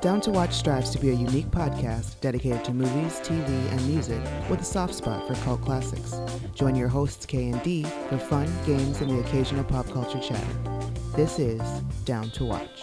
Down 0.00 0.20
to 0.20 0.30
Watch 0.30 0.52
strives 0.52 0.90
to 0.90 0.98
be 1.00 1.10
a 1.10 1.12
unique 1.12 1.50
podcast 1.50 2.20
dedicated 2.20 2.64
to 2.66 2.72
movies, 2.72 3.18
TV, 3.18 3.48
and 3.72 3.88
music 3.88 4.22
with 4.48 4.60
a 4.60 4.64
soft 4.64 4.94
spot 4.94 5.26
for 5.26 5.34
cult 5.42 5.60
classics. 5.62 6.14
Join 6.54 6.76
your 6.76 6.86
hosts 6.86 7.26
K 7.26 7.48
and 7.48 7.60
D 7.64 7.82
for 8.08 8.16
fun, 8.16 8.48
games, 8.64 9.00
and 9.00 9.10
the 9.10 9.18
occasional 9.18 9.64
pop 9.64 9.88
culture 9.88 10.20
chatter. 10.20 10.46
This 11.16 11.40
is 11.40 11.60
Down 12.04 12.30
to 12.30 12.44
Watch. 12.44 12.80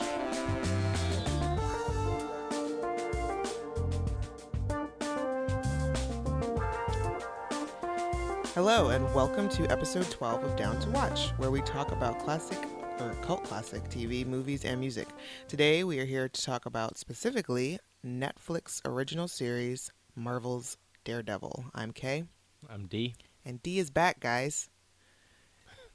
Hello, 8.54 8.90
and 8.90 9.06
welcome 9.16 9.48
to 9.50 9.72
episode 9.72 10.12
12 10.12 10.44
of 10.44 10.56
Down 10.58 10.78
to 10.82 10.90
Watch, 10.90 11.30
where 11.38 11.50
we 11.50 11.62
talk 11.62 11.94
about 11.94 12.20
classic 12.20 12.60
or 13.00 13.14
cult 13.22 13.44
classic 13.44 13.84
TV, 13.90 14.26
movies, 14.26 14.64
and 14.66 14.80
music. 14.80 15.08
Today, 15.48 15.84
we 15.84 16.00
are 16.00 16.06
here 16.06 16.30
to 16.30 16.42
talk 16.42 16.66
about 16.66 16.98
specifically 16.98 17.80
Netflix 18.06 18.82
original 18.86 19.28
series 19.28 19.92
Marvel's 20.16 20.78
Daredevil. 21.04 21.66
I'm 21.74 21.92
Kay, 21.92 22.26
I'm 22.70 22.88
D. 22.88 23.16
and 23.44 23.62
D 23.62 23.80
is 23.80 23.90
back, 23.90 24.20
guys. 24.20 24.70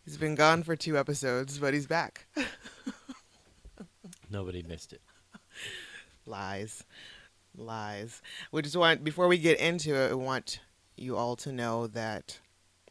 He's 0.04 0.16
been 0.16 0.34
gone 0.34 0.62
for 0.62 0.76
two 0.76 0.98
episodes, 0.98 1.58
but 1.58 1.74
he's 1.74 1.86
back. 1.86 2.26
Nobody 4.30 4.62
missed 4.62 4.92
it. 4.92 5.02
Lies. 6.26 6.84
Lies. 7.56 8.22
We 8.52 8.62
just 8.62 8.76
want, 8.76 9.04
before 9.04 9.28
we 9.28 9.38
get 9.38 9.58
into 9.58 9.94
it, 9.94 10.10
we 10.10 10.22
want 10.24 10.60
you 10.96 11.16
all 11.16 11.36
to 11.36 11.52
know 11.52 11.86
that 11.88 12.40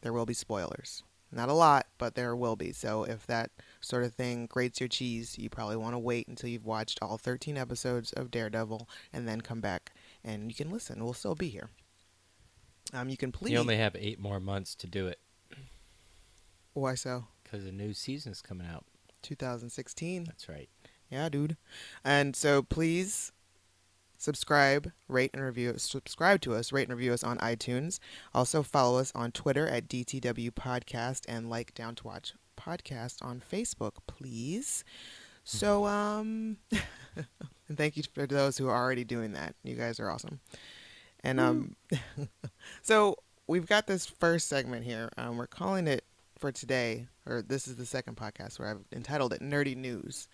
there 0.02 0.12
will 0.12 0.26
be 0.26 0.34
spoilers. 0.34 1.02
Not 1.32 1.48
a 1.48 1.54
lot, 1.54 1.86
but 1.98 2.14
there 2.14 2.34
will 2.34 2.56
be. 2.56 2.72
So 2.72 3.04
if 3.04 3.26
that 3.26 3.50
sort 3.80 4.04
of 4.04 4.14
thing 4.14 4.46
grates 4.46 4.80
your 4.80 4.88
cheese, 4.88 5.38
you 5.38 5.48
probably 5.48 5.76
want 5.76 5.94
to 5.94 5.98
wait 5.98 6.28
until 6.28 6.50
you've 6.50 6.66
watched 6.66 6.98
all 7.02 7.16
13 7.18 7.56
episodes 7.56 8.12
of 8.12 8.30
Daredevil 8.30 8.88
and 9.12 9.26
then 9.26 9.40
come 9.40 9.60
back 9.60 9.92
and 10.24 10.50
you 10.50 10.54
can 10.54 10.70
listen. 10.70 11.02
We'll 11.02 11.14
still 11.14 11.34
be 11.34 11.48
here. 11.48 11.70
Um, 12.92 13.08
you 13.08 13.16
can 13.16 13.32
please. 13.32 13.52
You 13.52 13.58
only 13.58 13.76
have 13.76 13.94
eight 13.96 14.18
more 14.18 14.40
months 14.40 14.74
to 14.76 14.86
do 14.86 15.06
it 15.06 15.20
Why 16.72 16.94
so? 16.94 17.26
because 17.42 17.64
a 17.64 17.72
new 17.72 17.92
season's 17.94 18.42
coming 18.42 18.66
out. 18.66 18.84
2016. 19.22 20.24
That's 20.24 20.48
right. 20.48 20.68
Yeah, 21.10 21.28
dude. 21.28 21.56
And 22.04 22.36
so 22.36 22.62
please 22.62 23.32
subscribe, 24.16 24.92
rate, 25.08 25.30
and 25.34 25.42
review. 25.42 25.74
Subscribe 25.76 26.40
to 26.42 26.54
us, 26.54 26.72
rate 26.72 26.88
and 26.88 26.96
review 26.96 27.12
us 27.12 27.24
on 27.24 27.38
iTunes. 27.38 27.98
Also 28.34 28.62
follow 28.62 28.98
us 28.98 29.12
on 29.14 29.32
Twitter 29.32 29.66
at 29.66 29.88
DTW 29.88 30.50
Podcast 30.52 31.22
and 31.28 31.50
like 31.50 31.74
Down 31.74 31.94
to 31.96 32.06
Watch 32.06 32.34
Podcast 32.60 33.24
on 33.24 33.40
Facebook, 33.40 33.92
please. 34.06 34.84
So, 35.44 35.86
um, 35.86 36.58
and 37.68 37.76
thank 37.76 37.96
you 37.96 38.02
for 38.14 38.26
those 38.26 38.58
who 38.58 38.68
are 38.68 38.76
already 38.76 39.04
doing 39.04 39.32
that. 39.32 39.54
You 39.64 39.74
guys 39.74 39.98
are 39.98 40.10
awesome. 40.10 40.40
And 41.24 41.40
um, 41.40 41.76
so 42.82 43.16
we've 43.46 43.66
got 43.66 43.86
this 43.86 44.06
first 44.06 44.48
segment 44.48 44.84
here. 44.84 45.10
Um, 45.16 45.36
we're 45.36 45.46
calling 45.46 45.86
it 45.86 46.04
for 46.38 46.52
today, 46.52 47.06
or 47.26 47.42
this 47.42 47.66
is 47.66 47.76
the 47.76 47.86
second 47.86 48.16
podcast 48.16 48.58
where 48.58 48.68
I've 48.68 48.84
entitled 48.92 49.32
it 49.32 49.40
"Nerdy 49.40 49.76
News." 49.76 50.28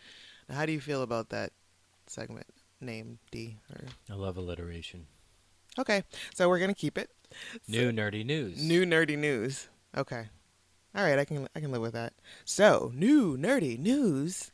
Now, 0.49 0.57
how 0.57 0.67
do 0.67 0.73
you 0.73 0.81
feel 0.81 1.03
about 1.03 1.31
that 1.31 1.53
segment 2.07 2.47
name, 2.81 3.19
D? 3.31 3.59
Or... 3.73 3.85
I 4.11 4.15
love 4.15 4.37
alliteration. 4.37 5.07
Okay, 5.79 6.03
so 6.35 6.49
we're 6.49 6.59
gonna 6.59 6.75
keep 6.75 6.99
it. 6.99 7.11
New 7.69 7.91
nerdy 7.91 8.25
news. 8.25 8.63
New 8.63 8.85
nerdy 8.85 9.19
news. 9.19 9.69
Okay. 9.97 10.29
All 10.97 11.03
right, 11.05 11.19
I 11.19 11.25
can 11.27 11.47
I 11.55 11.61
can 11.61 11.71
live 11.73 11.83
with 11.83 11.93
that. 11.93 12.15
So, 12.45 12.91
new 12.95 13.37
nerdy 13.37 13.79
news. 13.79 14.51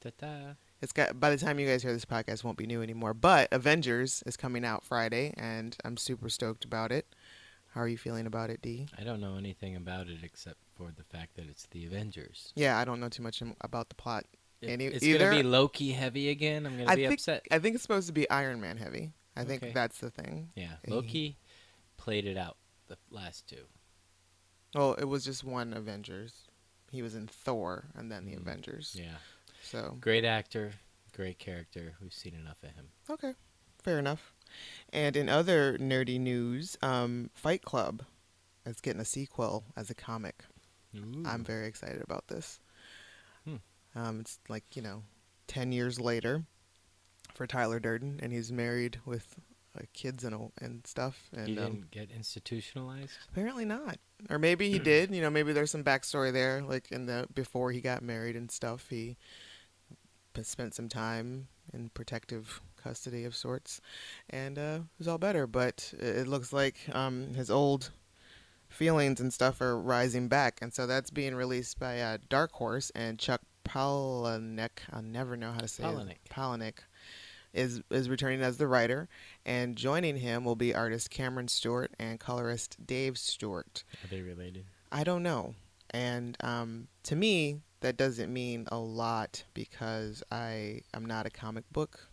Ta-ta. 0.00 0.56
It's 0.82 0.92
got 0.92 1.18
by 1.18 1.30
the 1.30 1.38
time 1.38 1.58
you 1.58 1.66
guys 1.66 1.82
hear 1.82 1.92
this 1.92 2.04
podcast 2.04 2.44
won't 2.44 2.58
be 2.58 2.66
new 2.66 2.82
anymore, 2.82 3.14
but 3.14 3.48
Avengers 3.50 4.22
is 4.26 4.36
coming 4.36 4.62
out 4.64 4.84
Friday 4.84 5.32
and 5.38 5.74
I'm 5.84 5.96
super 5.96 6.28
stoked 6.28 6.66
about 6.66 6.92
it. 6.92 7.06
How 7.72 7.80
are 7.80 7.88
you 7.88 7.96
feeling 7.96 8.26
about 8.26 8.50
it, 8.50 8.60
D? 8.60 8.86
I 8.98 9.04
don't 9.04 9.20
know 9.20 9.36
anything 9.36 9.74
about 9.74 10.08
it 10.08 10.18
except 10.22 10.58
for 10.76 10.92
the 10.94 11.02
fact 11.04 11.36
that 11.36 11.46
it's 11.48 11.66
the 11.70 11.86
Avengers. 11.86 12.52
Yeah, 12.54 12.78
I 12.78 12.84
don't 12.84 13.00
know 13.00 13.08
too 13.08 13.22
much 13.22 13.42
about 13.62 13.88
the 13.88 13.94
plot. 13.94 14.24
If 14.60 14.68
Any- 14.70 14.86
it's 14.86 15.02
either- 15.02 15.30
gonna 15.30 15.36
be 15.36 15.42
Loki 15.42 15.92
heavy 15.92 16.28
again. 16.28 16.66
I'm 16.66 16.76
gonna 16.76 16.90
I 16.90 16.96
be 16.96 17.02
think 17.06 17.20
upset. 17.20 17.46
I 17.50 17.58
think 17.58 17.74
it's 17.74 17.82
supposed 17.82 18.06
to 18.08 18.12
be 18.12 18.28
Iron 18.28 18.60
Man 18.60 18.76
heavy. 18.76 19.12
I 19.34 19.44
think 19.44 19.72
that's 19.72 19.98
the 19.98 20.10
thing. 20.10 20.50
yeah, 20.54 20.72
eh. 20.86 20.90
Loki 20.90 21.38
played 21.96 22.26
it 22.26 22.36
out 22.36 22.56
the 22.88 22.96
last 23.10 23.46
two. 23.46 23.64
Well, 24.76 24.92
it 24.94 25.06
was 25.06 25.24
just 25.24 25.42
one 25.42 25.72
Avengers. 25.72 26.44
He 26.90 27.00
was 27.00 27.14
in 27.14 27.26
Thor 27.26 27.86
and 27.94 28.12
then 28.12 28.26
the 28.26 28.34
Mhm. 28.34 28.40
Avengers. 28.42 28.94
Yeah, 28.94 29.16
So 29.62 29.96
great 30.00 30.24
actor, 30.24 30.74
great 31.12 31.38
character. 31.38 31.96
We've 32.00 32.12
seen 32.12 32.34
enough 32.34 32.62
of 32.62 32.70
him. 32.72 32.92
Okay, 33.08 33.34
fair 33.78 33.98
enough. 33.98 34.34
And 34.90 35.16
in 35.16 35.28
other 35.30 35.78
nerdy 35.78 36.20
news, 36.20 36.76
um, 36.82 37.30
Fight 37.34 37.62
Club 37.62 38.04
is 38.66 38.80
getting 38.82 39.00
a 39.00 39.04
sequel 39.06 39.64
as 39.76 39.88
a 39.90 39.94
comic. 39.94 40.44
I'm 40.94 41.42
very 41.44 41.66
excited 41.66 42.00
about 42.02 42.28
this. 42.28 42.60
Hmm. 43.44 43.56
Um, 43.94 44.20
it's 44.20 44.38
like 44.48 44.76
you 44.76 44.82
know, 44.82 45.04
ten 45.46 45.72
years 45.72 45.98
later 45.98 46.46
for 47.34 47.46
Tyler 47.46 47.80
Durden, 47.80 48.20
and 48.22 48.32
he's 48.32 48.52
married 48.52 49.00
with 49.04 49.38
uh, 49.76 49.82
kids 49.92 50.24
and 50.24 50.50
and 50.60 50.86
stuff. 50.86 51.28
And 51.36 51.48
he 51.48 51.58
um, 51.58 51.64
didn't 51.64 51.90
get 51.90 52.10
institutionalized. 52.10 53.12
apparently 53.30 53.64
not, 53.64 53.98
or 54.30 54.38
maybe 54.38 54.70
he 54.70 54.78
did. 54.78 55.14
You 55.14 55.22
know, 55.22 55.30
maybe 55.30 55.52
there's 55.52 55.70
some 55.70 55.84
backstory 55.84 56.32
there, 56.32 56.62
like 56.62 56.90
in 56.90 57.06
the 57.06 57.26
before 57.34 57.72
he 57.72 57.80
got 57.80 58.02
married 58.02 58.36
and 58.36 58.50
stuff. 58.50 58.86
He 58.90 59.16
spent 60.42 60.74
some 60.74 60.88
time 60.88 61.48
in 61.72 61.88
protective 61.90 62.60
custody 62.82 63.24
of 63.24 63.34
sorts, 63.34 63.80
and 64.30 64.58
uh, 64.58 64.78
it 64.82 64.98
was 64.98 65.08
all 65.08 65.18
better. 65.18 65.46
But 65.46 65.92
it 65.98 66.28
looks 66.28 66.52
like 66.52 66.76
um, 66.92 67.34
his 67.34 67.50
old 67.50 67.90
feelings 68.68 69.20
and 69.20 69.32
stuff 69.32 69.60
are 69.60 69.80
rising 69.80 70.28
back, 70.28 70.58
and 70.62 70.72
so 70.72 70.86
that's 70.86 71.10
being 71.10 71.34
released 71.34 71.78
by 71.78 72.00
uh, 72.00 72.18
Dark 72.28 72.52
Horse 72.52 72.90
and 72.94 73.18
Chuck 73.18 73.40
Palahniuk. 73.64 74.70
I'll 74.92 75.02
never 75.02 75.36
know 75.36 75.52
how 75.52 75.60
to 75.60 75.68
say 75.68 75.84
Palahniuk. 75.84 76.10
it. 76.10 76.30
Palahniuk 76.30 76.78
is 77.56 77.82
is 77.90 78.08
returning 78.08 78.42
as 78.42 78.58
the 78.58 78.68
writer, 78.68 79.08
and 79.44 79.76
joining 79.76 80.16
him 80.16 80.44
will 80.44 80.56
be 80.56 80.74
artist 80.74 81.10
Cameron 81.10 81.48
Stewart 81.48 81.92
and 81.98 82.20
colorist 82.20 82.76
Dave 82.86 83.18
Stewart. 83.18 83.82
Are 84.04 84.08
they 84.08 84.22
related? 84.22 84.66
I 84.92 85.02
don't 85.02 85.22
know, 85.22 85.54
and 85.90 86.36
um, 86.40 86.88
to 87.04 87.16
me 87.16 87.60
that 87.80 87.96
doesn't 87.96 88.32
mean 88.32 88.66
a 88.70 88.78
lot 88.78 89.44
because 89.54 90.22
I 90.30 90.82
am 90.94 91.04
not 91.04 91.26
a 91.26 91.30
comic 91.30 91.64
book. 91.72 92.08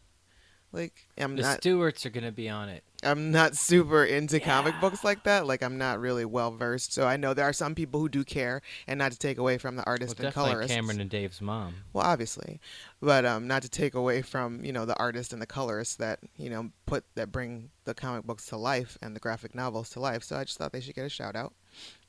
Like 0.73 1.07
I'm 1.17 1.35
The 1.35 1.44
not 1.44 1.57
Stewarts 1.59 2.06
are 2.06 2.09
gonna 2.09 2.31
be 2.31 2.50
on 2.50 2.67
it. 2.67 2.84
I'm 3.03 3.31
not 3.31 3.56
super 3.56 4.03
into 4.06 4.39
comic 4.39 4.73
books 4.81 5.03
like 5.03 5.23
that. 5.25 5.45
Like 5.45 5.61
I'm 5.61 5.78
not 5.78 6.00
really 6.00 6.25
well 6.25 6.51
versed. 6.51 6.94
So 6.94 7.06
I 7.06 7.16
know 7.16 7.34
there 7.34 7.45
are 7.45 7.53
some 7.53 7.75
people 7.75 8.00
who 8.00 8.09
do 8.09 8.23
care, 8.23 8.61
and 8.88 8.97
not 8.97 9.11
to 9.11 9.17
take 9.19 9.38
away 9.38 9.57
from 9.57 9.75
the 9.75 9.81
Well, 9.85 9.91
artist 9.94 10.13
and 10.19 10.23
definitely 10.23 10.51
colorist. 10.51 10.73
Cameron 10.73 11.00
and 11.01 11.09
Dave's 11.09 11.41
mom. 11.41 11.75
Well, 11.94 12.06
obviously, 12.06 12.59
but 13.01 13.23
um, 13.25 13.45
not 13.47 13.61
to 13.61 13.69
take 13.69 13.94
away 13.94 14.23
from 14.23 14.66
you 14.66 14.73
know 14.73 14.85
the 14.85 14.97
artist 14.97 15.31
and 15.31 15.41
the 15.41 15.45
colorist 15.45 16.00
that 16.00 16.19
you 16.38 16.50
know 16.50 16.72
put 16.88 17.03
that 17.16 17.31
bring 17.31 17.69
the 17.85 17.94
comic 17.94 18.23
books 18.25 18.47
to 18.47 18.57
life 18.57 18.97
and 19.01 19.16
the 19.16 19.19
graphic 19.19 19.53
novels 19.53 19.90
to 19.91 20.00
life. 20.00 20.23
So 20.23 20.38
I 20.38 20.44
just 20.45 20.57
thought 20.57 20.72
they 20.72 20.81
should 20.81 20.95
get 20.95 21.05
a 21.05 21.09
shout 21.09 21.35
out. 21.35 21.53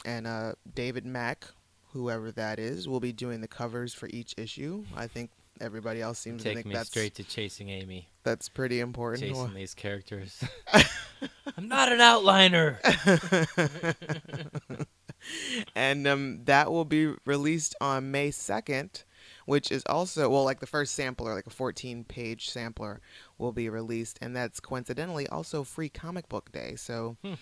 And 0.07 0.27
uh, 0.27 0.53
David 0.75 1.05
Mack, 1.05 1.47
whoever 1.93 2.31
that 2.33 2.59
is, 2.59 2.89
will 2.89 3.01
be 3.01 3.13
doing 3.13 3.41
the 3.43 3.49
covers 3.49 3.93
for 3.93 4.09
each 4.13 4.35
issue. 4.39 4.85
I 4.97 5.07
think 5.07 5.31
everybody 5.61 6.01
else 6.01 6.19
seems 6.19 6.43
to 6.43 6.49
Take 6.49 6.57
think 6.57 6.67
me 6.67 6.75
that's 6.75 6.89
straight 6.91 7.15
to 7.17 7.25
chasing 7.25 7.69
Amy, 7.71 8.09
that's 8.23 8.49
pretty 8.49 8.81
important. 8.81 9.23
chasing 9.23 9.55
these 9.55 9.75
characters. 9.75 10.43
I'm 11.57 11.69
not 11.69 11.93
an 11.93 11.99
outliner. 12.01 12.79
and 15.75 16.07
um, 16.07 16.41
that 16.45 16.71
will 16.71 16.85
be 16.85 17.15
released 17.25 17.75
on 17.81 18.11
May 18.11 18.31
2nd, 18.31 19.05
which 19.47 19.71
is 19.71 19.83
also, 19.87 20.29
well, 20.29 20.45
like 20.45 20.61
the 20.61 20.67
first 20.67 20.95
sampler, 20.95 21.35
like 21.35 21.47
a 21.47 21.51
14 21.51 22.05
page 22.05 22.51
sampler, 22.51 23.01
will 23.39 23.53
be 23.53 23.69
released. 23.69 24.19
And 24.21 24.35
that's 24.37 24.61
coincidentally 24.61 25.27
also 25.29 25.65
free 25.65 25.89
comic 25.89 26.29
book 26.29 26.53
day. 26.53 26.75
So, 26.77 27.17
Hmm. 27.23 27.35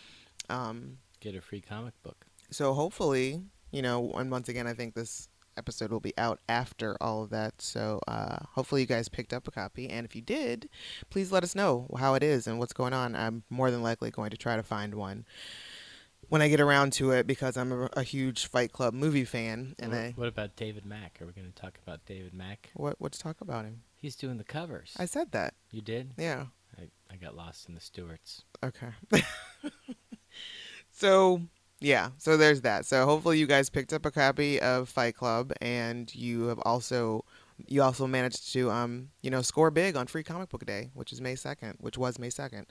um, 0.48 0.98
Get 1.20 1.34
a 1.34 1.40
free 1.40 1.60
comic 1.60 1.94
book. 2.02 2.26
so 2.50 2.75
hopefully, 2.75 3.42
you 3.70 3.81
know, 3.82 4.10
and 4.12 4.31
once 4.31 4.48
again, 4.48 4.66
I 4.66 4.75
think 4.75 4.94
this 4.94 5.28
episode 5.56 5.90
will 5.90 6.00
be 6.00 6.14
out 6.16 6.40
after 6.49 6.96
all 7.00 7.22
of 7.25 7.31
that. 7.31 7.60
So 7.60 8.00
uh, 8.08 8.38
hopefully 8.52 8.82
you 8.82 8.87
guys 8.87 9.08
picked 9.08 9.32
up 9.32 9.46
a 9.49 9.50
copy. 9.50 9.88
And 9.88 10.04
if 10.04 10.14
you 10.16 10.22
did, 10.22 10.69
please 11.10 11.32
let 11.32 11.43
us 11.43 11.54
know 11.54 11.88
how 11.99 12.14
it 12.14 12.22
is 12.22 12.46
and 12.46 12.58
what's 12.58 12.72
going 12.72 12.93
on. 12.93 13.14
I'm 13.14 13.43
more 13.50 13.70
than 13.70 13.82
likely 13.82 14.10
going 14.10 14.31
to 14.31 14.37
try 14.37 14.56
to 14.56 14.62
find 14.62 14.94
one 14.94 15.25
when 16.28 16.40
I 16.40 16.49
get 16.49 16.60
around 16.60 16.94
to 16.94 17.10
it 17.10 17.26
because 17.26 17.56
I'm 17.56 17.72
a, 17.72 17.90
a 17.93 18.02
huge 18.02 18.46
Fight 18.46 18.72
Club 18.72 18.94
movie 18.94 19.25
fan. 19.25 19.75
And 19.78 19.93
what, 19.93 19.99
I 19.99 20.12
what 20.16 20.28
about 20.28 20.56
David 20.56 20.87
Mack? 20.87 21.19
Are 21.20 21.26
we 21.26 21.32
going 21.32 21.50
to 21.50 21.55
talk 21.55 21.78
about 21.87 22.06
David 22.06 22.32
Mack? 22.32 22.70
what 22.75 22.96
what's 22.98 23.19
talk 23.19 23.40
about 23.40 23.64
him? 23.64 23.82
He's 24.00 24.16
doing 24.16 24.38
the 24.38 24.44
covers. 24.44 24.94
I 24.98 25.05
said 25.05 25.32
that. 25.32 25.55
you 25.70 25.82
did? 25.82 26.12
Yeah. 26.16 26.46
I, 26.78 26.88
I 27.12 27.16
got 27.16 27.37
lost 27.37 27.69
in 27.69 27.75
the 27.75 27.81
Stewarts. 27.81 28.44
Okay. 28.64 28.88
so 30.90 31.43
yeah, 31.82 32.11
so 32.19 32.37
there's 32.37 32.62
that. 32.62 32.87
So 32.87 33.05
hopefully 33.05 33.38
you 33.38 33.46
guys 33.46 33.69
picked 33.70 33.93
up 33.93 34.06
a 34.06 34.11
copy 34.11 34.61
of 34.61 34.88
Fight 34.88 35.17
Club 35.17 35.52
and 35.61 36.12
you 36.14 36.44
have 36.44 36.58
also 36.61 37.25
you 37.67 37.82
also 37.82 38.06
managed 38.06 38.52
to, 38.52 38.70
um, 38.70 39.11
you 39.20 39.31
know, 39.31 39.43
score 39.43 39.70
big 39.70 39.96
on 39.96 40.06
Free 40.06 40.23
Comic 40.23 40.49
Book 40.49 40.64
Day, 40.67 40.90
which 40.94 41.12
is 41.12 41.20
May 41.20 41.34
second, 41.37 41.76
which 41.81 41.96
was 41.99 42.19
May 42.19 42.31
second 42.31 42.67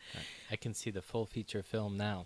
I 0.49 0.55
can 0.55 0.73
see 0.73 0.89
the 0.89 1.01
full 1.01 1.25
feature 1.25 1.63
film 1.63 1.97
now. 1.97 2.25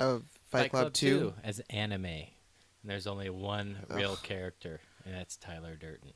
of 0.00 0.24
Fight, 0.50 0.70
Club, 0.70 0.92
Two. 0.92 1.34
as 1.42 1.60
anime. 1.70 2.04
And 2.06 2.90
there's 2.90 3.06
only 3.06 3.30
one 3.30 3.78
real 3.88 4.16
character, 4.16 4.80
and 5.04 5.14
that's 5.14 5.36
Tyler 5.36 5.76
Durden, 5.76 6.12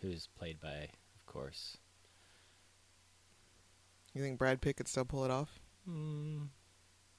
who's 0.00 0.28
played 0.38 0.60
by, 0.60 0.88
of 1.16 1.26
course. 1.26 1.78
You 4.14 4.22
think 4.22 4.38
Brad 4.38 4.60
Pitt 4.60 4.76
could 4.76 4.86
still 4.86 5.04
pull 5.04 5.24
it 5.24 5.30
off? 5.32 5.58
Mm, 5.88 6.48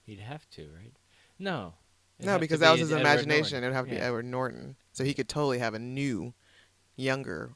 he'd 0.04 0.22
have 0.22 0.50
to, 0.52 0.70
right? 0.74 0.94
No. 1.38 1.74
It'd 2.20 2.28
no, 2.28 2.40
because 2.40 2.60
be 2.60 2.66
that 2.66 2.72
was 2.72 2.80
his 2.82 2.92
Edward 2.92 3.02
imagination. 3.02 3.62
Norton. 3.62 3.64
It 3.64 3.68
would 3.68 3.76
have 3.76 3.86
to 3.86 3.92
be 3.92 3.98
Edward 3.98 4.26
Norton, 4.26 4.76
so 4.94 5.04
he 5.04 5.14
could 5.14 5.28
totally 5.28 5.60
have 5.60 5.74
a 5.74 5.80
new, 5.80 6.34
younger 6.96 7.52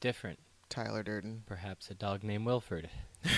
Different. 0.00 0.38
Tyler 0.68 1.02
Durden. 1.02 1.42
Perhaps 1.46 1.90
a 1.90 1.94
dog 1.94 2.22
named 2.22 2.44
Wilford. 2.46 2.90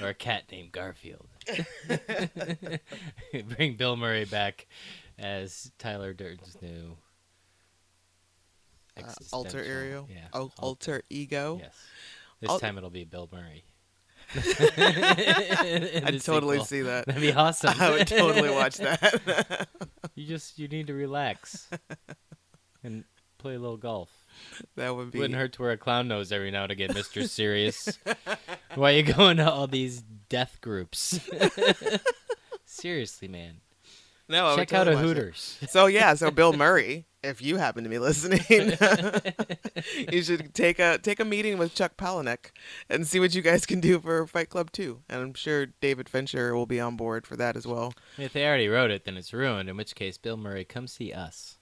or 0.00 0.08
a 0.08 0.14
cat 0.14 0.44
named 0.50 0.72
Garfield. 0.72 1.28
Bring 3.56 3.76
Bill 3.76 3.96
Murray 3.96 4.24
back 4.24 4.66
as 5.18 5.70
Tyler 5.78 6.12
Durden's 6.12 6.60
new 6.60 6.96
Uh, 8.96 9.12
alter 9.32 9.62
ego. 9.62 10.08
Yeah. 10.10 10.26
Oh, 10.32 10.40
al- 10.40 10.52
alter 10.58 11.02
ego. 11.08 11.58
Yes. 11.62 11.76
This 12.40 12.50
Al- 12.50 12.58
time 12.58 12.76
it'll 12.76 12.90
be 12.90 13.04
Bill 13.04 13.28
Murray. 13.32 13.64
I'd 14.36 16.20
totally 16.22 16.60
see 16.64 16.82
that. 16.82 17.06
That'd 17.06 17.22
be 17.22 17.32
awesome. 17.32 17.74
I 17.80 17.90
would 17.90 18.06
totally 18.06 18.50
watch 18.50 18.76
that. 18.78 19.68
You 20.14 20.26
just 20.26 20.58
you 20.58 20.68
need 20.68 20.88
to 20.88 20.94
relax 20.94 21.68
and 22.82 23.04
play 23.38 23.54
a 23.54 23.58
little 23.58 23.76
golf. 23.76 24.10
that 24.76 24.94
would 24.94 25.10
be. 25.10 25.18
Wouldn't 25.20 25.38
hurt 25.38 25.54
to 25.54 25.62
wear 25.62 25.70
a 25.72 25.76
clown 25.78 26.08
nose 26.08 26.30
every 26.32 26.50
now 26.50 26.64
and 26.64 26.72
again, 26.72 26.90
Mister 26.92 27.26
Serious. 27.26 27.98
Why 28.74 28.92
are 28.92 28.96
you 28.96 29.02
going 29.14 29.38
to 29.38 29.50
all 29.50 29.66
these 29.66 30.02
death 30.28 30.58
groups? 30.60 31.20
Seriously, 32.66 33.28
man. 33.28 33.60
No, 34.28 34.46
I 34.46 34.50
would 34.50 34.58
Check 34.58 34.72
out 34.74 34.88
a 34.88 34.90
watch 34.92 34.98
that. 35.00 35.06
Hooters. 35.06 35.58
So 35.68 35.86
yeah, 35.86 36.12
so 36.14 36.30
Bill 36.30 36.52
Murray, 36.52 37.06
if 37.22 37.40
you 37.40 37.56
happen 37.56 37.84
to 37.84 37.90
be 37.90 37.98
listening, 37.98 38.40
you 40.12 40.22
should 40.22 40.54
take 40.54 40.78
a 40.78 40.98
take 40.98 41.18
a 41.18 41.24
meeting 41.24 41.56
with 41.56 41.74
Chuck 41.74 41.96
Palahniuk 41.96 42.50
and 42.90 43.06
see 43.06 43.20
what 43.20 43.34
you 43.34 43.40
guys 43.42 43.64
can 43.64 43.80
do 43.80 43.98
for 43.98 44.26
Fight 44.26 44.50
Club 44.50 44.70
2. 44.72 45.00
And 45.08 45.20
I'm 45.22 45.34
sure 45.34 45.66
David 45.66 46.08
Fincher 46.08 46.54
will 46.54 46.66
be 46.66 46.78
on 46.78 46.96
board 46.96 47.26
for 47.26 47.36
that 47.36 47.56
as 47.56 47.66
well. 47.66 47.94
If 48.18 48.34
they 48.34 48.46
already 48.46 48.68
wrote 48.68 48.90
it, 48.90 49.04
then 49.04 49.16
it's 49.16 49.32
ruined. 49.32 49.68
In 49.70 49.76
which 49.76 49.94
case, 49.94 50.18
Bill 50.18 50.36
Murray, 50.36 50.64
come 50.64 50.86
see 50.86 51.12
us. 51.12 51.56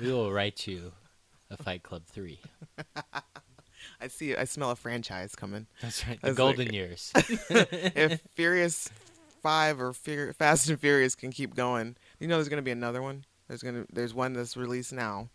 We 0.00 0.10
will 0.10 0.32
write 0.32 0.66
you 0.66 0.92
a 1.50 1.56
Fight 1.62 1.82
Club 1.82 2.04
three. 2.06 2.40
I 4.00 4.08
see 4.08 4.34
I 4.34 4.44
smell 4.44 4.70
a 4.70 4.76
franchise 4.76 5.34
coming. 5.34 5.66
That's 5.82 6.06
right. 6.06 6.20
The 6.22 6.32
golden 6.32 6.66
like- 6.66 6.74
years. 6.74 7.12
if 7.14 8.20
Furious 8.34 8.88
5 9.40 9.80
or 9.80 9.92
Fur- 9.92 10.32
Fast 10.32 10.68
and 10.68 10.80
Furious 10.80 11.14
can 11.14 11.30
keep 11.30 11.54
going, 11.54 11.96
you 12.18 12.26
know 12.28 12.36
there's 12.36 12.48
going 12.48 12.58
to 12.62 12.62
be 12.64 12.70
another 12.70 13.02
one. 13.02 13.24
There's 13.48 13.62
to 13.62 13.86
there's 13.92 14.12
one 14.14 14.32
that's 14.34 14.56
released 14.56 14.92
now. 14.92 15.28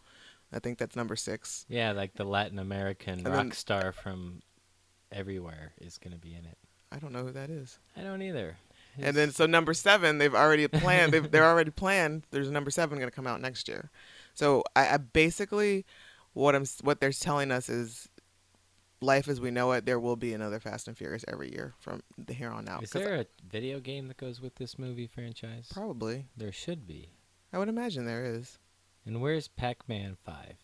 I 0.51 0.59
think 0.59 0.77
that's 0.77 0.95
number 0.95 1.15
6. 1.15 1.65
yeah, 1.67 1.93
like 1.93 2.13
the 2.13 2.23
Latin 2.25 2.59
American 2.59 3.19
And 3.19 3.27
rock 3.27 3.35
then- 3.37 3.51
star 3.53 3.91
from 3.91 4.41
everywhere 5.11 5.73
is 5.81 5.97
going 5.97 6.13
to 6.13 6.19
be 6.19 6.33
in 6.33 6.45
it. 6.45 6.57
I 6.91 6.97
don't 6.99 7.11
know 7.11 7.23
who 7.23 7.31
that 7.31 7.49
is. 7.49 7.79
I 7.97 8.01
don't 8.01 8.21
either. 8.21 8.57
And 8.99 9.15
then 9.17 9.31
so 9.31 9.47
number 9.47 9.73
seven, 9.73 10.19
they've 10.19 10.35
already 10.35 10.67
planned. 10.67 11.11
They've, 11.13 11.29
they're 11.31 11.47
already 11.49 11.71
planned. 11.71 12.23
There's 12.29 12.51
number 12.51 12.69
seven 12.69 12.99
going 12.99 13.09
to 13.09 13.15
come 13.15 13.25
out 13.25 13.41
next 13.41 13.67
year. 13.67 13.89
So 14.35 14.63
I, 14.75 14.89
I 14.89 14.97
basically 14.97 15.85
what 16.33 16.53
I'm 16.53 16.65
what 16.81 16.99
they're 17.01 17.11
telling 17.11 17.51
us 17.51 17.69
is 17.69 18.07
life 19.03 19.27
as 19.27 19.39
we 19.41 19.51
know 19.51 19.71
it. 19.73 19.85
There 19.85 19.99
will 19.99 20.15
be 20.15 20.33
another 20.33 20.59
Fast 20.59 20.87
and 20.87 20.97
Furious 20.97 21.23
every 21.27 21.51
year 21.51 21.73
from 21.79 22.01
the 22.17 22.33
here 22.33 22.49
on 22.49 22.67
out. 22.67 22.83
Is 22.83 22.91
there 22.91 23.15
a 23.15 23.25
video 23.47 23.79
game 23.79 24.07
that 24.07 24.17
goes 24.17 24.41
with 24.41 24.55
this 24.55 24.79
movie 24.79 25.07
franchise? 25.07 25.69
probably? 25.71 26.25
There 26.35 26.51
should 26.51 26.87
be. 26.87 27.09
I 27.51 27.57
would 27.59 27.69
imagine 27.69 28.05
there 28.05 28.25
is. 28.25 28.57
And 29.05 29.21
where's 29.21 29.47
Pac-Man 29.47 30.17
Five? 30.23 30.55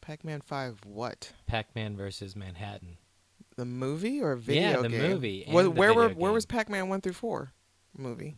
Pac-Man 0.00 0.40
Five. 0.40 0.80
What? 0.84 1.32
Pac-Man 1.46 1.96
versus 1.96 2.34
Manhattan. 2.36 2.98
The 3.56 3.64
movie 3.64 4.20
or 4.20 4.36
video 4.36 4.62
game? 4.62 4.70
Yeah, 4.74 4.82
the 4.82 4.88
game? 4.88 5.10
movie 5.10 5.44
and 5.46 5.56
the 5.56 5.70
where 5.70 5.94
were 5.94 6.08
where 6.10 6.32
was. 6.32 6.44
Pac-Man 6.44 6.88
one 6.88 7.00
through 7.00 7.14
four 7.14 7.52
movie? 7.96 8.36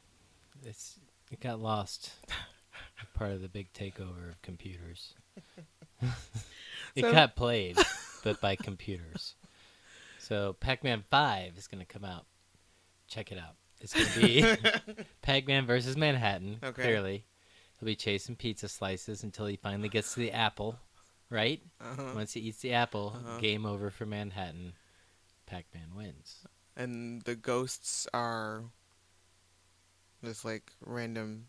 It's 0.64 0.98
it 1.32 1.40
got 1.40 1.58
lost. 1.60 2.12
Part 3.14 3.32
of 3.32 3.42
the 3.42 3.48
big 3.48 3.72
takeover 3.72 4.30
of 4.30 4.40
computers. 4.42 5.14
it 6.94 7.02
So- 7.02 7.10
got 7.12 7.34
played, 7.34 7.76
but 8.32 8.40
by 8.40 8.56
computers. 8.56 9.34
So 10.18 10.54
Pac-Man 10.60 11.04
Five 11.10 11.56
is 11.56 11.66
gonna 11.66 11.84
come 11.86 12.04
out. 12.04 12.26
Check 13.08 13.32
it 13.32 13.38
out. 13.38 13.54
It's 13.80 13.94
gonna 13.94 14.26
be 14.26 14.44
Pac-Man 15.22 15.64
versus 15.66 15.96
Manhattan. 15.96 16.58
Okay. 16.62 16.82
Clearly, 16.82 17.24
he'll 17.78 17.86
be 17.86 17.96
chasing 17.96 18.36
pizza 18.36 18.68
slices 18.68 19.22
until 19.22 19.46
he 19.46 19.56
finally 19.56 19.88
gets 19.88 20.12
to 20.14 20.20
the 20.20 20.32
apple. 20.32 20.76
Right? 21.30 21.62
Uh-huh. 21.80 22.12
Once 22.14 22.32
he 22.34 22.40
eats 22.40 22.58
the 22.60 22.72
apple, 22.72 23.14
Uh-huh. 23.16 23.38
game 23.38 23.64
over 23.66 23.90
for 23.90 24.04
Manhattan. 24.06 24.72
Pac-Man 25.46 25.94
wins. 25.96 26.44
And 26.76 27.22
the 27.22 27.34
ghosts 27.34 28.06
are 28.14 28.64
just 30.24 30.44
like 30.44 30.72
random 30.84 31.46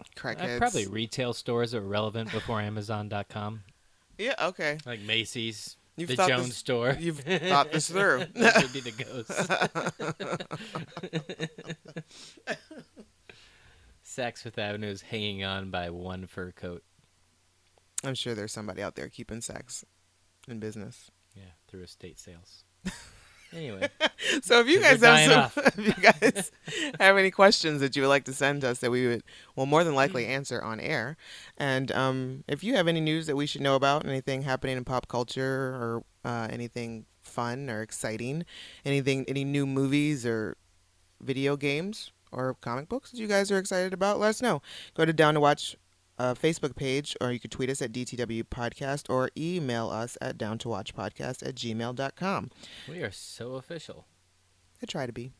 Uh, 0.00 0.04
crackheads. 0.16 0.58
probably 0.58 0.86
retail 0.86 1.32
stores 1.32 1.72
that 1.72 1.80
were 1.82 1.88
relevant 1.88 2.30
before 2.32 2.60
Amazon.com, 2.60 3.62
Yeah. 4.18 4.34
Okay. 4.40 4.78
like 4.86 5.00
Macy's, 5.00 5.76
You've 5.96 6.08
the 6.08 6.16
Jones 6.16 6.48
this- 6.48 6.56
store. 6.56 6.96
You've 6.98 7.20
thought 7.20 7.70
this 7.72 7.88
through. 7.88 8.24
Those 8.34 8.54
would 8.62 8.72
be 8.72 8.80
the 8.80 8.90
ghosts. 8.90 9.46
Saks 14.04 14.38
Fifth 14.42 14.58
Avenue 14.58 14.88
is 14.88 15.02
hanging 15.02 15.44
on 15.44 15.70
by 15.70 15.90
one 15.90 16.26
fur 16.26 16.52
coat. 16.52 16.82
I'm 18.04 18.14
sure 18.14 18.34
there's 18.34 18.52
somebody 18.52 18.82
out 18.82 18.96
there 18.96 19.08
keeping 19.08 19.40
sex 19.40 19.84
in 20.46 20.58
business. 20.60 21.10
Yeah, 21.34 21.52
through 21.68 21.82
estate 21.84 22.18
sales. 22.20 22.64
Anyway, 23.54 23.88
So 24.42 24.60
if 24.60 24.68
you 24.68 24.80
guys 24.80 25.02
have 25.02 25.52
some, 25.54 25.64
if 25.78 25.86
you 25.86 26.02
guys 26.02 26.50
have 27.00 27.16
any 27.16 27.30
questions 27.30 27.80
that 27.80 27.94
you 27.94 28.02
would 28.02 28.08
like 28.08 28.24
to 28.24 28.32
send 28.32 28.64
us 28.64 28.78
that 28.78 28.90
we 28.90 29.06
would 29.06 29.22
will 29.56 29.66
more 29.66 29.84
than 29.84 29.94
likely 29.94 30.26
answer 30.26 30.62
on 30.62 30.80
air, 30.80 31.16
and 31.56 31.92
um, 31.92 32.44
if 32.48 32.64
you 32.64 32.74
have 32.74 32.88
any 32.88 33.00
news 33.00 33.26
that 33.26 33.36
we 33.36 33.46
should 33.46 33.60
know 33.60 33.74
about, 33.76 34.06
anything 34.06 34.42
happening 34.42 34.76
in 34.76 34.84
pop 34.84 35.08
culture 35.08 35.44
or 35.44 36.04
uh, 36.24 36.48
anything 36.50 37.06
fun 37.22 37.70
or 37.70 37.82
exciting, 37.82 38.44
anything, 38.84 39.24
any 39.28 39.44
new 39.44 39.66
movies 39.66 40.24
or 40.26 40.56
video 41.20 41.56
games 41.56 42.12
or 42.32 42.54
comic 42.60 42.88
books 42.88 43.10
that 43.10 43.18
you 43.18 43.26
guys 43.26 43.50
are 43.50 43.58
excited 43.58 43.92
about, 43.92 44.18
let 44.18 44.30
us 44.30 44.42
know. 44.42 44.60
Go 44.94 45.04
to 45.04 45.12
Down 45.12 45.34
to 45.34 45.40
Watch 45.40 45.76
uh, 46.18 46.34
Facebook 46.34 46.76
page, 46.76 47.16
or 47.20 47.32
you 47.32 47.40
could 47.40 47.50
tweet 47.50 47.70
us 47.70 47.82
at 47.82 47.92
DTW 47.92 48.44
Podcast 48.44 49.10
or 49.10 49.30
email 49.36 49.88
us 49.90 50.16
at 50.20 50.38
down 50.38 50.58
to 50.58 50.68
watch 50.68 50.94
podcast 50.94 51.46
at 51.46 51.54
gmail.com. 51.54 52.50
we 52.88 53.02
are 53.02 53.10
so 53.10 53.54
official. 53.54 54.06
I 54.82 54.86
try 54.86 55.06
to 55.06 55.12
be. 55.12 55.32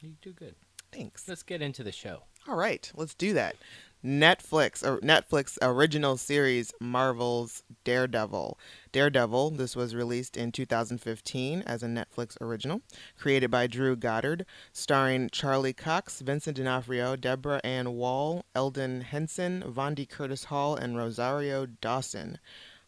You 0.00 0.14
do 0.22 0.32
good. 0.32 0.54
Thanks. 0.92 1.26
Let's 1.28 1.42
get 1.42 1.62
into 1.62 1.82
the 1.82 1.92
show. 1.92 2.24
All 2.46 2.56
right, 2.56 2.90
let's 2.94 3.14
do 3.14 3.32
that. 3.34 3.56
Netflix 4.04 4.86
or 4.86 4.98
Netflix 4.98 5.56
original 5.62 6.18
series 6.18 6.74
Marvel's 6.78 7.62
Daredevil. 7.84 8.58
Daredevil, 8.92 9.52
this 9.52 9.74
was 9.74 9.94
released 9.94 10.36
in 10.36 10.52
2015 10.52 11.62
as 11.62 11.82
a 11.82 11.86
Netflix 11.86 12.36
original, 12.38 12.82
created 13.18 13.50
by 13.50 13.66
Drew 13.66 13.96
Goddard, 13.96 14.44
starring 14.74 15.30
Charlie 15.30 15.72
Cox, 15.72 16.20
Vincent 16.20 16.58
D'Onofrio, 16.58 17.16
Deborah 17.16 17.62
Ann 17.64 17.94
Woll, 17.94 18.44
Elden 18.54 19.00
Henson, 19.00 19.64
Vondie 19.66 20.08
Curtis-Hall, 20.08 20.76
and 20.76 20.98
Rosario 20.98 21.64
Dawson. 21.64 22.38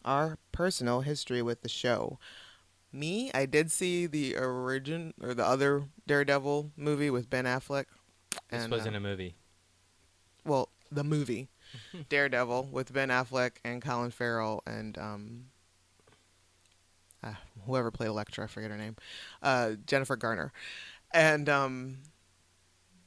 Our 0.05 0.37
personal 0.53 1.01
history 1.01 1.41
with 1.41 1.63
the 1.63 1.69
show. 1.71 2.19
Me, 2.93 3.31
I 3.33 3.47
did 3.47 3.71
see 3.71 4.07
the 4.07 4.37
origin 4.37 5.15
or 5.23 5.33
the 5.33 5.47
other 5.47 5.85
Daredevil 6.07 6.73
movie 6.77 7.11
with 7.11 7.31
Ben 7.31 7.47
Affleck. 7.47 7.87
This 8.51 8.65
and, 8.65 8.73
uh, 8.73 8.77
wasn't 8.77 8.97
a 8.97 9.01
movie. 9.01 9.35
well, 10.45 10.69
the 10.91 11.05
movie 11.05 11.49
Daredevil 12.09 12.69
with 12.73 12.93
Ben 12.93 13.09
Affleck 13.09 13.53
and 13.65 13.83
Colin 13.83 14.11
Farrell 14.11 14.63
and 14.67 14.97
um, 14.99 15.45
ah, 17.23 17.39
whoever 17.67 17.91
played 17.91 18.09
Elektra, 18.09 18.45
I 18.45 18.47
forget 18.47 18.71
her 18.71 18.77
name, 18.77 18.97
uh, 19.43 19.73
Jennifer 19.87 20.17
Garner, 20.17 20.53
and 21.13 21.49
um, 21.49 21.99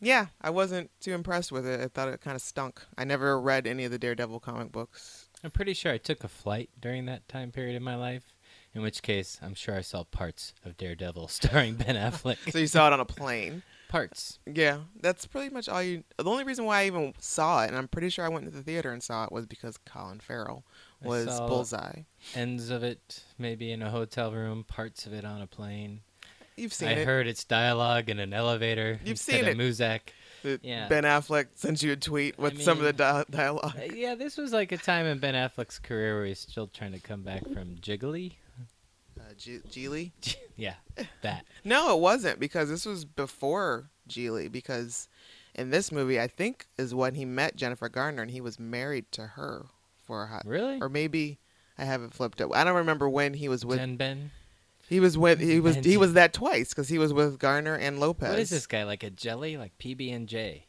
yeah, 0.02 0.28
I 0.42 0.50
wasn't 0.50 0.92
too 1.00 1.14
impressed 1.14 1.52
with 1.52 1.66
it. 1.66 1.82
I 1.82 1.88
thought 1.88 2.08
it 2.10 2.22
kind 2.22 2.36
of 2.36 2.42
stunk. 2.42 2.82
I 2.98 3.04
never 3.04 3.40
read 3.40 3.68
any 3.68 3.84
of 3.86 3.92
the 3.92 4.00
Daredevil 4.00 4.40
comic 4.40 4.72
books. 4.72 5.30
I'm 5.44 5.52
pretty 5.52 5.74
sure 5.74 5.92
I 5.92 5.98
took 5.98 6.24
a 6.24 6.28
flight 6.28 6.70
during 6.80 7.06
that 7.06 7.28
time 7.28 7.52
period 7.52 7.76
in 7.76 7.84
my 7.84 7.96
life. 7.96 8.34
In 8.74 8.84
which 8.84 9.02
case, 9.02 9.40
I'm 9.42 9.56
sure 9.56 9.76
I 9.76 9.82
saw 9.82 10.04
parts 10.04 10.54
of 10.64 10.78
Daredevil 10.78 11.28
starring 11.30 11.76
Ben 11.76 11.96
Affleck. 11.96 12.52
So 12.52 12.60
you 12.60 12.68
saw 12.68 12.88
it 12.88 12.94
on 12.94 13.00
a 13.00 13.06
plane. 13.06 13.64
Parts. 13.90 14.40
Yeah, 14.46 14.80
that's 15.02 15.26
pretty 15.26 15.54
much 15.54 15.68
all 15.68 15.84
you. 15.84 16.06
The 16.18 16.24
only 16.30 16.46
reason 16.46 16.64
why 16.64 16.82
I 16.82 16.86
even 16.86 17.14
saw 17.20 17.64
it, 17.64 17.68
and 17.68 17.78
I'm 17.78 17.90
pretty 17.90 18.10
sure 18.10 18.24
I 18.24 18.30
went 18.30 18.46
to 18.46 18.52
the 18.52 18.64
theater 18.64 18.92
and 18.94 19.04
saw 19.04 19.26
it, 19.26 19.32
was 19.34 19.46
because 19.46 19.76
Colin 19.78 20.22
Farrell 20.22 20.64
I 21.04 21.08
was 21.08 21.40
Bullseye. 21.42 22.04
Ends 22.34 22.70
of 22.70 22.84
it 22.84 23.24
maybe 23.38 23.72
in 23.74 23.82
a 23.82 23.90
hotel 23.90 24.32
room, 24.32 24.64
parts 24.64 25.06
of 25.06 25.12
it 25.12 25.26
on 25.26 25.42
a 25.42 25.48
plane. 25.48 26.00
You've 26.56 26.74
seen 26.74 26.90
it. 26.90 26.98
I 26.98 27.02
it. 27.02 27.06
heard 27.06 27.28
its 27.28 27.44
dialogue 27.44 28.10
in 28.10 28.20
an 28.20 28.34
elevator. 28.34 29.00
You've 29.04 29.20
seen 29.20 29.48
of 29.48 29.56
Muzak. 29.56 30.02
yeah. 30.62 30.88
Ben 30.88 31.04
Affleck 31.04 31.48
sent 31.56 31.82
you 31.82 31.94
a 31.94 31.96
tweet 31.96 32.38
with 32.38 32.62
some 32.62 32.78
of 32.80 32.84
the 32.84 32.94
dia- 32.94 33.26
dialogue. 33.30 33.76
Uh, 33.78 33.94
yeah, 33.94 34.16
this 34.16 34.38
was 34.38 34.52
like 34.52 34.72
a 34.72 34.78
time 34.78 35.06
in 35.06 35.20
Ben 35.20 35.36
Affleck's 35.36 35.80
career 35.80 36.18
where 36.18 36.26
he's 36.26 36.40
still 36.40 36.68
trying 36.68 36.92
to 36.92 37.00
come 37.00 37.24
back 37.24 37.44
from 37.50 37.76
Jiggly. 37.78 38.34
G- 39.40 39.62
Gigli? 39.70 40.12
yeah, 40.56 40.76
that. 41.22 41.46
No, 41.64 41.96
it 41.96 42.00
wasn't 42.00 42.40
because 42.40 42.70
this 42.70 42.86
was 42.86 43.06
before 43.06 43.90
Gigli. 44.08 44.52
Because 44.52 45.08
in 45.56 45.70
this 45.72 45.92
movie, 45.92 46.20
I 46.20 46.28
think 46.28 46.68
is 46.78 46.94
when 46.94 47.16
he 47.16 47.26
met 47.26 47.56
Jennifer 47.56 47.90
Garner 47.90 48.22
and 48.22 48.32
he 48.32 48.42
was 48.42 48.60
married 48.60 49.12
to 49.14 49.28
her 49.28 49.66
for 50.06 50.24
a 50.24 50.28
hot. 50.28 50.44
Really? 50.46 50.80
Or 50.82 50.90
maybe 50.90 51.40
I 51.78 51.86
haven't 51.86 52.14
flipped 52.14 52.42
it. 52.42 52.48
I 52.54 52.64
don't 52.64 52.76
remember 52.76 53.10
when 53.10 53.34
he 53.34 53.50
was 53.50 53.66
with. 53.66 53.80
Jen 53.80 53.96
Ben? 53.98 54.32
he 54.88 55.00
was 55.00 55.18
with. 55.18 55.40
He 55.40 55.60
was. 55.60 55.76
He 55.78 55.98
was 55.98 56.14
that 56.14 56.34
twice 56.34 56.70
because 56.70 56.90
he 56.90 56.98
was 56.98 57.14
with 57.14 57.40
Garner 57.40 57.76
and 57.76 58.00
Lopez. 58.00 58.30
What 58.30 58.40
is 58.40 58.50
this 58.50 58.68
guy? 58.68 58.84
Like 58.84 59.04
a 59.04 59.10
jelly? 59.10 59.56
Like 59.58 59.78
PB 59.78 60.14
and 60.14 60.28
J? 60.28 60.66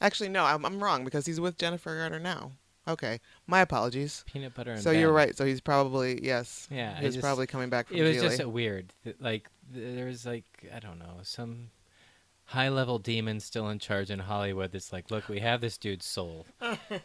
Actually, 0.00 0.30
no, 0.30 0.44
I'm, 0.44 0.64
I'm 0.64 0.82
wrong 0.82 1.04
because 1.04 1.26
he's 1.26 1.40
with 1.40 1.56
Jennifer 1.58 1.96
Garner 1.96 2.18
now. 2.18 2.52
Okay, 2.88 3.20
my 3.46 3.60
apologies. 3.60 4.24
Peanut 4.26 4.54
butter 4.54 4.72
and 4.72 4.82
So 4.82 4.90
you're 4.90 5.12
right. 5.12 5.36
So 5.36 5.44
he's 5.44 5.60
probably 5.60 6.18
yes. 6.24 6.66
Yeah, 6.70 6.94
I 6.98 7.02
he's 7.02 7.14
just- 7.14 7.22
probably 7.24 7.46
coming 7.46 7.70
back 7.70 7.86
from 7.88 7.96
It 7.96 8.02
was 8.02 8.20
just 8.20 8.40
a 8.40 8.48
weird. 8.48 8.92
th- 9.04 9.16
Like 9.20 9.48
th- 9.72 9.94
there 9.94 10.06
was 10.06 10.26
like 10.26 10.44
I 10.74 10.80
don't 10.80 10.98
know 10.98 11.20
some 11.22 11.70
high 12.46 12.68
level 12.68 12.98
demon 12.98 13.38
still 13.40 13.68
in 13.68 13.78
charge 13.78 14.10
in 14.10 14.18
Hollywood. 14.18 14.72
That's 14.72 14.92
like, 14.92 15.10
look, 15.12 15.28
we 15.28 15.38
have 15.40 15.60
this 15.60 15.78
dude's 15.78 16.06
soul. 16.06 16.46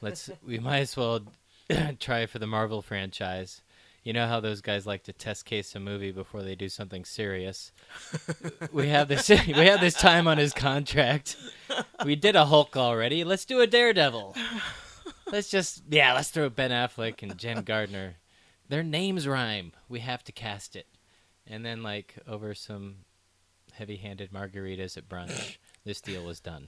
Let's. 0.02 0.30
We 0.46 0.58
might 0.60 0.80
as 0.80 0.98
well 0.98 1.22
try 2.00 2.26
for 2.26 2.40
the 2.40 2.48
Marvel 2.48 2.82
franchise. 2.82 3.62
You 4.04 4.14
know 4.14 4.26
how 4.26 4.40
those 4.40 4.62
guys 4.62 4.88
like 4.88 5.04
to 5.04 5.14
test 5.14 5.44
case 5.46 5.76
a 5.76 5.80
movie 5.82 6.12
before 6.14 6.42
they 6.42 6.56
do 6.56 6.70
something 6.70 7.04
serious. 7.06 7.72
we 8.72 8.88
have 8.88 9.10
this. 9.10 9.28
we 9.30 9.68
have 9.68 9.82
this 9.82 9.94
time 9.96 10.28
on 10.28 10.38
his 10.40 10.54
contract. 10.54 11.36
We 12.06 12.16
did 12.16 12.36
a 12.36 12.46
Hulk 12.46 12.76
already. 12.78 13.24
Let's 13.26 13.44
do 13.46 13.60
a 13.60 13.68
Daredevil. 13.68 14.34
Let's 15.32 15.50
just 15.50 15.84
yeah. 15.90 16.14
Let's 16.14 16.30
throw 16.30 16.50
Ben 16.50 16.72
Affleck 16.72 17.22
and 17.24 17.38
Jen 17.38 17.64
Gardner. 17.64 18.16
Their 18.70 18.84
names 18.84 19.28
rhyme. 19.28 19.72
We 19.90 20.00
have 20.02 20.24
to 20.26 20.32
cast 20.32 20.76
it. 20.76 20.88
And 21.46 21.66
then 21.66 21.84
like 21.84 22.16
over 22.28 22.54
some 22.54 22.98
heavy-handed 23.74 24.32
margaritas 24.32 24.98
at 24.98 25.08
brunch, 25.08 25.58
this 25.86 26.02
deal 26.02 26.24
was 26.26 26.40
done. 26.40 26.68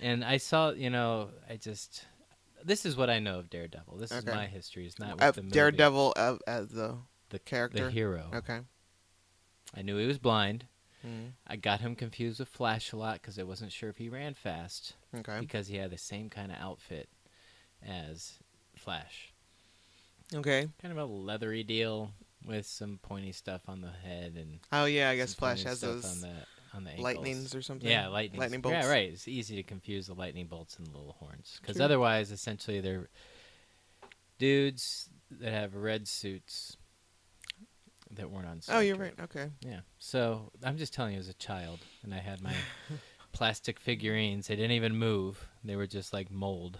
and 0.00 0.24
I 0.24 0.36
saw, 0.36 0.70
you 0.70 0.90
know, 0.90 1.30
I 1.48 1.56
just 1.56 2.04
this 2.64 2.84
is 2.86 2.96
what 2.96 3.10
I 3.10 3.18
know 3.18 3.38
of 3.38 3.50
Daredevil. 3.50 3.96
This 3.98 4.10
is 4.12 4.26
my 4.26 4.46
history. 4.46 4.86
It's 4.86 4.98
not 4.98 5.14
with 5.16 5.22
Uh, 5.22 5.30
the 5.32 5.42
movie. 5.42 5.52
Daredevil 5.54 6.12
uh, 6.16 6.36
as 6.46 6.68
the 6.68 6.96
the 7.30 7.38
character? 7.38 7.84
the 7.86 7.90
hero. 7.90 8.30
okay. 8.34 8.60
I 9.76 9.82
knew 9.82 9.96
he 9.96 10.06
was 10.06 10.18
blind. 10.18 10.66
Mm, 11.04 11.32
I 11.46 11.56
got 11.56 11.80
him 11.80 11.96
confused 11.96 12.38
with 12.38 12.48
Flash 12.48 12.92
a 12.92 12.96
lot 12.96 13.20
because 13.20 13.38
I 13.38 13.42
wasn't 13.42 13.72
sure 13.72 13.90
if 13.90 13.98
he 13.98 14.08
ran 14.08 14.32
fast 14.34 14.94
okay. 15.14 15.38
because 15.40 15.66
he 15.66 15.76
had 15.76 15.90
the 15.90 15.98
same 15.98 16.30
kind 16.30 16.50
of 16.50 16.58
outfit 16.58 17.08
as 17.86 18.32
Flash. 18.76 19.32
Okay. 20.34 20.68
Kind 20.80 20.92
of 20.92 20.98
a 20.98 21.04
leathery 21.04 21.62
deal 21.62 22.10
with 22.46 22.66
some 22.66 22.98
pointy 23.02 23.32
stuff 23.32 23.62
on 23.68 23.80
the 23.80 23.90
head 23.90 24.34
and 24.36 24.60
Oh 24.72 24.84
yeah, 24.84 25.10
I 25.10 25.16
guess 25.16 25.34
Flash 25.34 25.62
has 25.64 25.80
those 25.80 26.04
on 26.04 26.20
the 26.20 26.34
on 26.74 26.84
the 26.84 26.90
ankles. 26.90 27.04
lightnings 27.04 27.54
or 27.54 27.62
something. 27.62 27.88
Yeah, 27.88 28.08
lightning. 28.08 28.40
Lightning 28.40 28.60
bolts. 28.60 28.74
Yeah, 28.74 28.90
right. 28.90 29.10
It's 29.10 29.28
easy 29.28 29.56
to 29.56 29.62
confuse 29.62 30.08
the 30.08 30.14
lightning 30.14 30.46
bolts 30.46 30.76
and 30.76 30.86
the 30.86 30.90
little 30.90 31.16
horns 31.18 31.58
because 31.60 31.80
otherwise, 31.80 32.30
essentially, 32.32 32.80
they're 32.80 33.08
dudes 34.38 35.08
that 35.30 35.52
have 35.52 35.74
red 35.74 36.08
suits 36.08 36.76
that 38.10 38.30
weren't 38.30 38.46
on. 38.46 38.60
Oh, 38.68 38.80
you're 38.80 38.96
Star 38.96 39.06
right. 39.06 39.20
Okay. 39.22 39.50
Yeah. 39.60 39.80
So 39.98 40.50
I'm 40.62 40.76
just 40.76 40.92
telling 40.92 41.14
you, 41.14 41.20
as 41.20 41.28
a 41.28 41.34
child, 41.34 41.80
and 42.02 42.12
I 42.12 42.18
had 42.18 42.42
my 42.42 42.54
plastic 43.32 43.78
figurines. 43.78 44.48
They 44.48 44.56
didn't 44.56 44.72
even 44.72 44.96
move. 44.96 45.46
They 45.62 45.76
were 45.76 45.86
just 45.86 46.12
like 46.12 46.30
mold. 46.30 46.78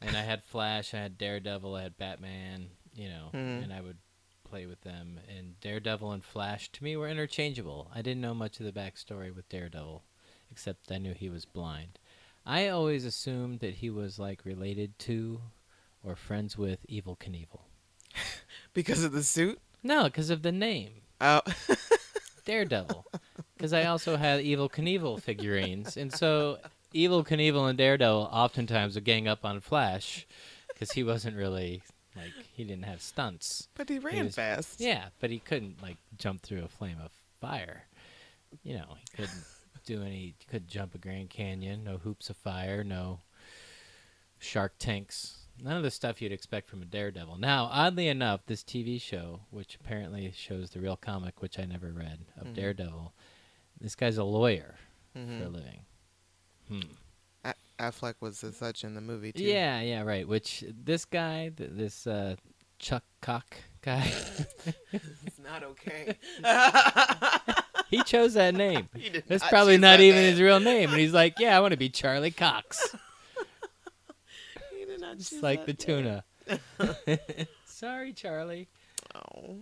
And 0.00 0.16
I 0.16 0.22
had 0.22 0.42
Flash. 0.44 0.94
I 0.94 0.98
had 0.98 1.18
Daredevil. 1.18 1.74
I 1.74 1.82
had 1.82 1.96
Batman. 1.98 2.70
You 2.94 3.08
know, 3.10 3.30
Mhm. 3.32 3.62
and 3.64 3.72
I 3.72 3.80
would 3.80 3.98
play 4.44 4.66
with 4.66 4.80
them. 4.80 5.20
And 5.28 5.60
Daredevil 5.60 6.10
and 6.10 6.24
Flash 6.24 6.68
to 6.72 6.82
me 6.82 6.96
were 6.96 7.08
interchangeable. 7.08 7.90
I 7.94 8.02
didn't 8.02 8.20
know 8.22 8.34
much 8.34 8.58
of 8.58 8.66
the 8.66 8.72
backstory 8.72 9.32
with 9.32 9.48
Daredevil, 9.48 10.02
except 10.50 10.90
I 10.90 10.98
knew 10.98 11.12
he 11.14 11.28
was 11.28 11.44
blind. 11.44 11.98
I 12.44 12.66
always 12.68 13.04
assumed 13.04 13.60
that 13.60 13.74
he 13.76 13.90
was 13.90 14.18
like 14.18 14.44
related 14.44 14.98
to 15.00 15.42
or 16.02 16.16
friends 16.16 16.56
with 16.58 16.86
Evel 16.88 17.18
Knievel. 17.18 17.60
Because 18.74 19.04
of 19.04 19.12
the 19.12 19.22
suit. 19.22 19.60
No, 19.82 20.04
because 20.04 20.30
of 20.30 20.42
the 20.42 20.52
name. 20.52 21.02
Oh. 21.20 21.42
Daredevil. 22.44 23.04
Because 23.56 23.72
I 23.72 23.84
also 23.84 24.16
had 24.16 24.40
Evel 24.44 24.70
Knievel 24.70 25.20
figurines. 25.20 25.96
And 25.96 26.12
so 26.12 26.58
Evel 26.94 27.26
Knievel 27.26 27.68
and 27.68 27.76
Daredevil 27.78 28.28
oftentimes 28.32 28.94
would 28.94 29.04
gang 29.04 29.28
up 29.28 29.44
on 29.44 29.60
Flash 29.60 30.26
because 30.68 30.92
he 30.92 31.02
wasn't 31.04 31.36
really, 31.36 31.82
like, 32.16 32.32
he 32.54 32.64
didn't 32.64 32.84
have 32.84 33.02
stunts. 33.02 33.68
but 33.74 33.88
he 33.88 33.98
ran 33.98 34.24
was- 34.26 34.34
fast. 34.34 34.80
Yeah, 34.80 35.08
but 35.20 35.30
he 35.30 35.38
couldn't, 35.38 35.82
like, 35.82 35.96
jump 36.16 36.42
through 36.42 36.64
a 36.64 36.68
flame 36.68 36.98
of 37.00 37.10
fire. 37.40 37.84
You 38.62 38.78
know, 38.78 38.96
he 39.00 39.16
couldn't 39.16 39.44
do 39.84 40.02
any, 40.02 40.34
couldn't 40.48 40.68
jump 40.70 40.94
a 40.94 40.98
Grand 40.98 41.30
Canyon, 41.30 41.84
no 41.84 41.98
hoops 41.98 42.30
of 42.30 42.36
fire, 42.36 42.82
no 42.84 43.20
shark 44.38 44.74
tanks. 44.78 45.34
None 45.60 45.76
of 45.76 45.82
the 45.82 45.90
stuff 45.90 46.22
you'd 46.22 46.30
expect 46.32 46.68
from 46.70 46.82
a 46.82 46.84
Daredevil. 46.86 47.36
Now, 47.38 47.64
oddly 47.72 48.06
enough, 48.08 48.46
this 48.46 48.62
TV 48.62 49.00
show, 49.00 49.40
which 49.50 49.74
apparently 49.74 50.30
shows 50.30 50.70
the 50.70 50.80
real 50.80 50.96
comic, 50.96 51.42
which 51.42 51.58
I 51.58 51.64
never 51.64 51.90
read, 51.90 52.20
of 52.36 52.48
Mhm. 52.48 52.54
Daredevil, 52.54 53.12
this 53.80 53.96
guy's 53.96 54.16
a 54.18 54.24
lawyer 54.24 54.76
Mhm. 55.16 55.38
for 55.40 55.44
a 55.46 55.48
living. 55.48 55.84
Hmm. 56.68 56.80
A- 57.44 57.54
Affleck 57.78 58.14
was 58.20 58.42
as 58.44 58.56
such 58.56 58.84
in 58.84 58.94
the 58.94 59.00
movie 59.00 59.32
too. 59.32 59.42
Yeah, 59.44 59.80
yeah, 59.80 60.02
right. 60.02 60.26
Which 60.26 60.64
this 60.68 61.04
guy, 61.04 61.50
th- 61.56 61.70
this 61.72 62.06
uh, 62.06 62.36
Chuck 62.78 63.04
Cock 63.20 63.56
guy, 63.82 64.02
It's 64.92 65.38
not 65.42 65.62
okay. 65.62 66.16
he 67.90 68.02
chose 68.02 68.34
that 68.34 68.54
name. 68.54 68.88
He 68.96 69.08
did 69.10 69.24
That's 69.26 69.42
not 69.44 69.50
probably 69.50 69.74
choose 69.74 69.80
not 69.82 69.96
that 69.98 70.00
even 70.02 70.20
name. 70.22 70.30
his 70.30 70.40
real 70.40 70.60
name. 70.60 70.90
And 70.90 70.98
he's 70.98 71.12
like, 71.14 71.38
yeah, 71.38 71.56
I 71.56 71.60
want 71.60 71.72
to 71.72 71.76
be 71.78 71.88
Charlie 71.88 72.30
Cox. 72.32 72.94
He 74.76 74.84
did 74.84 75.00
not 75.00 75.18
Just 75.18 75.30
choose 75.30 75.42
like 75.42 75.64
the 75.66 75.72
that 75.72 75.88
name. 75.88 76.22
tuna. 76.46 77.46
Sorry, 77.66 78.12
Charlie. 78.12 78.68
Oh. 79.14 79.58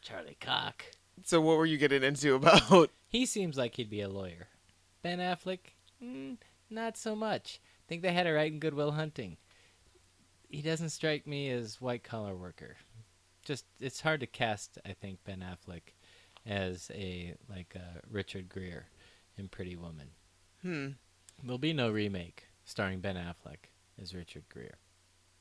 Charlie 0.00 0.36
Cock. 0.40 0.84
So 1.24 1.40
what 1.40 1.56
were 1.58 1.66
you 1.66 1.78
getting 1.78 2.02
into 2.02 2.34
about? 2.34 2.90
He 3.08 3.26
seems 3.26 3.56
like 3.58 3.76
he'd 3.76 3.90
be 3.90 4.00
a 4.00 4.08
lawyer. 4.08 4.48
Ben 5.02 5.18
Affleck, 5.18 5.58
mm, 6.02 6.36
not 6.70 6.96
so 6.96 7.14
much. 7.14 7.60
think 7.88 8.02
they 8.02 8.12
had 8.12 8.26
it 8.26 8.32
right 8.32 8.50
in 8.52 8.58
Goodwill 8.58 8.92
Hunting. 8.92 9.36
He 10.48 10.62
doesn't 10.62 10.90
strike 10.90 11.26
me 11.26 11.50
as 11.50 11.80
white 11.80 12.02
collar 12.04 12.36
worker. 12.36 12.76
Just 13.44 13.64
it's 13.80 14.00
hard 14.00 14.20
to 14.20 14.26
cast. 14.26 14.78
I 14.86 14.92
think 14.92 15.24
Ben 15.24 15.42
Affleck 15.42 15.94
as 16.46 16.90
a 16.94 17.34
like 17.48 17.74
a 17.74 18.00
Richard 18.10 18.48
Gere 18.52 18.84
in 19.36 19.48
Pretty 19.48 19.76
Woman. 19.76 20.10
Hmm. 20.62 20.88
There'll 21.42 21.58
be 21.58 21.72
no 21.72 21.90
remake 21.90 22.46
starring 22.64 23.00
Ben 23.00 23.16
Affleck 23.16 23.70
as 24.00 24.14
Richard 24.14 24.44
Gere. 24.52 24.74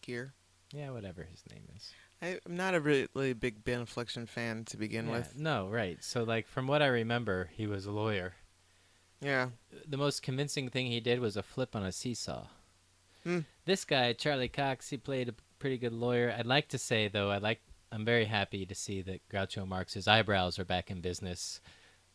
Gear. 0.01 0.33
Yeah, 0.73 0.91
whatever 0.91 1.23
his 1.29 1.43
name 1.53 1.63
is. 1.75 1.91
I, 2.21 2.39
I'm 2.45 2.55
not 2.55 2.73
a 2.73 2.79
really 2.79 3.33
big 3.33 3.63
Ben 3.63 3.85
Affleck 3.85 4.27
fan 4.29 4.63
to 4.65 4.77
begin 4.77 5.07
Yeah, 5.07 5.11
with. 5.11 5.37
no, 5.37 5.67
right. 5.67 6.01
So 6.03 6.23
like 6.23 6.47
from 6.47 6.65
what 6.65 6.81
I 6.81 6.87
remember, 6.87 7.49
he 7.53 7.67
was 7.67 7.85
a 7.85 7.91
lawyer. 7.91 8.33
Yeah. 9.21 9.49
the 9.87 9.97
most 9.97 10.21
convincing 10.23 10.69
thing 10.69 10.87
he 10.87 10.99
did 10.99 11.19
was 11.19 11.37
a 11.37 11.43
flip 11.43 11.75
on 11.75 11.83
a 11.83 11.91
seesaw. 11.91 12.47
Hmm. 13.23 13.39
This 13.65 13.85
guy, 13.85 14.13
Charlie 14.13 14.47
Cox, 14.47 14.89
he 14.89 14.97
played 14.97 15.29
a 15.29 15.35
pretty 15.59 15.77
good 15.77 15.93
lawyer. 15.93 16.33
I'd 16.37 16.47
like 16.47 16.69
to 16.69 16.77
say 16.77 17.07
though, 17.07 17.29
I 17.29 17.37
like 17.37 17.61
I'm 17.91 18.03
very 18.05 18.25
happy 18.25 18.65
to 18.65 18.73
see 18.73 19.01
that 19.03 19.27
Groucho 19.29 19.67
Marx's 19.67 20.07
eyebrows 20.07 20.57
are 20.57 20.65
back 20.65 20.89
in 20.89 21.01
business 21.01 21.59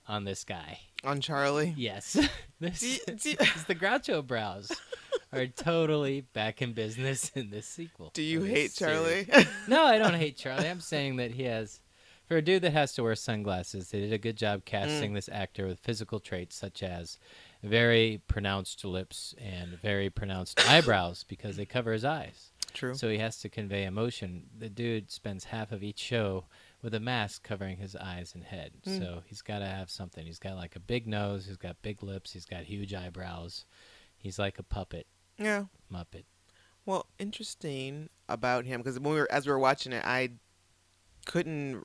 on 0.09 0.25
this 0.25 0.43
guy. 0.43 0.81
On 1.05 1.21
Charlie. 1.21 1.75
Yes. 1.77 2.17
this 2.61 2.81
Do 2.81 2.89
you- 2.89 2.99
do 3.19 3.31
you- 3.31 3.37
is 3.55 3.65
the 3.65 3.75
Groucho 3.75 4.27
brows 4.27 4.73
are 5.33 5.47
totally 5.47 6.23
back 6.23 6.63
in 6.63 6.73
business 6.73 7.31
in 7.35 7.51
this 7.51 7.67
sequel. 7.67 8.11
Do 8.15 8.23
you 8.23 8.43
hate. 8.43 8.75
Charlie? 8.75 9.29
No, 9.69 9.85
I 9.85 9.99
don't 9.99 10.15
hate 10.25 10.37
Charlie. 10.37 10.69
I'm 10.69 10.81
saying 10.81 11.17
that 11.17 11.31
he 11.33 11.43
has, 11.45 11.81
for 12.27 12.37
a 12.37 12.43
dude 12.43 12.63
that 12.63 12.73
has 12.73 12.93
to 12.95 13.03
wear 13.03 13.15
sunglasses, 13.15 13.91
they 13.91 14.01
did 14.01 14.13
a 14.13 14.19
good 14.19 14.37
job 14.37 14.65
casting 14.65 15.15
this 15.15 15.29
actor 15.31 15.67
with 15.67 15.79
physical 15.81 16.19
traits 16.19 16.57
such 16.57 16.83
as 16.83 17.19
very 17.63 18.21
pronounced 18.27 18.85
lips 18.85 19.35
and 19.39 19.81
very 19.81 20.11
pronounced 20.11 20.61
eyebrows 20.69 21.25
because 21.29 21.57
they 21.57 21.65
cover 21.65 21.93
his 21.93 22.05
eyes. 22.05 22.51
True. 22.75 22.95
So 22.95 23.09
he 23.09 23.19
has 23.19 23.39
to 23.39 23.49
convey 23.49 23.85
emotion. 23.85 24.45
The 24.59 24.69
dude 24.69 25.11
spends 25.11 25.45
half 25.45 25.73
of 25.73 25.83
each 25.83 25.99
show 25.99 26.45
with 26.83 26.95
a 26.95 27.01
mask 27.01 27.43
covering 27.43 27.79
his 27.79 27.97
eyes 27.97 28.33
and 28.35 28.45
head. 28.45 28.73
Mm. 28.87 28.99
So 28.99 29.23
he's 29.27 29.43
got 29.43 29.61
to 29.61 29.67
have 29.67 29.89
something. 29.89 30.27
He's 30.27 30.39
got 30.39 30.57
like 30.57 30.77
a 30.77 30.81
big 30.81 31.07
nose, 31.07 31.47
he's 31.47 31.57
got 31.57 31.81
big 31.83 32.03
lips, 32.03 32.33
he's 32.33 32.45
got 32.45 32.65
huge 32.65 32.93
eyebrows. 32.93 33.65
He's 34.19 34.39
like 34.39 34.59
a 34.59 34.63
puppet, 34.63 35.07
yeah. 35.39 35.65
Muppet. 35.93 36.25
Well, 36.85 37.07
interesting. 37.19 38.09
about 38.29 38.65
him 38.65 38.81
because 38.81 38.99
when 38.99 39.15
we 39.15 39.21
were 39.21 39.31
as 39.31 39.47
we 39.47 39.53
were 39.53 39.59
watching 39.59 39.93
it, 39.93 40.05
I 40.05 40.31
couldn't 41.27 41.85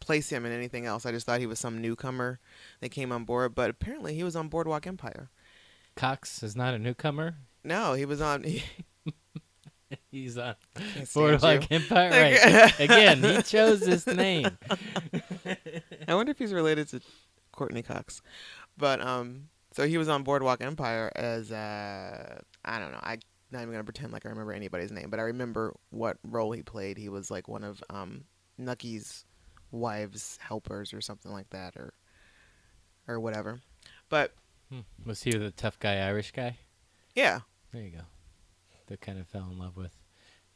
place 0.00 0.30
him 0.30 0.44
in 0.44 0.52
anything 0.52 0.86
else. 0.86 1.06
I 1.06 1.12
just 1.12 1.26
thought 1.26 1.40
he 1.40 1.46
was 1.46 1.58
some 1.58 1.80
newcomer 1.80 2.40
that 2.80 2.90
came 2.90 3.12
on 3.12 3.24
board, 3.24 3.54
but 3.54 3.70
apparently 3.70 4.14
he 4.14 4.24
was 4.24 4.36
on 4.36 4.48
Boardwalk 4.48 4.86
Empire. 4.86 5.30
Cox 5.96 6.42
is 6.42 6.56
not 6.56 6.74
a 6.74 6.78
newcomer. 6.78 7.36
No, 7.62 7.92
he 7.94 8.04
was 8.04 8.20
on. 8.20 8.44
He, 8.44 8.64
He's 10.10 10.38
on 10.38 10.54
Boardwalk 11.14 11.70
you. 11.70 11.76
Empire. 11.76 12.10
Right. 12.10 12.80
Again, 12.80 13.22
he 13.22 13.42
chose 13.42 13.80
this 13.80 14.06
name. 14.06 14.58
I 16.06 16.14
wonder 16.14 16.30
if 16.30 16.38
he's 16.38 16.52
related 16.52 16.88
to 16.88 17.00
Courteney 17.52 17.82
Cox. 17.82 18.22
But 18.76 19.00
um, 19.00 19.48
so 19.72 19.86
he 19.86 19.98
was 19.98 20.08
on 20.08 20.22
Boardwalk 20.22 20.62
Empire 20.62 21.10
as 21.16 21.50
uh, 21.50 22.40
I 22.64 22.78
don't 22.78 22.92
know. 22.92 23.00
I 23.02 23.18
not 23.50 23.62
even 23.62 23.72
gonna 23.72 23.84
pretend 23.84 24.12
like 24.12 24.26
I 24.26 24.28
remember 24.28 24.52
anybody's 24.52 24.92
name, 24.92 25.10
but 25.10 25.18
I 25.18 25.24
remember 25.24 25.74
what 25.90 26.18
role 26.24 26.52
he 26.52 26.62
played. 26.62 26.96
He 26.96 27.08
was 27.08 27.30
like 27.30 27.48
one 27.48 27.64
of 27.64 27.82
um 27.90 28.24
Nucky's 28.58 29.24
wives' 29.70 30.38
helpers 30.40 30.92
or 30.92 31.00
something 31.00 31.32
like 31.32 31.50
that, 31.50 31.76
or 31.76 31.92
or 33.08 33.18
whatever. 33.20 33.60
But 34.08 34.34
Hmm. 34.70 34.80
Was 35.04 35.22
he 35.24 35.32
the 35.32 35.50
tough 35.50 35.78
guy, 35.80 35.96
Irish 36.06 36.30
guy? 36.30 36.58
yeah, 37.14 37.40
There 37.72 37.82
you 37.82 37.90
go. 37.90 38.02
That 38.86 39.00
kind 39.00 39.18
of 39.18 39.26
fell 39.26 39.48
in 39.50 39.58
love 39.58 39.76
with 39.76 39.92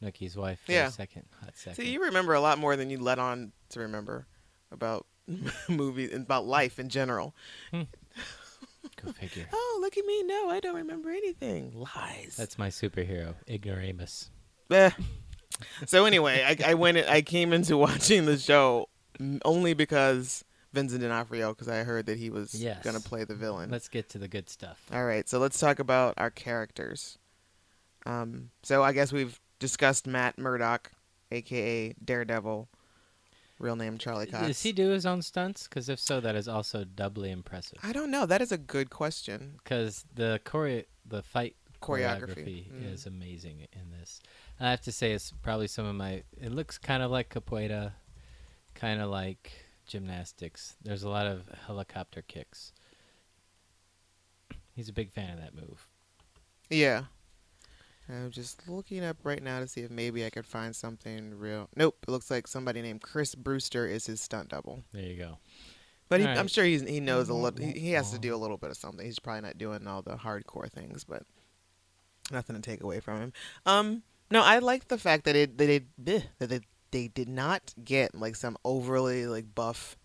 Nucky's 0.01 0.37
wife 0.37 0.59
for 0.65 0.71
Yeah. 0.71 0.87
a 0.87 0.91
second, 0.91 1.25
hot 1.41 1.57
second. 1.57 1.83
see, 1.83 1.91
you 1.91 2.01
remember 2.03 2.33
a 2.33 2.39
lot 2.39 2.57
more 2.57 2.75
than 2.77 2.89
you 2.89 2.97
let 2.97 3.19
on 3.19 3.51
to 3.69 3.81
remember 3.81 4.25
about 4.71 5.05
movies 5.69 6.11
and 6.13 6.23
about 6.23 6.45
life 6.45 6.79
in 6.79 6.87
general. 6.89 7.35
Go 7.73 9.11
figure. 9.13 9.47
Oh, 9.53 9.77
look 9.81 9.97
at 9.97 10.05
me! 10.05 10.23
No, 10.23 10.49
I 10.49 10.59
don't 10.61 10.75
remember 10.75 11.09
anything. 11.09 11.73
Lies. 11.75 12.35
That's 12.37 12.57
my 12.57 12.69
superhero, 12.69 13.35
Ignoramus. 13.49 14.29
Eh. 14.71 14.91
So 15.85 16.05
anyway, 16.05 16.43
I, 16.43 16.71
I 16.71 16.73
went. 16.75 16.97
I 16.97 17.21
came 17.21 17.51
into 17.53 17.75
watching 17.87 18.25
the 18.25 18.37
show 18.37 18.87
only 19.43 19.73
because 19.73 20.43
Vincent 20.73 21.01
D'Onofrio, 21.01 21.53
because 21.53 21.67
I 21.69 21.83
heard 21.83 22.05
that 22.07 22.17
he 22.17 22.29
was 22.29 22.53
Yes. 22.53 22.83
gonna 22.83 22.99
play 22.99 23.23
the 23.23 23.35
villain. 23.35 23.69
Let's 23.69 23.87
get 23.87 24.09
to 24.09 24.17
the 24.17 24.27
good 24.27 24.49
stuff. 24.49 24.85
All 24.91 25.05
right, 25.05 25.27
so 25.29 25.39
let's 25.39 25.59
talk 25.59 25.79
about 25.79 26.13
our 26.17 26.29
characters. 26.31 27.17
Um, 28.05 28.51
so 28.63 28.83
I 28.83 28.91
guess 28.91 29.11
we've 29.11 29.39
discussed 29.59 30.05
Matt 30.05 30.37
Murdock, 30.37 30.91
aka 31.31 31.93
Daredevil, 32.03 32.69
real 33.57 33.75
name 33.75 33.97
Charlie 33.97 34.27
Cox. 34.27 34.45
Does 34.47 34.61
he 34.63 34.71
do 34.73 34.89
his 34.89 35.05
own 35.05 35.21
stunts? 35.21 35.67
Because 35.67 35.89
if 35.89 35.99
so, 35.99 36.19
that 36.19 36.35
is 36.35 36.47
also 36.47 36.83
doubly 36.83 37.31
impressive. 37.31 37.79
I 37.81 37.93
don't 37.93 38.11
know. 38.11 38.25
That 38.25 38.41
is 38.41 38.51
a 38.51 38.57
good 38.57 38.89
question. 38.89 39.55
Because 39.63 40.05
the 40.13 40.39
chore- 40.49 40.83
the 41.05 41.23
fight 41.23 41.55
Choreography. 41.81 42.67
choreography, 42.67 42.71
Mm. 42.71 42.93
is 42.93 43.05
amazing 43.05 43.67
in 43.73 43.91
this. 43.91 44.19
I 44.59 44.69
have 44.71 44.81
to 44.81 44.91
say, 44.91 45.11
it's 45.13 45.31
probably 45.41 45.67
some 45.67 45.85
of 45.85 45.95
my. 45.95 46.23
It 46.39 46.51
looks 46.51 46.77
kind 46.77 47.01
of 47.03 47.11
like 47.11 47.29
capoeira, 47.29 47.93
kind 48.75 49.01
of 49.01 49.09
like 49.09 49.51
gymnastics. 49.87 50.75
There's 50.83 51.03
a 51.03 51.09
lot 51.09 51.27
of 51.27 51.43
helicopter 51.65 52.21
kicks. 52.21 52.73
He's 54.75 54.89
a 54.89 54.93
big 54.93 55.11
fan 55.11 55.33
of 55.33 55.39
that 55.39 55.55
move. 55.55 55.87
Yeah. 56.69 57.03
I'm 58.07 58.29
just 58.29 58.67
looking 58.67 59.03
up 59.03 59.17
right 59.23 59.41
now 59.41 59.59
to 59.59 59.67
see 59.67 59.81
if 59.81 59.89
maybe 59.89 60.25
I 60.25 60.29
could 60.29 60.45
find 60.45 60.75
something 60.75 61.39
real. 61.39 61.69
Nope. 61.75 61.97
It 62.07 62.11
looks 62.11 62.29
like 62.29 62.47
somebody 62.47 62.81
named 62.81 63.01
Chris 63.01 63.33
Brewster 63.33 63.87
is 63.87 64.05
his 64.05 64.21
stunt 64.21 64.49
double. 64.49 64.83
There 64.93 65.01
you 65.01 65.17
go. 65.17 65.37
But 66.07 66.19
he, 66.19 66.27
All 66.27 66.37
I'm 66.37 66.47
sure 66.47 66.65
he's, 66.65 66.83
he 66.83 66.99
knows 66.99 67.29
a 67.29 67.33
little. 67.33 67.65
He, 67.65 67.79
he 67.79 67.91
has 67.93 68.11
to 68.11 68.19
do 68.19 68.35
a 68.35 68.37
little 68.37 68.57
bit 68.57 68.69
of 68.69 68.77
something. 68.77 69.03
He's 69.03 69.17
probably 69.17 69.41
not 69.41 69.57
doing 69.57 69.87
all 69.87 70.03
the 70.03 70.15
hardcore 70.15 70.69
things, 70.69 71.03
but 71.03 71.23
nothing 72.31 72.55
to 72.55 72.61
take 72.61 72.83
away 72.83 72.99
from 72.99 73.21
him. 73.21 73.33
Um, 73.65 74.03
no, 74.29 74.43
I 74.43 74.59
like 74.59 74.87
the 74.87 74.99
fact 74.99 75.25
that 75.25 75.35
it 75.35 75.57
that 75.57 75.69
it 75.69 75.85
bleh, 76.03 76.23
that 76.37 76.49
they 76.49 76.59
they 76.95 77.09
did 77.09 77.27
not 77.27 77.73
get 77.83 78.15
like 78.15 78.37
some 78.37 78.57
overly 78.63 79.27
like 79.27 79.53
buff, 79.53 79.97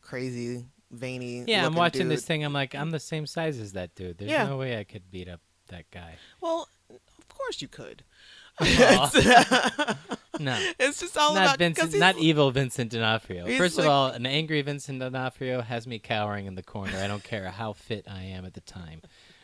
crazy, 0.00 0.64
veiny. 0.90 1.44
Yeah, 1.46 1.64
I'm 1.64 1.74
watching 1.74 2.08
this 2.08 2.24
thing. 2.24 2.42
I'm 2.44 2.52
like, 2.52 2.74
I'm 2.74 2.90
the 2.90 2.98
same 2.98 3.26
size 3.26 3.60
as 3.60 3.74
that 3.74 3.94
dude. 3.94 4.18
There's 4.18 4.28
Yeah. 4.30 4.46
no 4.48 4.56
way 4.56 4.76
I 4.76 4.82
could 4.82 5.08
beat 5.08 5.28
up 5.28 5.40
that 5.68 5.84
guy. 5.92 6.16
Well, 6.40 6.68
of 6.90 7.28
course 7.28 7.62
you 7.62 7.68
could. 7.68 8.02
It's, 8.60 9.14
No. 10.40 10.58
it's 10.80 10.98
just 11.00 11.16
all 11.16 11.32
not 11.34 11.44
about 11.44 11.58
Vincent, 11.58 11.94
not 11.98 12.18
evil 12.18 12.50
Vincent 12.50 12.90
D'Onofrio. 12.90 13.46
First 13.56 13.78
like- 13.78 13.86
of 13.86 13.90
all, 13.92 14.06
an 14.08 14.26
angry 14.26 14.60
Vincent 14.62 14.98
D'Onofrio 14.98 15.60
has 15.62 15.86
me 15.86 15.98
cowering 16.00 16.46
in 16.46 16.54
the 16.56 16.62
corner. 16.62 16.96
I 16.98 17.06
don't 17.06 17.22
care 17.24 17.48
how 17.50 17.72
fit 17.72 18.04
I 18.10 18.24
am 18.24 18.44
at 18.44 18.54
the 18.54 18.60
time. 18.60 19.00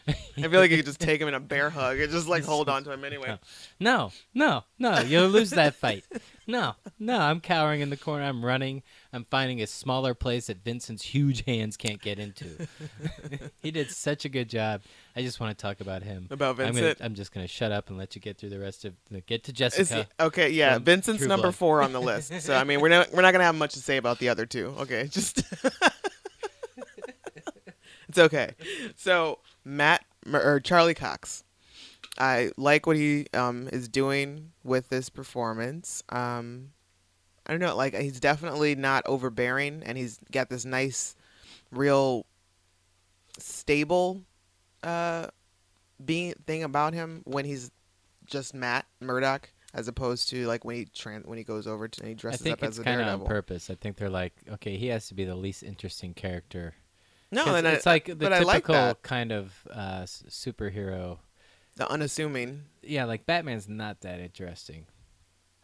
I 0.09 0.49
feel 0.49 0.61
like 0.61 0.71
you 0.71 0.77
could 0.79 0.87
just 0.87 1.01
take 1.01 1.21
him 1.21 1.29
in 1.29 1.35
a 1.35 1.40
bear 1.40 1.71
hug 1.71 1.99
and 2.01 2.11
just 2.11 2.27
like 2.27 2.44
hold 2.44 2.68
on 2.68 2.85
to 2.85 2.92
him 2.92 3.05
anyway. 3.05 3.38
No, 3.79 4.12
no, 4.35 4.64
no. 4.79 5.01
You'll 5.01 5.29
lose 5.29 5.51
that 5.51 5.75
fight. 5.75 6.05
No, 6.47 6.77
no. 6.99 7.18
I'm 7.18 7.40
cowering 7.40 7.83
in 7.83 7.90
the 7.90 7.97
corner. 7.97 8.25
I'm 8.25 8.42
running. 8.44 8.83
I'm 9.12 9.25
finding 9.25 9.61
a 9.61 9.66
smaller 9.66 10.14
place 10.14 10.47
that 10.47 10.64
Vincent's 10.64 11.03
huge 11.03 11.44
hands 11.44 11.77
can't 11.77 12.01
get 12.01 12.18
into. 12.18 12.68
he 13.62 13.71
did 13.71 13.90
such 13.90 14.25
a 14.25 14.29
good 14.29 14.49
job. 14.49 14.83
I 15.16 15.23
just 15.23 15.40
want 15.40 15.57
to 15.57 15.61
talk 15.61 15.81
about 15.81 16.03
him. 16.03 16.29
About 16.31 16.53
I'm, 16.53 16.57
gonna, 16.57 16.73
Vincent. 16.73 16.99
I'm 17.03 17.14
just 17.14 17.33
gonna 17.33 17.47
shut 17.49 17.73
up 17.73 17.88
and 17.88 17.99
let 17.99 18.14
you 18.14 18.21
get 18.21 18.38
through 18.38 18.51
the 18.51 18.61
rest 18.61 18.85
of 18.85 18.94
the, 19.11 19.21
get 19.21 19.44
to 19.44 19.53
Jessica. 19.53 20.07
he- 20.18 20.25
okay, 20.25 20.51
yeah. 20.51 20.79
Vincent's 20.79 21.25
number 21.25 21.49
Blood. 21.49 21.55
four 21.57 21.83
on 21.83 21.92
the 21.92 22.01
list. 22.01 22.40
So 22.40 22.55
I 22.55 22.64
mean, 22.64 22.81
we're 22.81 22.88
not 22.88 23.12
we're 23.12 23.23
not 23.23 23.33
gonna 23.33 23.44
have 23.44 23.55
much 23.55 23.75
to 23.75 23.81
say 23.81 23.97
about 23.97 24.18
the 24.18 24.29
other 24.29 24.47
two. 24.47 24.75
Okay, 24.79 25.09
just 25.11 25.42
it's 28.09 28.18
okay. 28.18 28.55
So 28.97 29.38
Matt 29.64 30.05
or 30.33 30.61
Charlie 30.61 30.94
Cox, 30.94 31.44
I 32.18 32.51
like 32.57 32.87
what 32.87 32.97
he 32.97 33.27
um 33.35 33.68
is 33.73 33.88
doing 33.88 34.53
with 34.64 34.88
this 34.88 35.09
performance. 35.09 36.03
Um, 36.09 36.71
I 37.47 37.53
don't 37.53 37.61
know, 37.61 37.77
like 37.77 37.94
he's 37.94 38.21
definitely 38.21 38.75
not 38.75 39.05
overbearing, 39.07 39.83
and 39.85 39.97
he's 39.97 40.18
got 40.31 40.51
this 40.51 40.64
nice, 40.64 41.16
real, 41.71 42.27
stable, 43.38 44.23
uh, 44.83 45.29
being 46.05 46.35
thing 46.47 46.62
about 46.62 46.92
him 46.92 47.23
when 47.25 47.44
he's 47.47 47.71
just 48.27 48.55
Matt 48.55 48.85
Murdock, 49.01 49.49
as 49.73 49.88
opposed 49.88 50.29
to 50.31 50.47
like 50.47 50.64
when 50.64 50.77
he 50.77 50.85
trans 50.85 51.27
when 51.27 51.38
he 51.38 51.44
goes 51.44 51.66
over 51.66 51.88
to 51.88 52.01
and 52.01 52.09
he 52.09 52.14
I 52.14 52.16
dresses 52.16 52.42
think 52.42 52.55
up 52.55 52.64
it's 52.64 52.77
as 52.77 52.81
a 52.81 52.85
kind 52.85 53.01
of 53.01 53.23
on 53.23 53.27
purpose. 53.27 53.71
I 53.71 53.75
think 53.75 53.97
they're 53.97 54.11
like, 54.11 54.35
okay, 54.51 54.77
he 54.77 54.88
has 54.88 55.09
to 55.09 55.14
be 55.14 55.25
the 55.25 55.35
least 55.35 55.62
interesting 55.62 56.14
character. 56.14 56.75
No, 57.31 57.55
and 57.55 57.67
it's 57.67 57.87
I, 57.87 57.91
like 57.93 58.07
the 58.07 58.33
I 58.33 58.41
like 58.41 58.64
typical 58.64 58.95
kind 59.03 59.33
of 59.33 59.53
uh, 59.71 60.03
superhero. 60.03 61.19
the 61.77 61.91
unassuming. 61.91 62.64
Yeah, 62.83 63.05
like 63.05 63.27
Batman's 63.27 63.69
not 63.69 64.01
that 64.03 64.21
interesting. 64.21 64.87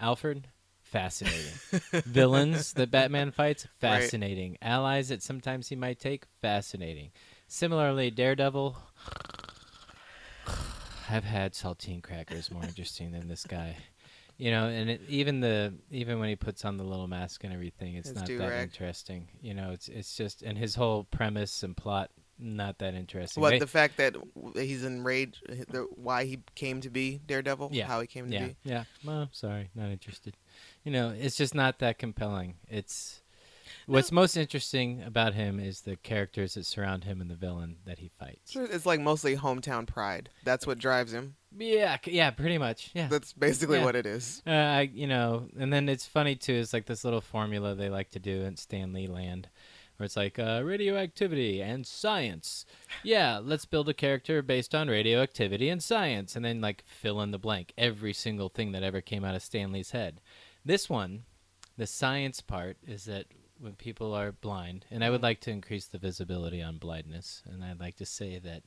Alfred, 0.01 0.49
fascinating. 0.83 1.59
Villains 2.05 2.73
that 2.75 2.91
Batman 2.91 3.31
fights, 3.33 3.65
Right. 3.83 4.01
fascinating. 4.03 4.59
Allies 4.61 5.09
that 5.09 5.23
sometimes 5.23 5.69
he 5.69 5.77
might 5.77 5.99
take, 5.99 6.25
fascinating. 6.43 7.11
Similarly, 7.49 8.11
Daredevil. 8.11 8.77
I've 11.11 11.25
had 11.25 11.53
saltine 11.53 12.03
crackers 12.03 12.51
more 12.51 12.65
interesting 12.65 13.13
than 13.13 13.29
this 13.29 13.45
guy. 13.45 13.77
You 14.37 14.51
know, 14.51 14.67
and 14.67 14.91
it, 14.91 15.03
even 15.09 15.41
the 15.41 15.75
even 15.91 16.19
when 16.19 16.29
he 16.29 16.37
puts 16.37 16.65
on 16.65 16.77
the 16.77 16.85
little 16.85 17.07
mask 17.07 17.45
and 17.45 17.53
everything, 17.53 17.95
it's 17.95 18.13
not 18.13 18.27
that 18.27 18.63
interesting. 18.63 19.29
You 19.41 19.55
know, 19.55 19.71
it's 19.71 19.89
it's 19.89 20.17
just 20.17 20.43
and 20.43 20.59
his 20.59 20.75
whole 20.75 21.05
premise 21.05 21.63
and 21.63 21.77
plot 21.77 22.11
not 22.37 22.79
that 22.79 22.95
interesting. 22.95 23.41
What 23.41 23.51
They- 23.51 23.59
the 23.61 23.67
fact 23.69 23.97
that 23.99 24.17
he's 24.55 24.83
enraged, 24.85 25.41
the, 25.69 25.87
why 25.95 26.25
he 26.25 26.41
came 26.57 26.81
to 26.81 26.91
be 26.91 27.21
Daredevil, 27.27 27.71
Yeah. 27.73 27.87
how 27.87 28.01
he 28.01 28.09
came 28.09 28.27
to 28.29 28.33
yeah, 28.35 28.47
be. 28.47 28.57
yeah. 28.65 28.85
Well, 29.05 29.29
sorry, 29.33 29.71
not 29.75 29.91
interested. 29.91 30.37
You 30.83 30.91
know, 30.91 31.11
it's 31.11 31.37
just 31.37 31.55
not 31.55 31.79
that 31.79 31.99
compelling. 31.99 32.57
It's 32.69 33.23
what's 33.87 34.11
most 34.11 34.37
interesting 34.37 35.01
about 35.03 35.35
him 35.35 35.61
is 35.61 35.83
the 35.83 35.95
characters 35.97 36.55
that 36.55 36.67
surround 36.67 37.05
him 37.05 37.21
and 37.21 37.31
the 37.31 37.37
villain 37.37 37.77
that 37.85 37.99
he 38.01 38.11
fights. 38.19 38.57
It's 38.57 38.85
like 38.87 39.01
mostly 39.01 39.37
hometown 39.37 39.87
pride. 39.87 40.31
That's 40.43 40.67
what 40.67 40.79
drives 40.79 41.13
him. 41.13 41.37
Yeah, 41.57 41.99
yeah, 42.07 42.31
pretty 42.31 42.59
much. 42.59 42.91
Yeah. 42.95 43.09
That's 43.09 43.33
basically 43.33 43.79
Yeah. 43.79 43.85
what 43.85 43.97
it 43.97 44.07
is. 44.07 44.43
Uh, 44.47 44.51
I, 44.51 44.81
you 44.93 45.07
know, 45.07 45.49
and 45.59 45.73
then 45.73 45.89
it's 45.89 46.07
funny 46.07 46.35
too. 46.37 46.55
It's 46.55 46.73
like 46.73 46.87
this 46.87 47.05
little 47.05 47.21
formula 47.21 47.75
they 47.75 47.89
like 47.89 48.11
to 48.11 48.19
do 48.19 48.43
in 48.43 48.57
Stan 48.57 48.93
Lee 48.93 49.07
Land, 49.07 49.49
where 49.97 50.05
it's 50.05 50.17
like 50.17 50.39
uh, 50.39 50.63
radioactivity 50.65 51.61
and 51.63 51.87
science. 51.87 52.67
Yeah, 53.03 53.39
let's 53.43 53.67
build 53.67 53.89
a 53.89 53.95
character 53.95 54.43
based 54.43 54.75
on 54.75 54.89
radioactivity 54.89 55.69
and 55.69 55.83
science, 55.83 56.35
and 56.35 56.45
then 56.45 56.61
like 56.61 56.85
fill 56.87 57.21
in 57.21 57.31
the 57.31 57.39
blank 57.39 57.73
every 57.79 58.13
single 58.13 58.49
thing 58.49 58.73
that 58.73 58.83
ever 58.83 59.01
came 59.01 59.25
out 59.25 59.35
of 59.37 59.43
Stan 59.43 59.71
Lee's 59.71 59.93
head. 59.93 60.21
This 60.65 60.89
one, 60.91 61.25
the 61.77 61.87
science 61.87 62.41
part 62.41 62.79
is 62.87 63.05
that 63.05 63.27
when 63.61 63.75
people 63.75 64.13
are 64.13 64.33
blind, 64.33 64.87
and 64.91 65.05
I 65.05 65.11
would 65.11 65.23
like 65.23 65.41
to 65.43 65.51
increase 65.51 65.87
the 65.87 65.99
visibility 65.99 66.61
on 66.61 66.79
blindness, 66.79 67.43
and 67.49 67.63
I'd 67.63 67.79
like 67.81 67.97
to 67.99 68.07
say 68.07 68.39
that 68.41 68.63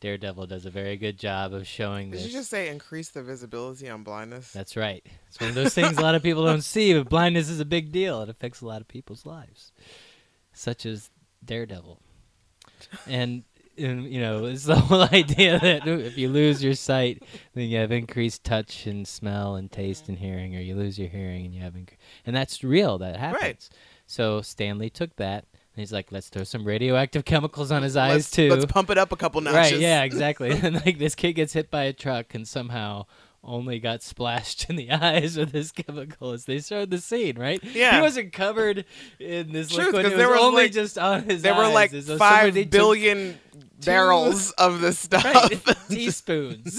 Daredevil 0.00 0.46
does 0.46 0.64
a 0.66 0.70
very 0.70 0.96
good 0.96 1.18
job 1.18 1.52
of 1.52 1.66
showing 1.66 2.10
Did 2.10 2.20
this. 2.20 2.26
you 2.26 2.32
just 2.32 2.50
say 2.50 2.68
increase 2.68 3.10
the 3.10 3.22
visibility 3.22 3.88
on 3.88 4.02
blindness? 4.02 4.52
That's 4.52 4.76
right. 4.76 5.04
It's 5.28 5.38
one 5.38 5.50
of 5.50 5.54
those 5.54 5.74
things 5.74 5.98
a 5.98 6.02
lot 6.02 6.14
of 6.14 6.22
people 6.24 6.44
don't 6.44 6.64
see, 6.64 6.94
but 6.94 7.08
blindness 7.08 7.48
is 7.50 7.60
a 7.60 7.64
big 7.66 7.92
deal. 7.92 8.22
It 8.22 8.28
affects 8.30 8.60
a 8.62 8.66
lot 8.66 8.80
of 8.80 8.88
people's 8.88 9.26
lives, 9.26 9.72
such 10.52 10.86
as 10.86 11.10
Daredevil. 11.44 12.00
And 13.06 13.44
and 13.78 14.04
you 14.12 14.20
know, 14.20 14.44
it's 14.46 14.64
the 14.64 14.76
whole 14.80 15.02
idea 15.02 15.58
that 15.58 15.86
if 15.86 16.16
you 16.18 16.28
lose 16.28 16.62
your 16.62 16.74
sight, 16.74 17.22
then 17.54 17.68
you 17.68 17.78
have 17.78 17.92
increased 17.92 18.44
touch 18.44 18.86
and 18.86 19.06
smell 19.06 19.54
and 19.56 19.70
taste 19.70 20.08
and 20.08 20.18
hearing, 20.18 20.56
or 20.56 20.60
you 20.60 20.74
lose 20.74 20.98
your 20.98 21.08
hearing 21.08 21.44
and 21.46 21.54
you 21.54 21.60
have, 21.62 21.74
inc- 21.74 21.96
and 22.26 22.34
that's 22.34 22.62
real. 22.64 22.98
That 22.98 23.16
happens. 23.16 23.42
Right. 23.42 23.68
So 24.06 24.40
Stan 24.42 24.78
Lee 24.78 24.90
took 24.90 25.16
that 25.16 25.44
and 25.74 25.80
he's 25.80 25.92
like, 25.92 26.10
let's 26.10 26.28
throw 26.28 26.44
some 26.44 26.64
radioactive 26.64 27.24
chemicals 27.24 27.70
on 27.70 27.82
his 27.82 27.96
eyes 27.96 28.12
let's, 28.12 28.30
too. 28.30 28.50
Let's 28.50 28.66
pump 28.66 28.90
it 28.90 28.98
up 28.98 29.12
a 29.12 29.16
couple 29.16 29.40
notches. 29.40 29.72
Right, 29.72 29.80
yeah, 29.80 30.02
exactly. 30.04 30.50
and 30.62 30.74
like 30.84 30.98
this 30.98 31.14
kid 31.14 31.34
gets 31.34 31.52
hit 31.52 31.70
by 31.70 31.84
a 31.84 31.92
truck 31.92 32.34
and 32.34 32.46
somehow 32.46 33.06
only 33.42 33.78
got 33.78 34.02
splashed 34.02 34.66
in 34.68 34.76
the 34.76 34.90
eyes 34.90 35.36
with 35.36 35.52
this 35.52 35.72
chemical 35.72 36.32
as 36.32 36.44
they 36.44 36.60
showed 36.60 36.90
the 36.90 36.98
scene, 36.98 37.38
right? 37.38 37.62
Yeah. 37.64 37.96
He 37.96 38.00
wasn't 38.02 38.32
covered 38.32 38.84
in 39.18 39.52
this 39.52 39.68
Truth, 39.70 39.86
liquid. 39.94 40.06
It 40.12 40.16
there 40.16 40.28
was 40.28 40.36
was, 40.38 40.44
only 40.46 40.62
like- 40.64 40.72
just 40.72 40.98
on 40.98 41.22
his 41.24 41.42
There 41.42 41.54
were 41.54 41.64
eyes. 41.64 41.74
like 41.74 41.92
as 41.94 42.06
though 42.06 42.18
five 42.18 42.70
billion 42.70 43.38
barrels 43.84 44.50
of 44.52 44.80
this 44.82 44.98
stuff. 45.08 45.24
Right, 45.24 45.58
teaspoons, 45.88 46.78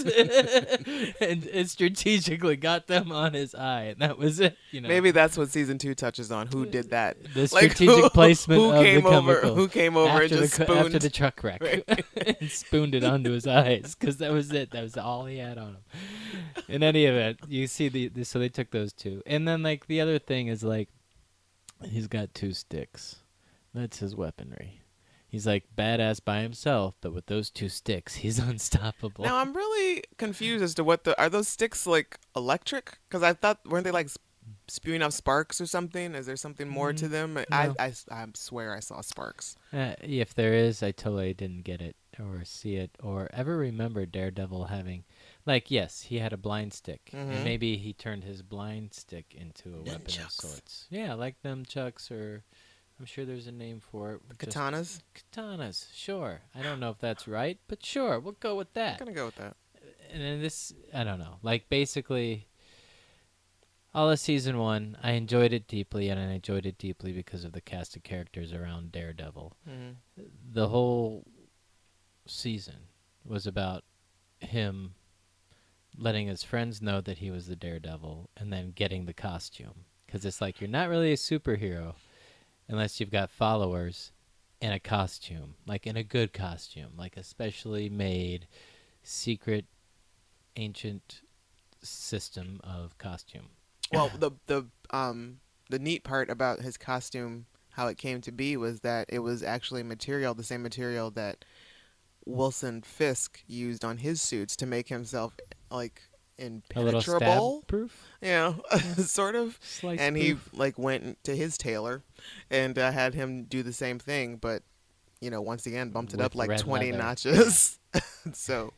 and, 1.20 1.46
and 1.48 1.70
strategically 1.70 2.56
got 2.56 2.88
them 2.88 3.12
on 3.12 3.34
his 3.34 3.56
eye, 3.56 3.86
and 3.86 4.00
that 4.00 4.18
was 4.18 4.40
it. 4.40 4.56
You 4.72 4.82
know, 4.82 4.88
Maybe 4.88 5.12
that's 5.12 5.38
what 5.38 5.50
season 5.50 5.78
two 5.80 5.96
touches 5.96 6.32
on. 6.32 6.48
Who 6.48 6.66
did 6.66 6.92
that? 6.92 7.18
the 7.34 7.42
Like, 7.42 7.72
strategic 7.74 8.04
who- 8.04 8.10
placement 8.12 8.62
who 8.62 8.72
of 8.72 8.84
came 8.84 9.02
the 9.04 9.10
over? 9.10 9.34
chemical. 9.34 9.56
Who 9.56 9.68
came 9.68 9.98
over 9.98 10.10
after 10.10 10.22
and 10.24 10.30
just 10.32 10.58
the, 10.58 10.64
spooned? 10.66 10.80
after 10.86 11.00
the 11.00 11.10
truck 11.10 11.44
wreck 11.44 11.62
and 12.40 12.50
spooned 12.52 12.96
it 12.96 13.04
onto 13.04 13.32
his 13.32 13.48
eyes 13.48 13.96
because 14.00 14.18
that 14.18 14.32
was 14.32 14.52
it. 14.54 14.72
That 14.72 14.84
was 14.84 14.96
all 14.96 15.26
he 15.26 15.38
had 15.40 15.58
on 15.58 15.70
him. 15.70 15.78
In 16.68 16.84
any 16.84 17.06
event, 17.06 17.40
you 17.48 17.68
see 17.68 17.90
the, 17.90 18.08
the 18.10 18.24
so 18.26 18.40
they 18.40 18.50
took 18.50 18.72
those 18.72 18.94
two, 18.94 19.22
and 19.26 19.48
then 19.48 19.64
like 19.64 19.88
the 19.88 20.02
other 20.02 20.20
thing 20.20 20.48
is 20.48 20.64
like 20.64 20.90
he's 21.84 22.08
got 22.08 22.34
two 22.34 22.54
sticks. 22.54 23.18
That's 23.74 24.00
his 24.00 24.16
weaponry. 24.16 24.82
He's 25.28 25.48
like 25.48 25.64
badass 25.78 26.24
by 26.24 26.42
himself, 26.42 26.96
but 27.02 27.14
with 27.14 27.28
those 27.28 27.50
two 27.50 27.70
sticks, 27.70 28.16
he's 28.16 28.38
unstoppable. 28.52 29.24
Now 29.24 29.38
I'm 29.38 29.54
really 29.54 30.04
confused 30.18 30.64
as 30.64 30.74
to 30.76 30.84
what 30.84 31.04
the 31.06 31.20
are 31.22 31.30
those 31.30 31.48
sticks 31.48 31.88
like 31.88 32.20
electric? 32.36 32.98
Because 33.08 33.24
I 33.24 33.34
thought 33.34 33.60
weren't 33.66 33.86
they 33.86 33.92
like 33.92 34.10
spewing 34.68 35.02
off 35.02 35.14
sparks 35.14 35.62
or 35.62 35.66
something? 35.66 36.16
Is 36.16 36.26
there 36.26 36.36
something 36.36 36.68
more 36.68 36.92
to 36.94 37.06
Mm, 37.06 37.12
them? 37.12 37.34
no. 37.36 37.44
I, 37.52 37.72
I 37.80 37.94
I 38.12 38.26
swear 38.34 38.76
I 38.76 38.80
saw 38.82 39.02
sparks. 39.02 39.56
Uh, 39.74 39.94
if 40.02 40.34
there 40.34 40.54
is, 40.54 40.84
I 40.84 40.92
totally 40.92 41.34
didn't 41.34 41.64
get 41.64 41.82
it 41.82 41.96
or 42.20 42.44
see 42.44 42.76
it 42.76 42.92
or 43.02 43.30
ever 43.34 43.58
remember 43.58 44.06
Daredevil 44.06 44.66
having, 44.66 45.06
like, 45.46 45.72
yes, 45.72 46.02
he 46.04 46.20
had 46.20 46.34
a 46.34 46.38
blind 46.38 46.74
stick, 46.74 47.10
Mhm. 47.14 47.32
and 47.32 47.44
maybe 47.44 47.78
he 47.78 47.94
turned 47.94 48.24
his 48.24 48.42
blind 48.42 48.94
stick 48.94 49.34
into 49.36 49.76
a 49.76 49.82
weapon 49.82 50.22
of 50.24 50.32
sorts. 50.32 50.88
Yeah, 50.90 51.14
like 51.14 51.42
them 51.42 51.66
chucks, 51.66 52.12
or 52.12 52.44
I'm 53.00 53.06
sure 53.06 53.26
there's 53.26 53.48
a 53.48 53.52
name 53.52 53.80
for 53.80 54.14
it. 54.14 54.22
just- 54.40 54.56
Katanas. 54.56 55.02
Katanas, 55.16 55.88
sure. 55.94 56.42
I 56.54 56.62
don't 56.62 56.80
know 56.80 56.92
if 56.92 57.00
that's 57.00 57.28
right, 57.28 57.60
but 57.68 57.84
sure, 57.86 58.20
we'll 58.20 58.34
go 58.34 58.56
with 58.56 58.74
that. 58.74 58.94
I'm 58.94 59.00
gonna 59.08 59.14
go 59.14 59.26
with 59.26 59.36
that. 59.36 59.58
And 60.12 60.22
then 60.22 60.42
this, 60.42 60.74
I 60.94 61.04
don't 61.04 61.20
know. 61.20 61.40
Like 61.42 61.70
basically, 61.70 62.48
all 63.94 64.10
of 64.10 64.20
season 64.20 64.58
one, 64.58 64.98
I 65.02 65.12
enjoyed 65.14 65.52
it 65.54 65.68
deeply, 65.68 66.10
and 66.10 66.20
I 66.20 66.32
enjoyed 66.34 66.66
it 66.66 66.78
deeply 66.78 67.12
because 67.12 67.44
of 67.44 67.52
the 67.54 67.62
cast 67.62 67.96
of 67.96 68.04
characters 68.04 68.54
around 68.54 68.92
Daredevil 68.92 69.58
Mhm. 69.68 69.96
the 70.52 70.70
whole 70.70 71.26
season 72.28 72.88
was 73.26 73.48
about 73.48 73.84
him 74.40 74.96
letting 75.98 76.28
his 76.28 76.44
friends 76.44 76.82
know 76.82 77.02
that 77.02 77.20
he 77.20 77.32
was 77.32 77.48
the 77.48 77.56
daredevil 77.56 78.30
and 78.38 78.52
then 78.52 78.72
getting 78.72 79.06
the 79.06 79.14
costume. 79.14 79.86
Because 80.06 80.26
it's 80.26 80.42
like 80.42 80.60
you're 80.60 80.70
not 80.70 80.90
really 80.90 81.14
a 81.14 81.18
superhero 81.18 81.94
unless 82.68 83.00
you've 83.00 83.12
got 83.12 83.30
followers 83.30 84.12
and 84.62 84.74
a 84.74 84.80
costume 84.80 85.56
like 85.66 85.88
in 85.88 85.98
a 85.98 86.04
good 86.04 86.34
costume 86.34 86.92
like 86.96 87.18
a 87.18 87.24
specially 87.24 87.90
made 87.90 88.46
secret 89.02 89.66
ancient 90.56 91.22
system 91.82 92.60
of 92.64 92.98
costume. 92.98 93.50
Well, 93.94 94.10
the 94.18 94.32
the 94.48 94.68
um 94.92 95.42
the 95.70 95.78
neat 95.78 96.06
part 96.06 96.30
about 96.30 96.62
his 96.62 96.78
costume, 96.78 97.46
how 97.72 97.88
it 97.88 97.98
came 97.98 98.22
to 98.22 98.32
be, 98.32 98.56
was 98.56 98.80
that 98.82 99.08
it 99.10 99.20
was 99.20 99.44
actually 99.44 99.84
material, 99.84 100.34
the 100.34 100.46
same 100.46 100.64
material 100.64 101.12
that 101.12 101.44
Wilson 102.26 102.84
Fisk 102.84 103.44
used 103.48 103.84
on 103.84 103.98
his 103.98 104.22
suits 104.22 104.56
to 104.56 104.66
make 104.66 104.88
himself 104.88 105.36
like 105.72 106.02
impenetrable. 106.38 107.64
proof 107.68 108.04
know, 108.22 108.62
sort 108.98 109.36
of. 109.36 109.58
slice 109.62 110.00
and 110.00 110.18
he 110.18 110.36
like 110.54 110.78
went 110.78 111.24
to 111.24 111.36
his 111.36 111.58
tailor 111.58 112.04
and 112.50 112.78
uh, 112.78 112.92
had 112.92 113.14
him 113.14 113.44
do 113.44 113.64
the 113.64 113.74
same 113.74 114.00
thing, 114.00 114.38
but 114.38 114.64
you 115.20 115.30
know, 115.30 115.42
once 115.42 115.66
again 115.66 115.90
bumped 115.90 116.14
it 116.14 116.22
up 116.22 116.36
like 116.36 116.58
twenty 116.58 116.92
leather. 116.92 117.04
notches. 117.04 117.78
so, 118.34 118.74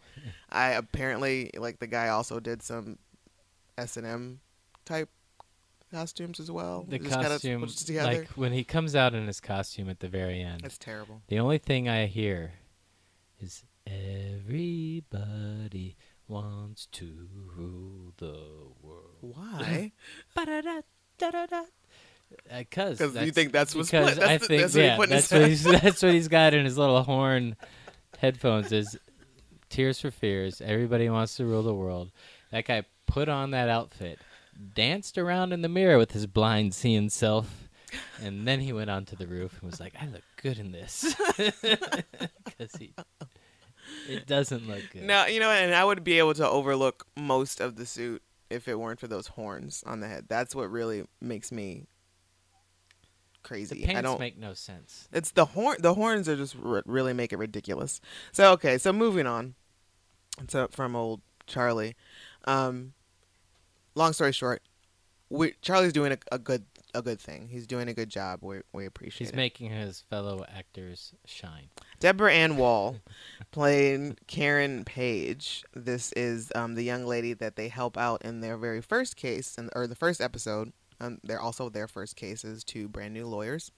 I 0.49 0.69
apparently 0.71 1.51
like 1.57 1.79
the 1.79 1.87
guy 1.87 2.09
also 2.09 2.39
did 2.39 2.61
some 2.61 2.97
S 3.77 3.97
and 3.97 4.05
M 4.07 4.39
type 4.85 5.09
costumes 5.91 6.39
as 6.39 6.49
well. 6.49 6.85
the 6.87 6.99
Just 6.99 7.11
costume 7.11 7.67
like 8.03 8.29
when 8.29 8.51
he 8.51 8.63
comes 8.63 8.95
out 8.95 9.13
in 9.13 9.27
his 9.27 9.39
costume 9.39 9.89
at 9.89 9.99
the 9.99 10.07
very 10.07 10.41
end 10.41 10.61
That's 10.61 10.77
terrible. 10.77 11.21
The 11.27 11.39
only 11.39 11.57
thing 11.59 11.87
I 11.87 12.07
hear 12.07 12.53
is 13.39 13.63
everybody 13.85 15.05
wants 16.27 16.87
to 16.93 17.27
rule 17.55 18.13
the 18.17 18.39
world. 18.81 19.17
Why? 19.21 19.91
Because 22.49 22.99
uh, 22.99 23.05
'Cause 23.05 23.15
you 23.25 23.31
think 23.31 23.51
that's 23.51 23.75
what's 23.75 23.91
because 23.91 24.15
put- 24.15 24.23
I 24.23 24.37
the- 24.37 24.45
think 24.47 24.61
that's 24.63 24.75
yeah, 24.75 24.97
his 24.97 25.09
that's 25.09 25.31
what 25.31 25.47
he's 25.47 25.63
that's 25.81 26.01
what 26.03 26.13
he's 26.13 26.27
got 26.27 26.53
in 26.55 26.65
his 26.65 26.77
little 26.77 27.03
horn 27.03 27.55
headphones. 28.17 28.71
Is 28.71 28.97
Tears 29.69 29.99
for 29.99 30.09
Fears. 30.11 30.59
Everybody 30.61 31.09
wants 31.09 31.35
to 31.37 31.45
rule 31.45 31.61
the 31.63 31.73
world. 31.75 32.11
That 32.51 32.65
guy 32.65 32.83
put 33.05 33.29
on 33.29 33.51
that 33.51 33.69
outfit, 33.69 34.19
danced 34.73 35.17
around 35.19 35.53
in 35.53 35.61
the 35.61 35.69
mirror 35.69 35.97
with 35.99 36.11
his 36.13 36.25
blind 36.25 36.73
seeing 36.73 37.09
self, 37.09 37.69
and 38.21 38.47
then 38.47 38.59
he 38.61 38.73
went 38.73 38.89
onto 38.89 39.15
the 39.15 39.27
roof 39.27 39.53
and 39.61 39.69
was 39.69 39.79
like, 39.79 39.93
"I 40.01 40.07
look 40.07 40.23
good 40.41 40.57
in 40.57 40.71
this," 40.71 41.15
because 41.37 42.75
he. 42.79 42.93
It 44.09 44.27
doesn't 44.27 44.67
look 44.67 44.81
good. 44.91 45.03
No, 45.03 45.25
you 45.25 45.39
know, 45.39 45.49
and 45.49 45.73
I 45.73 45.83
would 45.85 46.03
be 46.03 46.17
able 46.19 46.33
to 46.35 46.47
overlook 46.49 47.05
most 47.17 47.59
of 47.61 47.75
the 47.75 47.85
suit 47.85 48.21
if 48.49 48.67
it 48.67 48.79
weren't 48.79 48.99
for 48.99 49.07
those 49.07 49.27
horns 49.27 49.83
on 49.85 49.99
the 49.99 50.07
head. 50.07 50.25
That's 50.27 50.53
what 50.55 50.69
really 50.69 51.05
makes 51.21 51.51
me 51.51 51.85
the 53.41 53.47
crazy. 53.47 53.83
pants 53.85 53.99
I 53.99 54.01
don't. 54.01 54.19
make 54.19 54.37
no 54.37 54.53
sense. 54.53 55.07
It's 55.11 55.31
the 55.31 55.45
horn. 55.45 55.77
The 55.79 55.93
horns 55.93 56.27
are 56.29 56.35
just 56.35 56.55
r- 56.63 56.83
really 56.85 57.13
make 57.13 57.33
it 57.33 57.37
ridiculous. 57.37 57.99
So 58.31 58.51
okay, 58.53 58.77
so 58.77 58.93
moving 58.93 59.27
on. 59.27 59.55
So 60.47 60.67
from 60.71 60.95
old 60.95 61.21
Charlie. 61.47 61.95
Um, 62.45 62.93
long 63.95 64.13
story 64.13 64.31
short, 64.31 64.61
we 65.29 65.53
Charlie's 65.61 65.93
doing 65.93 66.11
a, 66.13 66.17
a 66.31 66.39
good 66.39 66.65
a 66.93 67.01
good 67.01 67.19
thing. 67.19 67.47
He's 67.49 67.65
doing 67.67 67.87
a 67.89 67.93
good 67.93 68.09
job. 68.09 68.39
We 68.41 68.61
we 68.71 68.85
appreciate 68.85 69.19
He's 69.27 69.29
it. 69.31 69.35
making 69.35 69.71
his 69.71 70.01
fellow 70.09 70.45
actors 70.55 71.13
shine. 71.25 71.69
Deborah 72.03 72.33
Ann 72.33 72.57
Woll 72.57 72.97
playing 73.51 74.17
Karen 74.27 74.83
Page. 74.83 75.63
This 75.73 76.11
is 76.17 76.51
um, 76.53 76.75
the 76.75 76.83
young 76.83 77.05
lady 77.05 77.31
that 77.31 77.55
they 77.55 77.69
help 77.69 77.97
out 77.97 78.23
in 78.23 78.41
their 78.41 78.57
very 78.57 78.81
first 78.81 79.15
case, 79.15 79.57
and 79.57 79.69
or 79.73 79.87
the 79.87 79.95
first 79.95 80.19
episode. 80.19 80.73
Um, 80.99 81.19
they're 81.23 81.39
also 81.39 81.69
their 81.69 81.87
first 81.87 82.17
cases 82.17 82.65
to 82.65 82.89
brand 82.89 83.13
new 83.13 83.25
lawyers, 83.25 83.71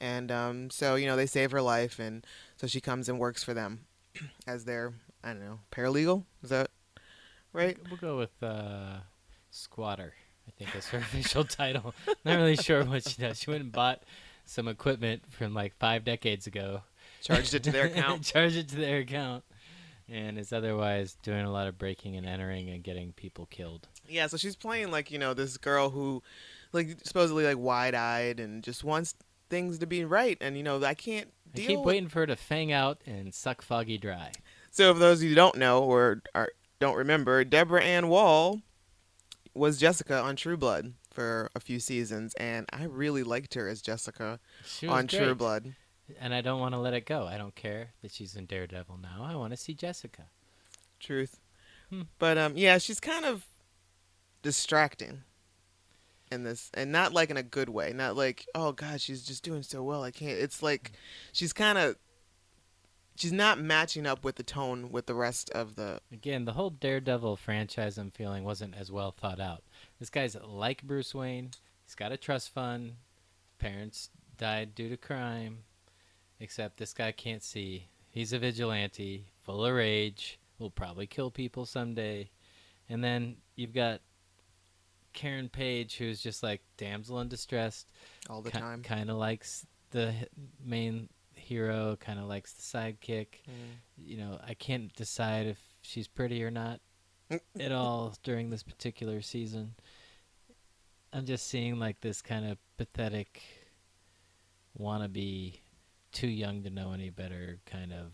and 0.00 0.30
um, 0.30 0.70
so 0.70 0.94
you 0.94 1.06
know 1.06 1.16
they 1.16 1.26
save 1.26 1.50
her 1.50 1.60
life, 1.60 1.98
and 1.98 2.24
so 2.54 2.68
she 2.68 2.80
comes 2.80 3.08
and 3.08 3.18
works 3.18 3.42
for 3.42 3.52
them 3.52 3.80
as 4.46 4.64
their 4.64 4.92
I 5.24 5.30
don't 5.30 5.40
know 5.40 5.58
paralegal. 5.72 6.22
Is 6.44 6.50
that 6.50 6.70
right? 7.52 7.76
We'll 7.90 7.98
go 7.98 8.16
with 8.16 8.40
uh, 8.44 8.98
squatter. 9.50 10.14
I 10.46 10.52
think 10.52 10.76
is 10.76 10.86
her 10.90 10.98
official 11.10 11.42
title. 11.42 11.96
Not 12.24 12.36
really 12.36 12.54
sure 12.54 12.84
what 12.84 13.08
she 13.08 13.20
does. 13.20 13.40
She 13.40 13.50
went 13.50 13.64
and 13.64 13.72
bought 13.72 14.04
some 14.44 14.68
equipment 14.68 15.22
from 15.28 15.52
like 15.52 15.76
five 15.80 16.04
decades 16.04 16.46
ago. 16.46 16.82
Charged 17.22 17.54
it 17.54 17.62
to 17.64 17.72
their 17.72 17.86
account. 17.92 18.22
Charged 18.24 18.56
it 18.56 18.68
to 18.68 18.76
their 18.76 18.98
account, 18.98 19.44
and 20.08 20.38
is 20.38 20.52
otherwise 20.52 21.16
doing 21.22 21.44
a 21.44 21.50
lot 21.50 21.66
of 21.66 21.78
breaking 21.78 22.16
and 22.16 22.26
entering 22.26 22.68
and 22.70 22.82
getting 22.82 23.12
people 23.12 23.46
killed. 23.46 23.88
Yeah, 24.08 24.26
so 24.28 24.36
she's 24.36 24.56
playing 24.56 24.90
like 24.90 25.10
you 25.10 25.18
know 25.18 25.34
this 25.34 25.56
girl 25.56 25.90
who, 25.90 26.22
like 26.72 26.98
supposedly 27.04 27.44
like 27.44 27.58
wide 27.58 27.94
eyed 27.94 28.38
and 28.40 28.62
just 28.62 28.84
wants 28.84 29.14
things 29.50 29.78
to 29.78 29.86
be 29.86 30.04
right, 30.04 30.38
and 30.40 30.56
you 30.56 30.62
know 30.62 30.82
I 30.84 30.94
can't 30.94 31.32
I 31.54 31.58
keep 31.58 31.78
with- 31.78 31.86
waiting 31.86 32.08
for 32.08 32.20
her 32.20 32.26
to 32.26 32.36
fang 32.36 32.72
out 32.72 33.00
and 33.06 33.34
suck 33.34 33.62
Foggy 33.62 33.98
dry. 33.98 34.32
So, 34.70 34.92
for 34.92 35.00
those 35.00 35.18
of 35.20 35.22
you 35.24 35.28
who 35.30 35.34
don't 35.36 35.56
know 35.56 35.82
or 35.82 36.22
are, 36.34 36.50
don't 36.80 36.96
remember, 36.96 37.42
Deborah 37.44 37.82
Ann 37.82 38.08
Woll 38.08 38.60
was 39.54 39.78
Jessica 39.78 40.20
on 40.20 40.36
True 40.36 40.58
Blood 40.58 40.92
for 41.10 41.50
a 41.54 41.60
few 41.60 41.80
seasons, 41.80 42.34
and 42.34 42.66
I 42.74 42.84
really 42.84 43.22
liked 43.22 43.54
her 43.54 43.68
as 43.68 43.80
Jessica 43.80 44.38
on 44.86 45.06
True. 45.06 45.34
Blood. 45.34 45.74
And 46.20 46.34
I 46.34 46.40
don't 46.40 46.60
want 46.60 46.74
to 46.74 46.78
let 46.78 46.94
it 46.94 47.06
go. 47.06 47.26
I 47.26 47.38
don't 47.38 47.54
care 47.54 47.90
that 48.02 48.12
she's 48.12 48.36
in 48.36 48.46
Daredevil 48.46 48.98
now. 49.02 49.24
I 49.24 49.34
want 49.36 49.52
to 49.52 49.56
see 49.56 49.74
Jessica. 49.74 50.24
Truth. 51.00 51.40
Hmm. 51.90 52.02
But 52.18 52.38
um, 52.38 52.52
yeah, 52.56 52.78
she's 52.78 53.00
kind 53.00 53.24
of 53.24 53.46
distracting 54.42 55.22
in 56.30 56.42
this, 56.42 56.70
and 56.74 56.90
not 56.90 57.12
like 57.12 57.30
in 57.30 57.36
a 57.36 57.42
good 57.42 57.68
way. 57.68 57.92
Not 57.92 58.16
like, 58.16 58.46
oh 58.54 58.72
god, 58.72 59.00
she's 59.00 59.24
just 59.24 59.42
doing 59.42 59.62
so 59.62 59.82
well. 59.82 60.02
I 60.02 60.10
can't. 60.10 60.38
It's 60.38 60.62
like 60.62 60.92
she's 61.32 61.52
kind 61.52 61.78
of 61.78 61.96
she's 63.16 63.32
not 63.32 63.58
matching 63.58 64.06
up 64.06 64.24
with 64.24 64.36
the 64.36 64.42
tone 64.42 64.90
with 64.90 65.06
the 65.06 65.14
rest 65.14 65.50
of 65.50 65.76
the. 65.76 66.00
Again, 66.12 66.44
the 66.44 66.52
whole 66.52 66.70
Daredevil 66.70 67.36
franchise 67.36 67.98
I'm 67.98 68.10
feeling 68.10 68.44
wasn't 68.44 68.74
as 68.74 68.90
well 68.90 69.10
thought 69.10 69.40
out. 69.40 69.62
This 69.98 70.10
guy's 70.10 70.36
like 70.36 70.82
Bruce 70.82 71.14
Wayne. 71.14 71.50
He's 71.84 71.94
got 71.94 72.12
a 72.12 72.16
trust 72.16 72.52
fund. 72.52 72.92
Parents 73.58 74.10
died 74.36 74.74
due 74.74 74.88
to 74.88 74.96
crime. 74.96 75.58
Except 76.40 76.76
this 76.76 76.92
guy 76.92 77.12
can't 77.12 77.42
see. 77.42 77.88
He's 78.10 78.32
a 78.32 78.38
vigilante, 78.38 79.26
full 79.44 79.64
of 79.64 79.74
rage, 79.74 80.38
will 80.58 80.70
probably 80.70 81.06
kill 81.06 81.30
people 81.30 81.66
someday. 81.66 82.30
And 82.88 83.02
then 83.02 83.36
you've 83.56 83.74
got 83.74 84.00
Karen 85.12 85.48
Page, 85.48 85.96
who's 85.96 86.20
just 86.20 86.42
like 86.42 86.62
damsel 86.76 87.20
in 87.20 87.28
distress, 87.28 87.86
all 88.28 88.42
the 88.42 88.50
ki- 88.50 88.58
time. 88.58 88.82
kind 88.82 89.10
of 89.10 89.16
likes 89.16 89.66
the 89.90 90.14
main 90.64 91.08
hero, 91.34 91.96
kind 91.98 92.18
of 92.18 92.26
likes 92.26 92.52
the 92.52 92.62
sidekick. 92.62 93.26
Mm. 93.48 93.78
You 93.96 94.18
know, 94.18 94.38
I 94.46 94.54
can't 94.54 94.94
decide 94.94 95.46
if 95.46 95.58
she's 95.82 96.08
pretty 96.08 96.42
or 96.44 96.50
not 96.50 96.80
at 97.60 97.72
all 97.72 98.14
during 98.22 98.50
this 98.50 98.62
particular 98.62 99.22
season. 99.22 99.74
I'm 101.12 101.24
just 101.24 101.48
seeing 101.48 101.78
like 101.78 102.00
this 102.00 102.20
kind 102.20 102.46
of 102.46 102.58
pathetic 102.76 103.42
wannabe 104.78 105.60
too 106.16 106.26
young 106.28 106.62
to 106.62 106.70
know 106.70 106.92
any 106.92 107.10
better 107.10 107.58
kind 107.66 107.92
of 107.92 108.12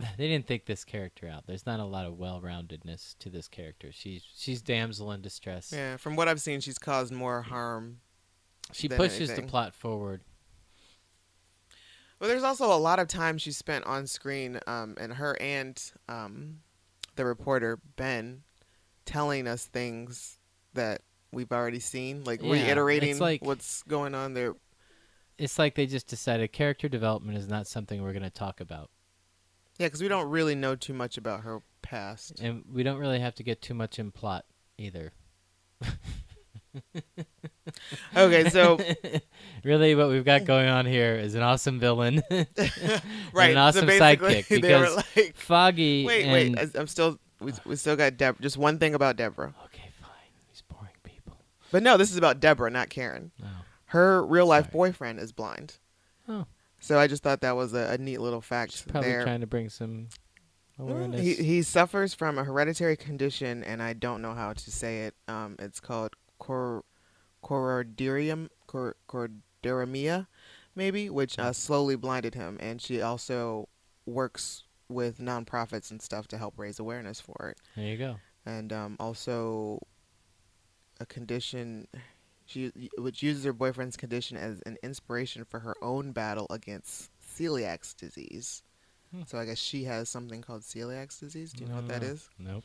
they 0.18 0.26
didn't 0.28 0.46
think 0.46 0.66
this 0.66 0.84
character 0.84 1.28
out. 1.28 1.46
There's 1.46 1.66
not 1.66 1.78
a 1.78 1.84
lot 1.84 2.04
of 2.04 2.18
well-roundedness 2.18 3.16
to 3.20 3.30
this 3.30 3.46
character. 3.46 3.92
She's 3.92 4.24
she's 4.36 4.60
damsel 4.60 5.12
in 5.12 5.22
distress. 5.22 5.72
Yeah, 5.72 5.96
from 5.96 6.16
what 6.16 6.26
I've 6.26 6.40
seen, 6.40 6.60
she's 6.60 6.78
caused 6.78 7.12
more 7.12 7.42
harm. 7.42 8.00
she 8.72 8.88
pushes 8.88 9.30
anything. 9.30 9.46
the 9.46 9.50
plot 9.50 9.72
forward. 9.72 10.22
But 12.18 12.26
there's 12.28 12.42
also 12.42 12.72
a 12.72 12.78
lot 12.78 12.98
of 12.98 13.06
time 13.06 13.38
she 13.38 13.52
spent 13.52 13.84
on 13.86 14.06
screen, 14.06 14.58
um, 14.66 14.96
and 14.98 15.14
her 15.14 15.36
and 15.40 15.80
um, 16.08 16.60
the 17.14 17.24
reporter 17.24 17.78
Ben 17.96 18.42
telling 19.04 19.46
us 19.46 19.66
things 19.66 20.38
that 20.72 21.02
we've 21.30 21.52
already 21.52 21.80
seen, 21.80 22.24
like 22.24 22.42
Yeah, 22.42 22.52
reiterating 22.52 23.18
like- 23.18 23.42
what's 23.42 23.82
going 23.84 24.14
on 24.14 24.34
there. 24.34 24.54
It's 25.38 25.58
like 25.58 25.74
they 25.74 25.86
just 25.86 26.06
decided 26.06 26.52
character 26.52 26.88
development 26.88 27.38
is 27.38 27.48
not 27.48 27.66
something 27.66 28.02
we're 28.02 28.12
going 28.12 28.22
to 28.22 28.30
talk 28.30 28.60
about. 28.60 28.90
Yeah, 29.78 29.88
because 29.88 30.00
we 30.00 30.08
don't 30.08 30.28
really 30.28 30.54
know 30.54 30.76
too 30.76 30.94
much 30.94 31.18
about 31.18 31.40
her 31.40 31.62
past. 31.82 32.40
And 32.40 32.64
we 32.72 32.82
don't 32.82 32.98
really 32.98 33.18
have 33.18 33.34
to 33.36 33.42
get 33.42 33.60
too 33.60 33.74
much 33.74 33.98
in 33.98 34.12
plot 34.12 34.44
either. 34.78 35.12
Okay, 38.16 38.48
so 38.50 38.78
really, 39.64 39.94
what 39.94 40.08
we've 40.08 40.24
got 40.24 40.44
going 40.44 40.68
on 40.68 40.86
here 40.86 41.14
is 41.14 41.34
an 41.34 41.42
awesome 41.42 41.80
villain, 41.80 42.22
right, 43.32 43.50
an 43.50 43.56
awesome 43.56 43.88
so 43.88 43.98
sidekick 43.98 44.48
because 44.60 44.96
like, 45.16 45.34
Foggy. 45.36 46.04
wait, 46.04 46.24
and... 46.24 46.32
wait, 46.32 46.58
I- 46.58 46.78
I'm 46.78 46.86
still, 46.86 47.18
we, 47.40 47.52
we 47.64 47.76
still 47.76 47.96
got 47.96 48.16
Deborah. 48.16 48.42
Just 48.42 48.56
one 48.56 48.78
thing 48.78 48.94
about 48.94 49.16
Deborah, 49.16 49.54
Okay, 49.66 49.88
fine. 50.00 50.10
These 50.50 50.62
boring 50.62 50.94
people. 51.02 51.36
but 51.72 51.82
no, 51.82 51.96
this 51.96 52.10
is 52.10 52.16
about 52.16 52.40
Deborah, 52.40 52.70
not 52.70 52.90
Karen. 52.90 53.32
Oh. 53.42 53.46
Her 53.94 54.26
real 54.26 54.46
life 54.46 54.64
Sorry. 54.64 54.72
boyfriend 54.72 55.20
is 55.20 55.30
blind. 55.30 55.78
Oh. 56.28 56.46
So 56.80 56.98
I 56.98 57.06
just 57.06 57.22
thought 57.22 57.42
that 57.42 57.54
was 57.54 57.74
a, 57.74 57.92
a 57.92 57.98
neat 57.98 58.20
little 58.20 58.40
She's 58.40 58.48
fact 58.48 58.88
probably 58.88 59.10
there. 59.10 59.22
trying 59.22 59.40
to 59.40 59.46
bring 59.46 59.68
some 59.68 60.08
awareness. 60.78 61.20
He 61.20 61.34
he 61.34 61.62
suffers 61.62 62.12
from 62.12 62.36
a 62.36 62.42
hereditary 62.42 62.96
condition, 62.96 63.62
and 63.62 63.80
I 63.80 63.92
don't 63.92 64.20
know 64.20 64.34
how 64.34 64.52
to 64.52 64.70
say 64.72 65.04
it. 65.04 65.14
Um, 65.28 65.54
it's 65.60 65.78
called 65.78 66.16
cor, 66.40 66.82
coroiderium, 67.44 68.48
cor, 68.66 68.96
maybe, 70.74 71.08
which 71.08 71.38
uh, 71.38 71.52
slowly 71.52 71.94
blinded 71.94 72.34
him. 72.34 72.58
And 72.60 72.82
she 72.82 73.00
also 73.00 73.68
works 74.06 74.64
with 74.88 75.18
nonprofits 75.18 75.92
and 75.92 76.02
stuff 76.02 76.26
to 76.28 76.38
help 76.38 76.54
raise 76.56 76.80
awareness 76.80 77.20
for 77.20 77.50
it. 77.50 77.58
there 77.76 77.86
you 77.86 77.96
go. 77.96 78.16
And 78.44 78.72
um, 78.72 78.96
also 78.98 79.78
a 81.00 81.06
condition. 81.06 81.86
She, 82.46 82.72
which 82.98 83.22
uses 83.22 83.44
her 83.44 83.52
boyfriend's 83.52 83.96
condition 83.96 84.36
as 84.36 84.60
an 84.66 84.76
inspiration 84.82 85.44
for 85.44 85.60
her 85.60 85.74
own 85.80 86.12
battle 86.12 86.46
against 86.50 87.10
celiac 87.22 87.96
disease. 87.96 88.62
Hmm. 89.14 89.22
So 89.26 89.38
I 89.38 89.46
guess 89.46 89.58
she 89.58 89.84
has 89.84 90.08
something 90.08 90.42
called 90.42 90.62
celiac 90.62 91.18
disease. 91.18 91.52
Do 91.52 91.64
you 91.64 91.70
know 91.70 91.76
what 91.76 91.88
that 91.88 92.02
know. 92.02 92.08
is? 92.08 92.28
Nope. 92.38 92.64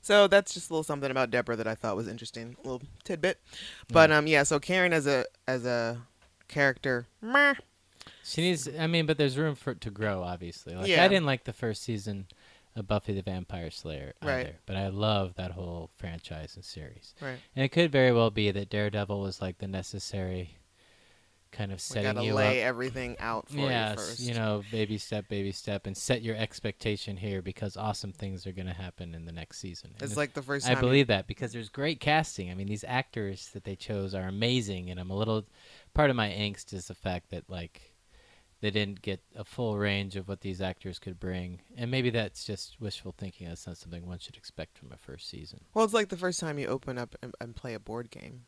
So 0.00 0.26
that's 0.26 0.54
just 0.54 0.70
a 0.70 0.72
little 0.72 0.84
something 0.84 1.10
about 1.10 1.30
Deborah 1.30 1.56
that 1.56 1.66
I 1.66 1.74
thought 1.74 1.96
was 1.96 2.08
interesting, 2.08 2.56
a 2.58 2.62
little 2.62 2.86
tidbit. 3.04 3.38
But 3.92 4.10
um, 4.10 4.26
yeah. 4.26 4.44
So 4.44 4.58
Karen 4.58 4.92
as 4.92 5.06
a 5.06 5.26
as 5.46 5.66
a 5.66 6.00
character, 6.46 7.06
meh. 7.20 7.54
She 8.24 8.40
needs. 8.42 8.68
I 8.78 8.86
mean, 8.86 9.06
but 9.06 9.18
there's 9.18 9.36
room 9.36 9.54
for 9.54 9.72
it 9.72 9.80
to 9.82 9.90
grow. 9.90 10.22
Obviously, 10.22 10.74
like 10.74 10.86
Yeah. 10.86 11.04
I 11.04 11.08
didn't 11.08 11.26
like 11.26 11.44
the 11.44 11.52
first 11.52 11.82
season 11.82 12.26
of 12.78 12.86
Buffy 12.86 13.12
the 13.12 13.22
Vampire 13.22 13.70
Slayer 13.70 14.14
Right. 14.22 14.40
either, 14.46 14.56
but 14.66 14.76
I 14.76 14.88
love 14.88 15.34
that 15.34 15.52
whole 15.52 15.90
franchise 15.96 16.54
and 16.56 16.64
series. 16.64 17.14
right. 17.20 17.38
And 17.56 17.64
it 17.64 17.68
could 17.70 17.90
very 17.92 18.12
well 18.12 18.30
be 18.30 18.50
that 18.50 18.70
Daredevil 18.70 19.20
was 19.20 19.40
like 19.42 19.58
the 19.58 19.68
necessary 19.68 20.56
kind 21.50 21.72
of 21.72 21.80
setting 21.80 22.02
We 22.10 22.12
gotta 22.14 22.26
you 22.26 22.34
lay 22.34 22.60
up. 22.60 22.66
everything 22.66 23.16
out 23.20 23.48
for 23.48 23.56
yes, 23.56 23.92
you 23.92 23.96
first. 24.04 24.20
you 24.20 24.34
know, 24.34 24.62
baby 24.70 24.98
step, 24.98 25.28
baby 25.30 25.50
step, 25.50 25.86
and 25.86 25.96
set 25.96 26.20
your 26.20 26.36
expectation 26.36 27.16
here 27.16 27.40
because 27.40 27.74
awesome 27.74 28.12
things 28.12 28.46
are 28.46 28.52
going 28.52 28.66
to 28.66 28.74
happen 28.74 29.14
in 29.14 29.24
the 29.24 29.32
next 29.32 29.58
season. 29.58 29.94
It's 29.98 30.12
if- 30.12 30.16
like 30.18 30.34
the 30.34 30.42
first 30.42 30.68
I 30.68 30.74
believe 30.74 31.06
that 31.06 31.26
because 31.26 31.52
there's 31.54 31.70
great 31.70 32.00
casting. 32.00 32.50
I 32.50 32.54
mean, 32.54 32.66
these 32.66 32.84
actors 32.86 33.48
that 33.54 33.64
they 33.64 33.76
chose 33.76 34.14
are 34.14 34.28
amazing, 34.28 34.90
and 34.90 35.00
I'm 35.00 35.10
a 35.10 35.16
little 35.16 35.46
part 35.94 36.10
of 36.10 36.16
my 36.16 36.28
angst 36.28 36.74
is 36.74 36.88
the 36.88 36.94
fact 36.94 37.30
that 37.30 37.48
like 37.48 37.87
they 38.60 38.70
didn't 38.70 39.02
get 39.02 39.20
a 39.36 39.44
full 39.44 39.78
range 39.78 40.16
of 40.16 40.28
what 40.28 40.40
these 40.40 40.60
actors 40.60 40.98
could 40.98 41.20
bring, 41.20 41.60
and 41.76 41.90
maybe 41.90 42.10
that's 42.10 42.44
just 42.44 42.80
wishful 42.80 43.14
thinking. 43.16 43.48
That's 43.48 43.66
not 43.66 43.76
something 43.76 44.06
one 44.06 44.18
should 44.18 44.36
expect 44.36 44.78
from 44.78 44.92
a 44.92 44.96
first 44.96 45.28
season. 45.28 45.60
Well, 45.74 45.84
it's 45.84 45.94
like 45.94 46.08
the 46.08 46.16
first 46.16 46.40
time 46.40 46.58
you 46.58 46.66
open 46.66 46.98
up 46.98 47.14
and, 47.22 47.34
and 47.40 47.54
play 47.54 47.74
a 47.74 47.80
board 47.80 48.10
game. 48.10 48.42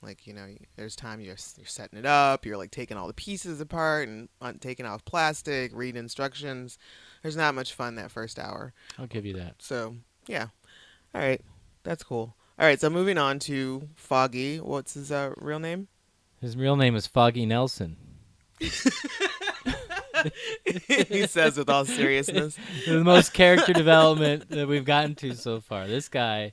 Like 0.00 0.28
you 0.28 0.32
know, 0.32 0.46
there's 0.76 0.94
time 0.94 1.20
you're 1.20 1.36
you're 1.56 1.66
setting 1.66 1.98
it 1.98 2.06
up. 2.06 2.46
You're 2.46 2.56
like 2.56 2.70
taking 2.70 2.96
all 2.96 3.08
the 3.08 3.14
pieces 3.14 3.60
apart 3.60 4.08
and 4.08 4.28
un- 4.40 4.58
taking 4.58 4.86
off 4.86 5.04
plastic, 5.04 5.72
reading 5.74 5.98
instructions. 5.98 6.78
There's 7.22 7.36
not 7.36 7.56
much 7.56 7.74
fun 7.74 7.96
that 7.96 8.12
first 8.12 8.38
hour. 8.38 8.72
I'll 8.96 9.08
give 9.08 9.26
you 9.26 9.34
that. 9.34 9.56
So 9.58 9.96
yeah, 10.28 10.48
all 11.14 11.20
right, 11.20 11.40
that's 11.82 12.04
cool. 12.04 12.36
All 12.60 12.66
right, 12.66 12.80
so 12.80 12.90
moving 12.90 13.18
on 13.18 13.38
to 13.40 13.88
Foggy. 13.96 14.58
What's 14.58 14.94
his 14.94 15.10
uh, 15.10 15.32
real 15.36 15.58
name? 15.58 15.88
His 16.40 16.56
real 16.56 16.76
name 16.76 16.94
is 16.94 17.06
Foggy 17.08 17.46
Nelson. 17.46 17.96
he 20.64 21.26
says 21.26 21.56
with 21.56 21.68
all 21.68 21.84
seriousness. 21.84 22.56
the 22.86 23.02
most 23.04 23.32
character 23.32 23.72
development 23.72 24.48
that 24.50 24.68
we've 24.68 24.84
gotten 24.84 25.14
to 25.16 25.34
so 25.34 25.60
far. 25.60 25.86
This 25.86 26.08
guy 26.08 26.52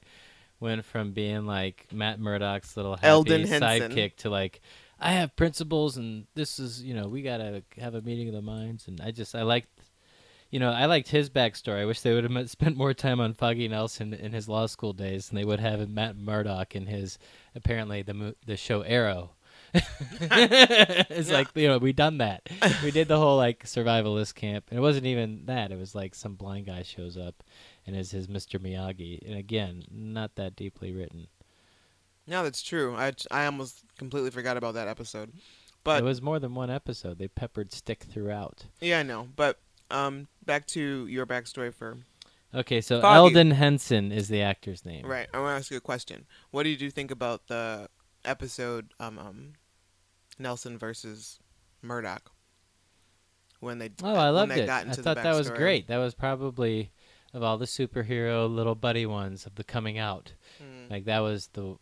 went 0.60 0.86
from 0.86 1.12
being 1.12 1.45
like 1.45 1.88
Matt 1.91 2.19
Murdock's 2.19 2.75
little 2.78 2.95
happy 2.95 3.06
sidekick 3.45 4.15
to 4.17 4.30
like 4.30 4.62
I 4.99 5.12
have 5.12 5.36
principles 5.36 5.97
and 5.97 6.25
this 6.36 6.60
is 6.60 6.82
you 6.84 6.93
know 6.93 7.08
we 7.08 7.21
gotta 7.21 7.63
have 7.78 7.95
a 7.95 8.01
meeting 8.01 8.30
of 8.30 8.34
the 8.34 8.41
minds 8.41 8.88
and 8.88 9.01
I 9.01 9.12
just 9.12 9.36
I 9.36 9.43
liked 9.43 9.69
you 10.49 10.60
know 10.60 10.71
I 10.71 10.86
liked 10.86 11.10
his 11.10 11.30
backstory. 11.30 11.82
I 11.82 11.86
wish 11.86 12.01
they 12.01 12.13
would 12.13 12.30
have 12.30 12.49
spent 12.49 12.78
more 12.78 12.93
time 12.93 13.19
on 13.19 13.34
Foggy 13.34 13.67
Nelson 13.67 14.13
in 14.13 14.32
his 14.32 14.47
law 14.47 14.65
school 14.65 14.93
days 14.93 15.30
and 15.30 15.38
they 15.38 15.45
would 15.45 15.60
have 15.60 15.88
Matt 15.89 16.17
Murdock 16.17 16.75
in 16.75 16.88
his 16.88 17.17
apparently 17.56 18.01
the 18.01 18.36
the 18.45 18.58
show 18.58 18.82
Arrow. 18.82 19.32
it's 20.21 21.31
like 21.31 21.47
you 21.55 21.67
know 21.67 21.77
we 21.77 21.93
done 21.93 22.19
that. 22.19 22.47
We 22.83 22.91
did 22.91 23.07
the 23.07 23.17
whole 23.17 23.38
like 23.38 23.65
survivalist 23.65 24.35
camp, 24.35 24.65
and 24.69 24.77
it 24.77 24.81
wasn't 24.81 25.05
even 25.05 25.45
that. 25.45 25.71
It 25.71 25.77
was 25.77 25.95
like 25.95 26.15
some 26.15 26.35
blind 26.35 26.67
guy 26.67 26.83
shows 26.83 27.17
up 27.17 27.43
and 27.85 27.95
is 27.95 28.11
his 28.11 28.27
Mr. 28.27 28.59
Miyagi, 28.59 29.25
and 29.27 29.38
again, 29.38 29.83
not 29.91 30.35
that 30.35 30.55
deeply 30.55 30.91
written. 30.91 31.27
No, 32.27 32.43
that's 32.43 32.63
true. 32.63 32.95
I, 32.95 33.13
I 33.29 33.45
almost 33.45 33.83
completely 33.97 34.31
forgot 34.31 34.57
about 34.57 34.73
that 34.73 34.88
episode. 34.88 35.31
But 35.83 36.01
it 36.01 36.05
was 36.05 36.21
more 36.21 36.39
than 36.39 36.55
one 36.55 36.71
episode. 36.71 37.19
They 37.19 37.27
peppered 37.27 37.71
stick 37.71 38.03
throughout. 38.03 38.65
yeah, 38.81 38.99
I 38.99 39.03
know. 39.03 39.27
But 39.35 39.59
um, 39.91 40.27
back 40.43 40.65
to 40.67 41.05
your 41.05 41.27
backstory 41.27 41.71
for 41.71 41.97
Okay, 42.55 42.79
so 42.81 43.01
Foggy. 43.01 43.17
Elden 43.17 43.51
Henson 43.51 44.11
is 44.11 44.29
the 44.29 44.41
actor's 44.41 44.85
name. 44.85 45.05
right. 45.05 45.27
I 45.33 45.39
want 45.39 45.51
to 45.51 45.57
ask 45.57 45.69
you 45.71 45.77
a 45.77 45.81
question. 45.81 46.25
What 46.51 46.63
did 46.63 46.81
you 46.81 46.89
think 46.89 47.11
about 47.11 47.47
the 47.47 47.89
episode 48.23 48.93
um, 48.99 49.19
um 49.19 49.53
Nelson 50.39 50.78
versus 50.78 51.39
Murdock 51.82 52.32
when 53.60 53.80
they 53.80 53.89
Oh, 54.04 54.13
I 54.15 54.30
loved 54.30 54.52
it. 54.54 54.65
got 54.67 54.88
I 54.88 54.91
thought 54.91 55.15
that 55.24 55.36
was 55.36 55.50
great. 55.50 55.88
That 55.88 55.98
was 55.98 56.13
probably 56.13 56.91
of 57.34 57.43
all 57.43 57.58
the 57.58 57.65
superhero 57.65 58.54
little 58.54 58.76
buddy 58.76 59.06
ones 59.06 59.45
of 59.45 59.56
the 59.56 59.63
coming 59.63 59.98
out. 59.98 60.34
Mm. 60.62 60.89
Like 60.91 61.06
that 61.06 61.19
was 61.19 61.48
the 61.54 61.78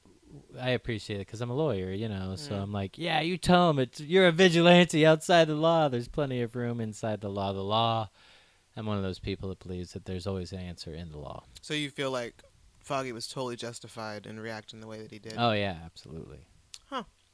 I 0.59 0.71
appreciate 0.71 1.17
it 1.17 1.27
because 1.27 1.41
I'm 1.41 1.51
a 1.51 1.55
lawyer, 1.55 1.91
you 1.91 2.09
know. 2.09 2.35
So 2.35 2.53
Mm. 2.53 2.61
I'm 2.63 2.71
like, 2.71 2.97
yeah, 2.97 3.21
you 3.21 3.37
tell 3.37 3.69
him 3.69 3.79
it's 3.79 3.99
you're 3.99 4.27
a 4.27 4.31
vigilante 4.31 5.05
outside 5.05 5.47
the 5.47 5.55
law. 5.55 5.89
There's 5.89 6.07
plenty 6.07 6.41
of 6.41 6.55
room 6.55 6.79
inside 6.81 7.21
the 7.21 7.29
law. 7.29 7.53
The 7.53 7.63
law. 7.63 8.09
I'm 8.75 8.87
one 8.87 8.97
of 8.97 9.03
those 9.03 9.19
people 9.19 9.49
that 9.49 9.59
believes 9.59 9.93
that 9.93 10.05
there's 10.05 10.25
always 10.25 10.51
an 10.51 10.57
answer 10.59 10.91
in 10.95 11.11
the 11.11 11.19
law. 11.19 11.43
So 11.61 11.75
you 11.75 11.91
feel 11.91 12.09
like 12.09 12.41
Foggy 12.79 13.11
was 13.11 13.27
totally 13.27 13.55
justified 13.55 14.25
in 14.25 14.39
reacting 14.39 14.79
the 14.79 14.87
way 14.87 14.99
that 14.99 15.11
he 15.11 15.19
did. 15.19 15.35
Oh 15.37 15.51
yeah, 15.51 15.77
absolutely. 15.85 16.39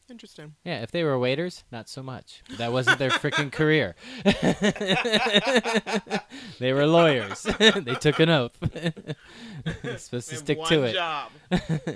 Interesting. 0.09 0.55
Yeah, 0.63 0.81
if 0.81 0.91
they 0.91 1.03
were 1.03 1.19
waiters, 1.19 1.63
not 1.71 1.87
so 1.87 2.01
much. 2.01 2.41
That 2.57 2.71
wasn't 2.71 2.97
their 2.99 3.11
freaking 3.11 3.51
career. 3.51 3.95
they 6.59 6.73
were 6.73 6.87
lawyers. 6.87 7.43
they 7.59 7.95
took 7.95 8.19
an 8.19 8.29
oath. 8.29 8.57
supposed 9.97 10.29
to 10.29 10.35
stick 10.35 10.63
to 10.65 10.83
it. 10.83 10.93
job: 10.93 11.31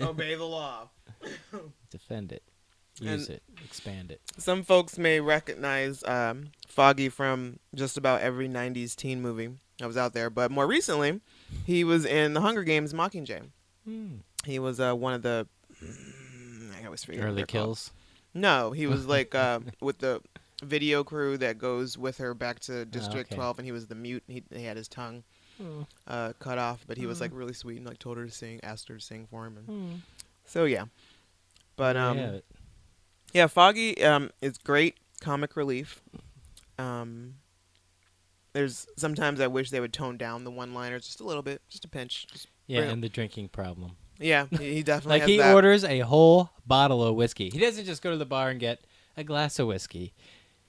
obey 0.02 0.36
the 0.36 0.46
law. 0.46 0.90
Defend 1.90 2.32
it. 2.32 2.44
Use 3.00 3.28
And- 3.28 3.38
it. 3.38 3.44
Expand 3.66 4.12
it. 4.12 4.22
Some 4.38 4.64
folks 4.64 4.98
may 4.98 5.20
recognize 5.20 6.04
um, 6.04 6.52
Foggy 6.68 7.10
from 7.10 7.60
just 7.74 7.98
about 7.98 8.22
every 8.22 8.48
'90s 8.48 8.96
teen 8.96 9.22
movie 9.22 9.50
that 9.80 9.88
was 9.88 9.98
out 9.98 10.14
there, 10.14 10.30
but 10.30 10.52
more 10.52 10.68
recently, 10.68 11.22
he 11.66 11.84
was 11.84 12.06
in 12.06 12.34
The 12.34 12.42
Hunger 12.42 12.64
Games: 12.64 12.94
Mockingjay. 12.94 13.42
Hmm. 13.86 14.16
He 14.46 14.60
was 14.60 14.80
uh, 14.80 14.94
one 14.94 15.14
of 15.14 15.22
the 15.24 15.48
I 15.82 16.86
always 16.86 17.04
forget 17.04 17.24
Early 17.24 17.38
they're 17.38 17.46
called. 17.46 17.90
No, 18.34 18.72
he 18.72 18.88
was 18.88 19.06
like 19.06 19.36
uh, 19.36 19.60
with 19.82 20.00
the 20.00 20.22
video 20.64 21.04
crew 21.04 21.38
that 21.38 21.58
goes 21.58 21.98
with 21.98 22.18
her 22.18 22.34
back 22.34 22.60
to 22.62 22.86
District 22.86 23.28
okay. 23.30 23.36
12, 23.36 23.60
and 23.60 23.66
he 23.66 23.72
was 23.72 23.88
the 23.88 23.96
mute. 23.96 24.24
He, 24.28 24.44
he 24.54 24.64
had 24.64 24.78
his 24.78 24.88
tongue 24.88 25.24
Hmm. 25.60 25.82
uh, 26.08 26.34
cut 26.40 26.58
off, 26.58 26.84
but 26.88 26.98
he 26.98 27.06
was 27.06 27.20
Mm. 27.20 27.22
like 27.22 27.32
really 27.34 27.54
sweet 27.54 27.78
and 27.78 27.86
like 27.86 28.00
told 28.00 28.18
her 28.18 28.26
to 28.26 28.32
sing, 28.32 28.60
asked 28.64 28.88
her 28.90 28.96
to 28.98 29.04
sing 29.04 29.28
for 29.30 29.46
him, 29.46 29.58
and 29.58 29.68
Hmm. 29.68 29.96
so 30.46 30.66
yeah. 30.66 30.86
But 31.76 31.96
um, 31.96 32.42
yeah, 33.34 33.46
Foggy 33.48 34.04
um, 34.04 34.32
is 34.42 34.58
great 34.58 34.96
comic 35.22 35.56
relief. 35.56 36.02
Um, 36.80 37.36
there's 38.54 38.88
sometimes 38.98 39.40
I 39.40 39.48
wish 39.48 39.70
they 39.70 39.80
would 39.80 39.94
tone 39.94 40.18
down 40.18 40.44
the 40.44 40.52
one-liners 40.52 41.06
just 41.06 41.20
a 41.20 41.24
little 41.24 41.44
bit, 41.44 41.62
just 41.70 41.86
a 41.86 41.88
pinch. 41.88 42.28
Just, 42.28 42.48
yeah, 42.68 42.82
and 42.82 43.04
the 43.04 43.10
drinking 43.10 43.50
problem. 43.50 43.92
Yeah, 44.20 44.46
he, 44.52 44.84
definitely 44.84 45.20
Like 45.20 45.28
he 45.30 45.38
that. 45.38 45.54
orders 45.54 45.84
a 45.84 46.00
whole 46.00 46.50
bottle 46.66 47.04
of 47.04 47.16
whiskey. 47.16 47.50
He 47.50 47.60
doesn't 47.60 47.86
just 47.86 48.02
go 48.02 48.12
to 48.12 48.18
the 48.18 48.26
bar 48.26 48.50
and 48.50 48.60
get 48.60 48.86
a 49.18 49.24
glass 49.24 49.60
of 49.60 49.68
whiskey. 49.68 50.14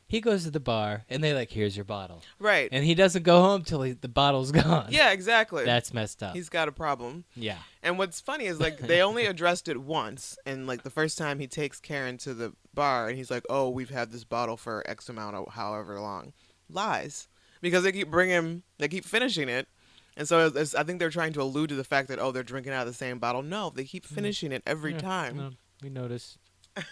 He 0.07 0.20
goes 0.20 0.44
to 0.44 0.50
the 0.50 0.61
bar 0.61 1.04
and 1.09 1.24
they 1.24 1.33
like, 1.35 1.50
here's 1.50 1.74
your 1.76 1.87
bottle, 1.87 2.22
right. 2.38 2.68
and 2.70 2.85
he 2.85 2.94
doesn't 2.94 3.22
go 3.22 3.40
home 3.40 3.64
till 3.64 3.83
he, 3.83 3.92
the 3.92 4.07
bottle's 4.07 4.52
gone. 4.62 4.88
yeah, 4.90 5.11
exactly. 5.12 5.64
that's 5.64 5.94
messed 5.94 6.22
up. 6.22 6.35
He's 6.37 6.48
got 6.50 6.68
a 6.68 6.72
problem. 6.72 7.24
yeah, 7.35 7.57
And 7.83 7.98
what's 7.98 8.20
funny 8.20 8.44
is 8.44 8.61
like 8.61 8.78
they 8.87 9.00
only 9.00 9.24
addressed 9.26 9.66
it 9.66 9.78
once, 9.80 10.38
and 10.46 10.66
like 10.66 10.83
the 10.83 10.90
first 10.90 11.16
time 11.18 11.38
he 11.38 11.46
takes 11.46 11.80
Karen 11.80 12.18
to 12.18 12.35
the 12.35 12.52
bar, 12.74 13.09
and 13.09 13.16
he's 13.16 13.30
like, 13.30 13.44
"Oh, 13.48 13.70
we've 13.70 13.90
had 13.90 14.12
this 14.12 14.24
bottle 14.24 14.57
for 14.59 14.83
X 14.87 15.09
amount 15.09 15.37
of 15.37 15.48
however 15.54 15.98
long." 16.00 16.33
Lies, 16.68 17.28
because 17.61 17.83
they 17.83 17.92
keep 17.92 18.11
bringing, 18.11 18.62
they 18.78 18.88
keep 18.88 19.04
finishing 19.04 19.48
it, 19.48 19.68
and 20.16 20.27
so 20.29 20.46
it's, 20.46 20.55
it's- 20.57 20.74
I 20.74 20.83
think 20.85 20.98
they're 20.98 21.11
trying 21.11 21.33
to 21.35 21.42
allude 21.42 21.68
to 21.70 21.74
the 21.74 21.85
fact 21.85 22.09
that 22.09 22.18
oh, 22.18 22.31
they're 22.33 22.42
drinking 22.42 22.72
out 22.72 22.83
of 22.87 22.92
the 22.92 22.96
same 22.96 23.18
bottle. 23.18 23.42
No, 23.42 23.70
they 23.74 23.85
keep 23.85 24.05
finishing 24.05 24.53
it 24.53 24.62
every 24.66 24.92
Yeah, 24.92 24.98
time. 24.98 25.37
no, 25.37 25.50
we 25.83 25.90
noticed. 25.90 26.38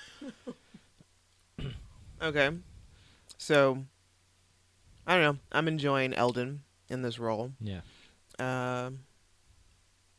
Okay, 2.20 2.50
so 3.37 3.85
I 5.08 5.14
don't 5.16 5.22
know. 5.35 5.40
I'm 5.50 5.66
enjoying 5.66 6.14
Elden 6.14 6.62
in 6.88 7.02
this 7.02 7.18
role. 7.18 7.50
Yeah, 7.61 7.80
Um, 8.38 9.00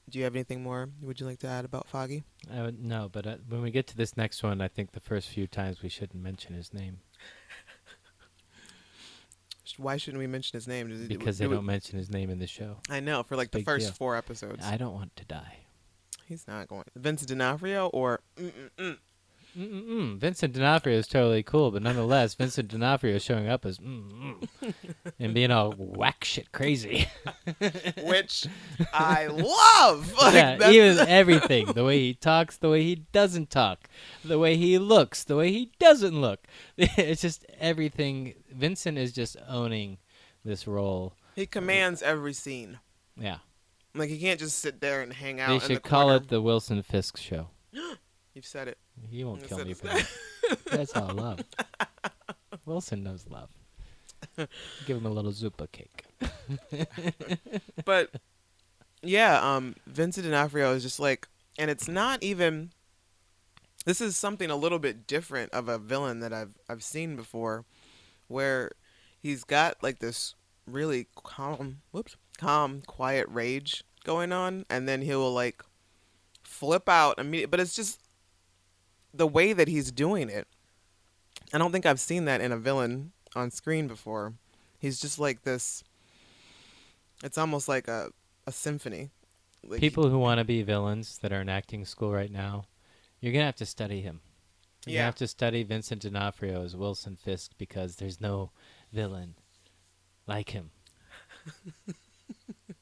do 0.10 0.20
you 0.20 0.26
have 0.26 0.36
anything 0.36 0.62
more? 0.62 0.90
Would 1.02 1.22
you 1.22 1.26
like 1.26 1.40
to 1.40 1.48
add 1.48 1.64
about 1.64 1.88
Foggy? 1.88 2.24
Would, 2.54 2.84
no, 2.84 3.08
but 3.10 3.26
uh, 3.26 3.36
when 3.48 3.62
we 3.62 3.72
get 3.72 3.88
to 3.88 3.96
this 3.96 4.18
next 4.18 4.44
one, 4.44 4.60
I 4.60 4.68
think 4.68 4.92
the 4.92 5.00
first 5.00 5.30
few 5.30 5.48
times 5.48 5.82
we 5.82 5.88
shouldn't 5.88 6.22
mention 6.22 6.54
his 6.56 6.74
name 6.74 7.00
Why 9.78 9.98
shouldn't 9.98 10.20
we 10.20 10.28
mention 10.28 10.56
his 10.58 10.68
name? 10.68 10.90
Does 10.90 11.02
it- 11.02 11.08
because 11.10 11.38
do 11.38 11.44
they 11.44 11.48
we- 11.48 11.56
don't 11.56 11.66
mention 11.66 11.98
his 11.98 12.10
name 12.10 12.30
in 12.30 12.40
the 12.40 12.48
show. 12.48 12.78
I 12.90 13.00
know 13.00 13.24
for 13.24 13.36
like 13.36 13.52
the 13.52 13.60
Big 13.60 13.66
first 13.66 13.88
deal. 13.88 13.94
four 13.96 14.16
episodes. 14.16 14.64
I 14.66 14.78
don't 14.78 14.94
want 14.94 15.16
to 15.18 15.26
die. 15.26 15.60
He's 16.26 16.48
not 16.48 16.68
going. 16.68 16.86
Vince 16.96 17.26
D'Onofrio 17.26 17.88
or 17.88 18.22
mm-mm-mm. 18.38 18.98
Mm-mm-mm. 19.58 20.18
Vincent 20.18 20.54
D'Onofrio 20.54 20.98
is 20.98 21.08
totally 21.08 21.44
cool, 21.44 21.70
but 21.72 21.82
nonetheless, 21.84 22.34
Vincent 22.34 22.70
D'Onofrio 22.70 23.16
is 23.16 23.24
showing 23.24 23.48
up 23.48 23.66
as 23.66 23.78
mm-mm, 23.78 24.48
and 25.20 25.34
being 25.34 25.52
all 25.52 25.74
whack 25.78 26.24
shit 26.24 26.52
crazy. 26.52 27.08
which 28.04 28.48
I 28.94 29.28
love. 29.28 30.14
Like, 30.24 30.34
yeah, 30.34 30.56
that's- 30.58 30.74
even 30.74 31.08
everything. 31.08 31.66
The 31.74 31.84
way 31.84 32.00
he 32.00 32.14
talks, 32.14 32.58
the 32.58 32.70
way 32.70 32.82
he 32.84 32.96
doesn't 33.12 33.50
talk, 33.50 33.88
the 34.24 34.40
way 34.40 34.56
he 34.58 34.78
looks, 34.80 35.24
the 35.24 35.36
way 35.36 35.52
he 35.52 35.72
doesn't 35.80 36.20
look. 36.20 36.48
It's 36.78 37.22
just 37.22 37.46
everything. 37.60 38.34
Vincent 38.52 38.98
is 38.98 39.12
just 39.12 39.38
owning 39.48 39.98
this 40.46 40.68
role. 40.68 41.14
he 41.36 41.46
commands 41.46 42.02
every 42.02 42.34
scene. 42.34 42.80
Yeah. 43.18 43.38
Like 43.96 44.10
he 44.10 44.18
can't 44.18 44.40
just 44.40 44.60
sit 44.60 44.82
there 44.82 45.02
and 45.02 45.14
hang 45.14 45.40
out. 45.40 45.50
They 45.50 45.54
in 45.56 45.60
the 45.62 45.68
should 45.68 45.84
call 45.84 46.04
corner. 46.06 46.16
it 46.18 46.30
the 46.30 46.42
Wilson 46.42 46.82
Fisk 46.82 47.18
show. 47.18 47.50
You've 48.34 48.46
said 48.46 48.68
it. 48.68 48.78
He 49.10 49.24
won't 49.24 49.42
You 49.42 49.48
kill 49.48 49.66
me 49.66 49.74
for 49.74 49.88
that. 49.88 50.10
That's 50.72 50.96
all 50.96 51.14
love. 51.14 51.40
Wilson 52.66 53.04
knows 53.04 53.26
love. 53.30 53.50
Give 54.86 54.98
him 54.98 55.06
a 55.06 55.10
little 55.10 55.32
Zupa 55.32 55.72
cake. 55.72 56.06
but 57.86 58.10
yeah, 59.04 59.40
um, 59.40 59.76
Vincent 59.86 60.26
D'Onofrio 60.26 60.74
is 60.74 60.82
just 60.82 61.00
like, 61.00 61.28
and 61.60 61.70
it's 61.70 61.88
not 61.88 62.24
even. 62.24 62.72
This 63.86 64.00
is 64.00 64.16
something 64.16 64.50
a 64.50 64.56
little 64.56 64.80
bit 64.80 65.06
different 65.06 65.52
of 65.52 65.68
a 65.68 65.78
villain 65.78 66.22
that 66.22 66.34
I've 66.34 66.58
I've 66.70 66.84
seen 66.84 67.16
before, 67.16 67.66
where 68.28 68.72
he's 69.22 69.44
got 69.44 69.84
like 69.84 70.00
this 70.00 70.36
really 70.66 71.08
calm, 71.16 71.82
whoops, 71.92 72.16
calm, 72.38 72.82
quiet 72.88 73.28
rage 73.30 73.84
going 74.06 74.32
on, 74.32 74.66
and 74.70 74.88
then 74.88 75.02
he'll 75.02 75.32
like 75.32 75.62
flip 76.44 76.88
out 76.88 77.20
immediately. 77.20 77.52
But 77.52 77.60
it's 77.60 77.76
just 77.76 78.00
the 79.14 79.28
way 79.28 79.54
that 79.54 79.68
he's 79.68 79.92
doing 79.92 80.30
it. 80.30 80.48
I 81.54 81.58
don't 81.58 81.72
think 81.72 81.86
I've 81.86 82.00
seen 82.00 82.26
that 82.26 82.42
in 82.42 82.52
a 82.52 82.58
villain 82.58 83.12
on 83.36 83.52
screen 83.52 83.88
before. 83.88 84.34
He's 84.80 85.00
just 85.00 85.20
like 85.20 85.44
this. 85.44 85.84
It's 87.24 87.38
almost 87.38 87.68
like 87.68 87.88
a 87.88 88.10
a 88.46 88.52
symphony. 88.52 89.10
Like, 89.66 89.80
People 89.80 90.10
who 90.10 90.20
want 90.20 90.40
to 90.40 90.44
be 90.44 90.62
villains 90.64 91.20
that 91.20 91.32
are 91.32 91.40
in 91.42 91.48
acting 91.48 91.86
school 91.86 92.12
right 92.12 92.32
now, 92.32 92.66
you're 93.22 93.32
gonna 93.32 93.46
have 93.46 93.56
to 93.58 93.66
study 93.66 94.02
him. 94.02 94.20
You 94.86 94.96
Yeah. 94.96 95.06
have 95.06 95.16
to 95.16 95.28
study 95.28 95.64
Vincent 95.64 96.02
D'Onofrio 96.02 96.64
as 96.66 96.76
Wilson 96.76 97.16
Fisk 97.16 97.52
because 97.58 97.96
there's 97.96 98.20
no 98.20 98.52
villain 98.92 99.36
like 100.28 100.50
him. 100.50 100.72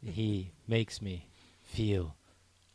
he 0.04 0.52
makes 0.68 1.02
me 1.02 1.28
feel 1.64 2.16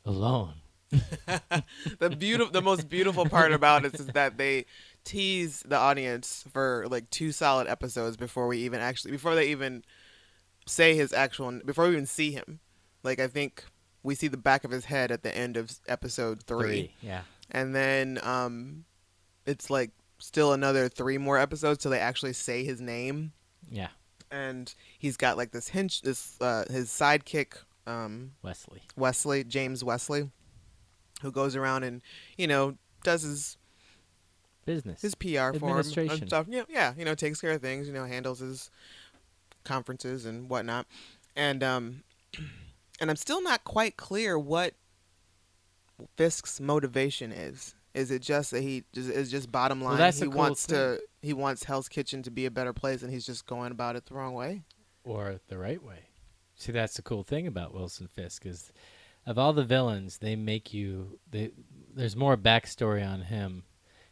alone. 0.05 0.61
the 1.99 2.11
beautiful, 2.19 2.53
the 2.53 2.63
most 2.63 2.89
beautiful 2.89 3.27
part 3.27 3.53
about 3.53 3.85
it 3.85 3.95
is 3.95 4.07
that 4.09 4.39
they 4.39 4.67
tease 5.05 5.63
the 5.67 5.77
audience 5.77 6.45
for 6.53 6.87
like 6.89 7.09
two 7.11 7.33
solid 7.33 7.67
episodes 7.69 8.17
before 8.17 8.47
we 8.47 8.59
even 8.59 8.81
actually 8.81 9.11
before 9.13 9.35
they 9.35 9.49
even 9.49 9.85
say 10.67 10.95
his 10.97 11.13
actual 11.13 11.61
before 11.65 11.87
we 11.87 11.93
even 11.93 12.07
see 12.07 12.31
him. 12.33 12.61
Like 13.03 13.21
I 13.21 13.27
think 13.29 13.65
we 14.03 14.15
see 14.15 14.29
the 14.29 14.37
back 14.37 14.65
of 14.65 14.71
his 14.71 14.85
head 14.85 15.11
at 15.11 15.23
the 15.23 15.37
end 15.37 15.57
of 15.57 15.73
episode 15.89 16.43
three, 16.45 16.95
Yeah. 17.01 17.23
and 17.51 17.75
then 17.75 18.21
um, 18.23 18.85
it's 19.47 19.69
like 19.71 19.91
still 20.19 20.53
another 20.53 20.89
three 20.89 21.19
more 21.19 21.39
episodes 21.39 21.83
till 21.83 21.91
they 21.91 21.99
actually 21.99 22.33
say 22.33 22.65
his 22.65 22.81
name. 22.81 23.33
Yeah. 23.71 23.89
And 24.31 24.73
he's 24.99 25.17
got 25.17 25.37
like 25.37 25.51
this 25.53 25.69
hinge, 25.69 26.03
this 26.03 26.37
uh, 26.41 26.65
his 26.71 26.89
sidekick, 26.89 27.55
um, 27.87 28.33
Wesley. 28.43 28.83
Wesley, 28.97 29.45
James 29.45 29.85
Wesley, 29.85 30.31
who 31.23 31.31
goes 31.33 31.57
around 31.57 31.83
and, 31.85 32.03
you 32.37 32.47
know, 32.47 32.77
does 33.05 33.23
his 33.23 33.57
Business. 34.65 35.01
his 35.01 35.15
PR 35.15 35.27
for 35.27 35.37
him 35.37 35.55
Administration. 35.55 36.19
and 36.23 36.29
stuff. 36.29 36.47
Yeah, 36.49 36.65
yeah, 36.69 36.93
you 36.99 37.05
know, 37.05 37.15
takes 37.15 37.41
care 37.41 37.53
of 37.53 37.63
things, 37.63 37.87
you 37.87 37.93
know, 37.93 38.05
handles 38.05 38.41
his 38.41 38.71
conferences 39.65 40.27
and 40.27 40.49
whatnot. 40.51 40.87
And 41.37 41.63
um 41.63 42.03
and 43.01 43.11
I'm 43.11 43.17
still 43.17 43.43
not 43.43 43.65
quite 43.65 43.97
clear 43.97 44.39
what 44.39 44.75
Fisk's 46.17 46.61
motivation 46.61 47.33
is. 47.33 47.75
Is 47.95 48.11
it 48.11 48.21
just 48.21 48.51
that 48.51 48.61
he 48.63 48.85
is 48.95 49.31
just 49.31 49.51
bottom 49.51 49.81
line? 49.81 49.91
Well, 49.91 49.99
that's 49.99 50.19
he 50.19 50.27
cool 50.27 50.35
wants 50.37 50.67
to 50.67 51.01
he 51.23 51.33
wants 51.33 51.65
Hell's 51.65 51.89
Kitchen 51.89 52.23
to 52.25 52.31
be 52.31 52.45
a 52.47 52.51
better 52.51 52.73
place 52.73 53.03
and 53.03 53.11
he's 53.13 53.25
just 53.25 53.47
going 53.47 53.73
about 53.73 53.97
it 53.97 54.07
the 54.07 54.15
wrong 54.15 54.35
way. 54.35 54.65
or 55.05 55.41
the 55.49 55.57
right 55.59 55.83
way. 55.83 56.01
See, 56.57 56.73
that's 56.73 56.95
the 56.95 57.03
cool 57.03 57.23
thing 57.23 57.47
about 57.47 57.75
Wilson 57.75 58.09
Fisk 58.09 58.47
is, 58.47 58.73
of 59.27 59.39
all 59.39 59.53
the 59.53 59.65
villains, 59.65 60.19
they 60.19 60.37
make 60.37 60.73
you. 60.73 61.19
They, 61.31 61.51
there's 61.95 62.17
more 62.17 62.37
backstory 62.37 63.07
on 63.07 63.23
him, 63.23 63.65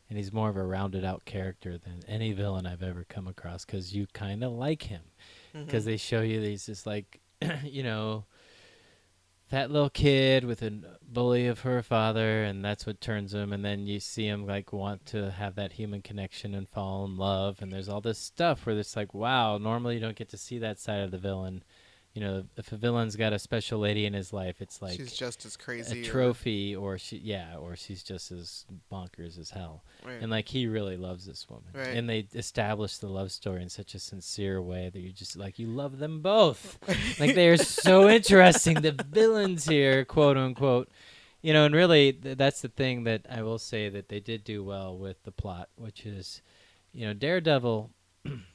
and 0.09 0.19
he's 0.19 0.33
more 0.33 0.49
of 0.49 0.57
a 0.57 0.65
rounded 0.65 1.05
out 1.05 1.25
character 1.25 1.79
than 1.79 2.03
any 2.09 2.33
villain 2.33 2.67
I've 2.67 2.83
ever 2.83 3.05
come 3.09 3.27
across. 3.29 3.65
Because 3.65 3.95
you 3.95 4.07
kind 4.13 4.43
of 4.43 4.53
like 4.53 4.83
him, 4.85 5.03
Mm-hmm. 5.55 5.67
because 5.67 5.85
they 5.85 5.97
show 5.97 6.21
you 6.23 6.41
that 6.41 6.47
he's 6.49 6.67
just 6.67 6.85
like, 6.87 7.21
you 7.63 7.83
know, 7.85 8.25
fat 9.49 9.71
little 9.71 9.91
kid 9.91 10.45
with 10.45 10.63
a 10.63 10.73
bully 11.03 11.47
of 11.47 11.61
her 11.61 11.81
father, 11.83 12.43
and 12.43 12.65
that's 12.65 12.87
what 12.87 13.01
turns 13.01 13.35
him. 13.35 13.53
And 13.53 13.65
then 13.65 13.87
you 13.87 14.01
see 14.01 14.27
him 14.27 14.47
like 14.47 14.73
want 14.73 15.07
to 15.07 15.31
have 15.31 15.55
that 15.57 15.75
human 15.75 16.03
connection 16.03 16.55
and 16.55 16.69
fall 16.69 17.05
in 17.05 17.17
love. 17.17 17.59
And 17.61 17.73
there's 17.73 17.89
all 17.89 18.01
this 18.01 18.19
stuff 18.19 18.67
where 18.67 18.77
it's 18.77 18.97
like, 18.97 19.15
wow, 19.15 19.59
normally 19.59 19.95
you 19.95 20.01
don't 20.01 20.17
get 20.17 20.31
to 20.31 20.37
see 20.39 20.59
that 20.59 20.81
side 20.81 21.01
of 21.03 21.11
the 21.13 21.19
villain. 21.19 21.63
You 22.15 22.21
know, 22.21 22.45
if 22.57 22.71
a 22.71 22.77
villain's 22.77 23.17
got 23.17 23.33
a 23.33 23.39
special 23.41 23.81
lady 23.81 24.07
in 24.07 24.13
his 24.15 24.33
life, 24.33 24.63
it's 24.63 24.81
like 24.81 24.97
she's 24.97 25.13
just 25.13 25.45
as 25.45 25.57
a 25.57 25.59
crazy. 25.59 26.01
or- 26.01 26.05
trophy, 26.05 26.75
or 26.77 26.97
she, 26.97 27.17
yeah, 27.19 27.57
or 27.57 27.75
she's 27.75 28.05
just 28.05 28.31
as 28.31 28.65
bonkers 28.93 29.37
as 29.39 29.51
hell. 29.51 29.83
right. 30.07 30.23
And 30.23 30.31
like 30.31 30.47
he 30.49 30.69
really 30.69 30.97
loves 30.97 31.27
this 31.27 31.49
woman, 31.51 31.65
Right. 31.75 31.89
and 31.97 32.09
they 32.09 32.27
establish 32.35 32.99
the 32.99 33.09
love 33.09 33.33
story 33.33 33.63
in 33.63 33.69
such 33.69 33.95
a 33.97 33.99
sincere 33.99 34.63
way 34.63 34.91
that 34.91 35.01
you 35.01 35.11
just 35.13 35.37
like 35.37 35.59
you 35.59 35.67
love 35.67 35.99
them 35.99 36.21
both. 36.23 36.79
like 37.19 37.35
they 37.35 37.49
are 37.49 37.57
so 37.57 38.09
interesting. 38.09 38.81
The 38.81 38.93
villains 39.11 39.65
here, 39.67 40.05
quote 40.05 40.37
unquote, 40.37 40.89
you 41.43 41.53
know, 41.53 41.65
and 41.67 41.75
really 41.75 42.13
th- 42.13 42.39
that's 42.39 42.61
the 42.63 42.69
thing 42.69 43.03
that 43.05 43.27
I 43.29 43.43
will 43.43 43.59
say 43.59 43.89
that 43.89 44.09
they 44.09 44.21
did 44.21 44.45
do 44.45 44.63
well 44.63 44.97
with 44.97 45.21
the 45.25 45.33
plot, 45.33 45.69
which 45.77 46.07
is, 46.07 46.43
you 46.93 47.07
know, 47.07 47.13
Daredevil, 47.13 47.91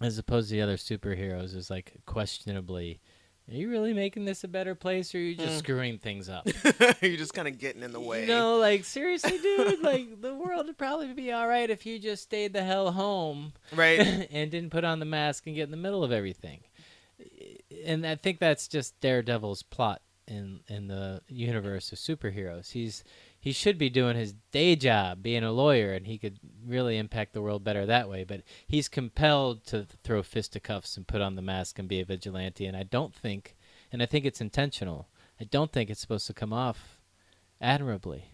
as 0.00 0.18
opposed 0.18 0.48
to 0.48 0.54
the 0.54 0.62
other 0.62 0.76
superheroes, 0.76 1.54
is 1.54 1.70
like 1.70 1.92
questionably. 2.06 3.00
Are 3.48 3.54
you 3.54 3.70
really 3.70 3.94
making 3.94 4.24
this 4.24 4.42
a 4.42 4.48
better 4.48 4.74
place, 4.74 5.14
or 5.14 5.18
are 5.18 5.20
you 5.20 5.36
just 5.36 5.54
Mm. 5.54 5.58
screwing 5.58 5.98
things 5.98 6.28
up? 6.28 6.48
You're 7.00 7.16
just 7.16 7.32
kind 7.32 7.46
of 7.46 7.58
getting 7.58 7.84
in 7.84 7.92
the 7.92 8.00
way. 8.00 8.22
You 8.22 8.26
know, 8.26 8.56
like 8.58 8.84
seriously, 8.84 9.38
dude. 9.38 9.82
like 9.82 10.20
the 10.20 10.34
world 10.34 10.66
would 10.66 10.76
probably 10.76 11.12
be 11.12 11.30
all 11.30 11.46
right 11.46 11.70
if 11.70 11.86
you 11.86 12.00
just 12.00 12.24
stayed 12.24 12.52
the 12.52 12.64
hell 12.64 12.90
home 12.90 13.52
Right. 13.72 14.00
and 14.32 14.50
didn't 14.50 14.70
put 14.70 14.84
on 14.84 14.98
the 14.98 15.04
mask 15.06 15.46
and 15.46 15.54
get 15.54 15.62
in 15.64 15.70
the 15.70 15.76
middle 15.76 16.02
of 16.02 16.10
everything. 16.10 16.62
And 17.86 18.06
I 18.06 18.16
think 18.16 18.40
that's 18.40 18.68
just 18.68 18.98
Daredevil's 19.00 19.62
plot 19.62 20.02
in 20.26 20.60
in 20.68 20.88
the 20.88 21.22
universe 21.28 21.92
of 21.92 21.98
superheroes. 21.98 22.72
He's 22.72 23.04
he 23.38 23.52
should 23.52 23.78
be 23.78 23.88
doing 23.90 24.16
his 24.16 24.34
day 24.50 24.74
job, 24.76 25.22
being 25.22 25.44
a 25.44 25.52
lawyer, 25.52 25.92
and 25.92 26.06
he 26.06 26.18
could 26.18 26.38
really 26.66 26.96
impact 26.98 27.32
the 27.32 27.42
world 27.42 27.62
better 27.62 27.86
that 27.86 28.08
way. 28.08 28.24
But 28.24 28.42
he's 28.66 28.88
compelled 28.88 29.64
to 29.66 29.86
throw 30.02 30.22
fisticuffs 30.22 30.96
and 30.96 31.06
put 31.06 31.20
on 31.20 31.36
the 31.36 31.42
mask 31.42 31.78
and 31.78 31.88
be 31.88 32.00
a 32.00 32.04
vigilante. 32.04 32.66
And 32.66 32.76
I 32.76 32.82
don't 32.82 33.14
think, 33.14 33.56
and 33.92 34.02
I 34.02 34.06
think 34.06 34.24
it's 34.24 34.40
intentional. 34.40 35.08
I 35.40 35.44
don't 35.44 35.72
think 35.72 35.90
it's 35.90 36.00
supposed 36.00 36.26
to 36.26 36.34
come 36.34 36.52
off 36.52 36.98
admirably. 37.60 38.30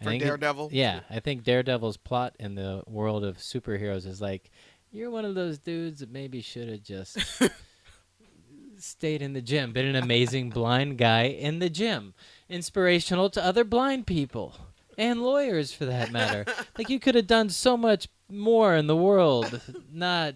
I 0.00 0.04
For 0.04 0.10
think 0.10 0.22
it- 0.22 0.26
Daredevil. 0.26 0.68
yeah, 0.72 1.00
I 1.10 1.20
think 1.20 1.42
Daredevil's 1.44 1.96
plot 1.96 2.36
in 2.38 2.54
the 2.54 2.82
world 2.86 3.24
of 3.24 3.38
superheroes 3.38 4.06
is 4.06 4.20
like 4.20 4.50
you're 4.92 5.10
one 5.10 5.24
of 5.24 5.34
those 5.34 5.58
dudes 5.58 6.00
that 6.00 6.10
maybe 6.12 6.40
should 6.40 6.68
have 6.68 6.82
just 6.82 7.18
stayed 8.78 9.22
in 9.22 9.32
the 9.32 9.40
gym, 9.42 9.72
been 9.72 9.86
an 9.86 9.96
amazing 9.96 10.50
blind 10.50 10.98
guy 10.98 11.24
in 11.24 11.58
the 11.58 11.70
gym, 11.70 12.12
inspirational 12.48 13.30
to 13.30 13.44
other 13.44 13.64
blind 13.64 14.06
people 14.06 14.56
and 14.98 15.22
lawyers 15.22 15.72
for 15.72 15.86
that 15.86 16.12
matter. 16.12 16.44
like 16.78 16.88
you 16.88 17.00
could 17.00 17.14
have 17.14 17.26
done 17.26 17.48
so 17.48 17.76
much 17.76 18.08
more 18.28 18.74
in 18.76 18.86
the 18.86 18.96
world, 18.96 19.60
not 19.92 20.34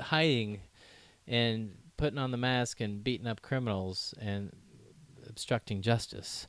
hiding 0.00 0.60
and 1.26 1.74
putting 1.96 2.18
on 2.18 2.30
the 2.30 2.36
mask 2.36 2.80
and 2.80 3.02
beating 3.02 3.26
up 3.26 3.42
criminals 3.42 4.14
and 4.20 4.52
obstructing 5.28 5.82
justice 5.82 6.46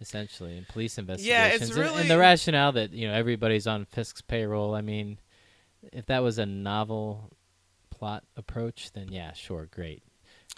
essentially 0.00 0.56
in 0.56 0.64
police 0.64 0.98
investigations 0.98 1.28
yeah, 1.28 1.54
it's 1.54 1.76
And- 1.76 2.00
and, 2.00 2.10
the 2.10 2.18
rationale 2.18 2.72
that 2.72 2.92
you 2.92 3.06
know 3.06 3.14
everybody's 3.14 3.66
on 3.66 3.84
fisk's 3.84 4.22
payroll 4.22 4.74
i 4.74 4.80
mean 4.80 5.18
if 5.92 6.06
that 6.06 6.22
was 6.22 6.38
a 6.38 6.46
novel 6.46 7.30
plot 7.90 8.24
approach 8.36 8.92
then 8.92 9.08
yeah 9.10 9.32
sure 9.32 9.68
great. 9.70 10.02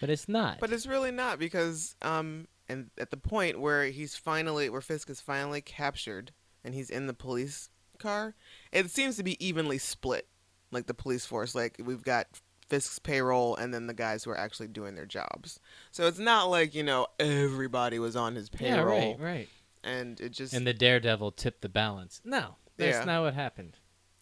But 0.01 0.11
it's 0.11 0.29
not. 0.29 0.59
But 0.61 0.73
it's 0.73 0.87
really 0.87 1.11
not 1.11 1.39
because 1.39 1.97
um 2.03 2.49
and 2.69 2.91
at 2.99 3.11
the 3.11 3.17
point 3.17 3.61
where 3.61 3.85
he's 3.87 4.17
finally 4.17 4.69
where 4.69 4.81
Fisk 4.81 5.09
is 5.11 5.21
finally 5.21 5.61
captured 5.61 6.33
and 6.65 6.75
he's 6.75 6.91
in 6.91 7.07
the 7.07 7.15
police 7.15 7.69
car, 7.99 8.35
it 8.73 8.91
seems 8.91 9.17
to 9.17 9.23
be 9.23 9.45
evenly 9.45 9.79
split. 9.79 10.29
Like 10.73 10.87
the 10.87 10.95
police 10.95 11.25
force. 11.25 11.55
Like 11.55 11.81
we've 11.85 12.03
got 12.03 12.27
Fisk's 12.69 12.99
payroll 12.99 13.55
and 13.55 13.73
then 13.73 13.87
the 13.87 13.95
guys 13.95 14.25
who 14.25 14.31
are 14.31 14.39
actually 14.39 14.67
doing 14.69 14.97
their 14.97 15.07
jobs. 15.07 15.61
So 15.93 16.07
it's 16.09 16.19
not 16.19 16.51
like, 16.51 16.75
you 16.75 16.83
know, 16.83 17.07
everybody 17.21 17.99
was 17.99 18.17
on 18.17 18.35
his 18.35 18.51
yeah 18.59 18.75
payroll 18.77 19.17
right 19.17 19.21
right 19.21 19.49
and 19.85 20.21
it 20.21 20.31
just 20.33 20.53
and 20.53 20.67
the 20.67 20.75
daredevil 20.75 21.31
tipped 21.33 21.63
the 21.63 21.69
balance 21.69 22.21
no 22.25 22.57
that's 22.77 22.99
Yeah. 22.99 23.05
not 23.05 23.23
what 23.23 23.35
happened 23.35 23.77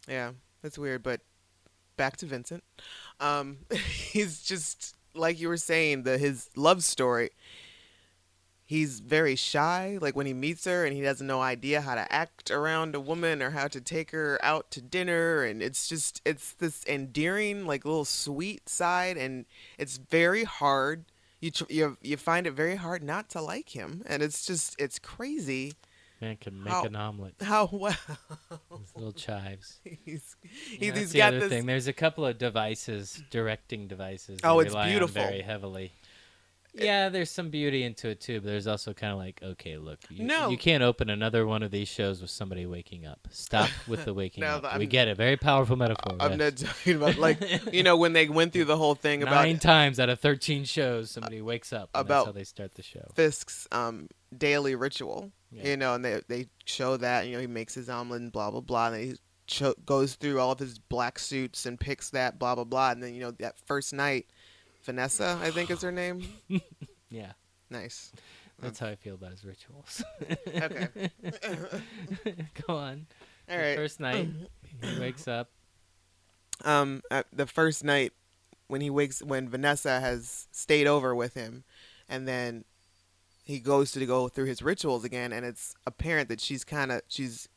Yeah, 0.07 0.33
that's 0.63 0.77
weird. 0.79 1.03
But 1.03 1.23
back 1.97 2.19
to 2.19 2.27
Vincent. 2.27 2.63
Um, 3.21 3.59
he's 3.73 4.43
just 4.43 4.95
like 5.15 5.41
you 5.41 5.49
were 5.49 5.57
saying 5.57 6.03
the 6.03 6.19
his 6.19 6.51
love 6.57 6.85
story. 6.85 7.31
He's 8.75 8.99
very 9.01 9.37
shy. 9.37 9.99
Like 10.01 10.17
when 10.17 10.27
he 10.27 10.35
meets 10.35 10.65
her, 10.65 10.85
and 10.85 10.93
he 10.97 11.03
has 11.03 11.21
no 11.23 11.41
idea 11.41 11.81
how 11.81 11.95
to 11.95 12.13
act 12.13 12.51
around 12.51 12.95
a 12.97 13.01
woman 13.01 13.41
or 13.43 13.51
how 13.51 13.69
to 13.69 13.81
take 13.81 14.11
her 14.11 14.39
out 14.43 14.71
to 14.73 14.83
dinner, 14.83 15.45
and 15.45 15.63
it's 15.63 15.89
just 15.89 16.21
it's 16.25 16.53
this 16.55 16.85
endearing, 16.87 17.67
like 17.67 17.85
little 17.85 18.05
sweet 18.05 18.69
side, 18.69 19.17
and 19.17 19.45
it's 19.79 19.97
very 19.99 20.43
hard. 20.45 21.05
You 21.41 21.51
tr- 21.53 21.65
you 21.71 21.97
you 22.03 22.17
find 22.17 22.47
it 22.49 22.53
very 22.53 22.77
hard 22.77 23.03
not 23.03 23.29
to 23.31 23.41
like 23.41 23.69
him, 23.77 24.03
and 24.07 24.23
it's 24.23 24.45
just 24.47 24.75
it's 24.79 24.99
crazy 24.99 25.75
man 26.21 26.37
can 26.37 26.63
make 26.63 26.73
How- 26.73 26.85
an 26.85 26.95
omelet 26.97 27.35
how 27.43 27.69
well 27.73 27.97
These 28.79 28.93
little 28.95 29.13
chives 29.13 29.81
he's 30.05 30.37
Yeah, 30.79 30.95
he's 30.95 31.11
the 31.13 31.19
got 31.19 31.29
other 31.35 31.41
this. 31.41 31.49
thing. 31.51 31.67
There's 31.67 31.89
a 31.89 31.93
couple 31.93 32.25
of 32.25 32.39
devices, 32.39 33.23
directing 33.31 33.89
devices. 33.89 34.39
Oh, 34.45 34.61
it's 34.61 34.75
beautiful. 34.75 35.21
very 35.23 35.43
heavily. 35.43 35.93
Yeah, 36.77 37.09
there's 37.09 37.31
some 37.31 37.51
beauty 37.51 37.85
into 37.85 38.09
it 38.09 38.21
too, 38.21 38.41
but 38.41 38.47
there's 38.49 38.67
also 38.67 38.93
kind 38.93 39.13
of 39.13 39.19
like, 39.19 39.41
okay, 39.43 39.79
look, 39.79 40.01
you, 40.11 40.25
No. 40.25 40.49
you 40.51 40.57
can't 40.59 40.83
open 40.83 41.09
another 41.09 41.47
one 41.47 41.63
of 41.63 41.71
these 41.71 41.87
shows 41.89 42.21
with 42.21 42.31
somebody 42.31 42.67
waking 42.67 43.07
up. 43.07 43.29
Stop 43.31 43.71
with 43.87 44.05
the 44.05 44.13
waking 44.23 44.43
No, 44.43 44.57
up. 44.57 44.79
we 44.79 44.87
get 44.87 45.07
it. 45.09 45.17
Very 45.17 45.37
powerful 45.37 45.77
metaphor. 45.77 46.17
I'm 46.19 46.39
yes. 46.39 46.61
not 46.63 46.69
talking 46.69 46.97
about 46.97 47.17
like 47.19 47.73
you 47.73 47.83
know 47.83 47.97
when 47.97 48.13
they 48.13 48.29
went 48.29 48.53
through 48.53 48.65
the 48.65 48.77
whole 48.77 48.95
thing 48.97 49.23
about 49.23 49.35
Nine 49.45 49.59
times 49.59 50.01
out 50.01 50.09
of 50.09 50.19
thirteen 50.21 50.65
shows, 50.65 51.11
somebody 51.11 51.41
wakes 51.41 51.73
up. 51.73 51.91
About- 51.95 52.09
that's 52.09 52.27
how 52.27 52.33
they 52.33 52.45
start 52.45 52.75
the 52.75 52.83
show. 52.83 53.07
Fisk's 53.15 53.69
um, 53.73 54.09
daily 54.37 54.75
ritual. 54.75 55.31
Yeah. 55.53 55.69
You 55.69 55.77
know, 55.77 55.95
and 55.95 56.05
they 56.05 56.23
they 56.29 56.47
show 56.65 56.97
that 56.97 57.27
you 57.29 57.35
know 57.35 57.41
he 57.41 57.47
makes 57.47 57.75
his 57.75 57.89
omelet 57.89 58.21
and 58.23 58.33
blah 58.33 58.51
blah 58.51 58.61
blah, 58.61 58.89
and 58.89 58.97
he 59.05 59.15
cho- 59.47 59.75
goes 59.87 60.15
through 60.17 60.41
all 60.41 60.51
of 60.51 60.59
his 60.59 60.81
black 60.81 61.21
suits 61.21 61.67
and 61.67 61.79
picks 61.79 62.11
that 62.11 62.41
blah 62.41 62.57
blah 62.57 62.65
blah, 62.65 62.91
and 62.91 63.01
then 63.01 63.15
you 63.15 63.21
know 63.21 63.31
that 63.39 63.61
first 63.65 63.93
night, 63.93 64.27
Vanessa 64.85 65.39
I 65.43 65.51
think 65.51 65.71
is 65.71 65.83
her 65.83 65.93
name. 65.93 66.23
Yeah, 67.11 67.33
Nice. 67.71 68.11
that's 68.59 68.79
how 68.81 68.89
I 68.89 68.97
feel 68.97 69.15
about 69.15 69.31
his 69.31 69.45
rituals. 69.45 70.03
Okay. 70.49 70.89
Go 72.67 72.75
on. 72.77 73.07
All 73.49 73.57
right. 73.57 73.71
The. 73.71 73.77
First 73.77 74.01
night, 74.01 74.29
he 74.83 74.99
wakes 75.01 75.29
up. 75.29 75.51
um 76.65 77.03
at 77.11 77.27
the 77.33 77.47
first 77.47 77.85
night 77.85 78.13
when 78.69 78.81
he 78.81 78.91
wakes 78.91 79.23
when 79.23 79.49
Vanessa 79.49 80.01
has 80.01 80.49
stayed 80.51 80.87
over 80.89 81.15
with 81.15 81.35
him 81.35 81.63
and 82.09 82.27
then 82.27 82.65
he 83.45 83.61
goes 83.61 83.93
to 83.93 84.05
go 84.07 84.27
through 84.29 84.47
his 84.47 84.63
rituals 84.63 85.05
again 85.05 85.33
and 85.33 85.45
it's 85.47 85.75
apparent 85.87 86.29
that 86.31 86.41
she's 86.41 86.65
kind 86.65 86.91
of 86.91 87.03
she's 87.09 87.49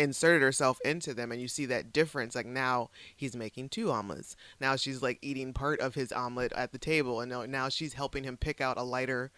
inserted 0.00 0.42
herself 0.42 0.80
into 0.84 1.12
them 1.14 1.30
and 1.30 1.40
you 1.40 1.46
see 1.48 1.66
that 1.66 1.92
difference 1.92 2.34
like 2.34 2.46
now 2.46 2.90
he's 3.14 3.36
making 3.36 3.68
two 3.68 3.90
omelets. 3.90 4.34
Now 4.60 4.76
she's 4.76 5.02
like 5.02 5.18
eating 5.22 5.52
part 5.52 5.80
of 5.80 5.94
his 5.94 6.10
omelet 6.10 6.52
at 6.54 6.72
the 6.72 6.78
table 6.78 7.20
and 7.20 7.30
now- 7.30 7.44
now 7.44 7.68
she's 7.68 7.92
helping 7.92 8.24
him 8.24 8.36
pick 8.36 8.60
out 8.60 8.78
a 8.78 8.82
lighter 8.82 9.30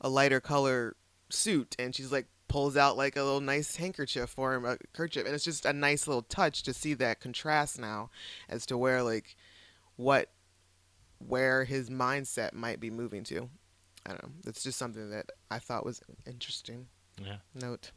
a 0.00 0.08
lighter 0.08 0.40
color 0.40 0.96
suit 1.28 1.76
and 1.78 1.94
she's 1.94 2.10
like 2.10 2.26
pulls 2.48 2.76
out 2.76 2.96
like 2.96 3.16
a 3.16 3.22
little 3.22 3.40
nice 3.40 3.76
handkerchief 3.76 4.30
for 4.30 4.54
him 4.54 4.64
a 4.64 4.76
kerchief 4.92 5.24
and 5.24 5.34
it's 5.34 5.44
just 5.44 5.64
a 5.64 5.72
nice 5.72 6.08
little 6.08 6.22
touch 6.22 6.62
to 6.64 6.72
see 6.72 6.94
that 6.94 7.20
contrast 7.20 7.78
now 7.78 8.10
as 8.48 8.66
to 8.66 8.76
where 8.76 9.02
like 9.02 9.36
what 9.96 10.30
where 11.18 11.64
his 11.64 11.90
mindset 11.90 12.54
might 12.54 12.80
be 12.80 12.90
moving 12.90 13.22
to. 13.24 13.50
I 14.06 14.10
don't 14.10 14.22
know. 14.22 14.32
It's 14.46 14.62
just 14.62 14.78
something 14.78 15.10
that 15.10 15.26
i 15.50 15.58
thought 15.58 15.84
was 15.84 16.00
interesting. 16.26 16.86
Yeah. 17.22 17.36
note 17.54 17.90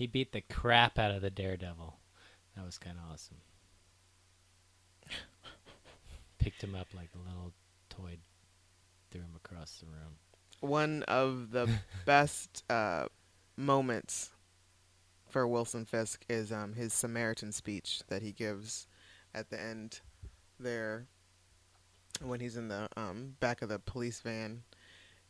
He 0.00 0.06
beat 0.06 0.32
the 0.32 0.40
crap 0.40 0.98
out 0.98 1.10
of 1.10 1.20
the 1.20 1.28
daredevil. 1.28 1.94
That 2.56 2.64
was 2.64 2.78
kind 2.78 2.96
of 2.96 3.12
awesome. 3.12 3.36
Picked 6.38 6.64
him 6.64 6.74
up 6.74 6.86
like 6.96 7.10
a 7.14 7.18
little 7.18 7.52
toy, 7.90 8.16
threw 9.10 9.20
him 9.20 9.34
across 9.36 9.72
the 9.74 9.84
room. 9.84 10.16
one 10.60 11.02
of 11.02 11.50
the 11.50 11.68
best 12.06 12.64
uh, 12.70 13.08
moments 13.58 14.30
for 15.28 15.46
Wilson 15.46 15.84
Fisk 15.84 16.24
is 16.30 16.50
um, 16.50 16.72
his 16.72 16.94
Samaritan 16.94 17.52
speech 17.52 18.00
that 18.08 18.22
he 18.22 18.32
gives 18.32 18.86
at 19.34 19.50
the 19.50 19.60
end 19.60 20.00
there 20.58 21.08
when 22.22 22.40
he's 22.40 22.56
in 22.56 22.68
the 22.68 22.88
um, 22.96 23.36
back 23.38 23.60
of 23.60 23.68
the 23.68 23.78
police 23.78 24.20
van 24.20 24.62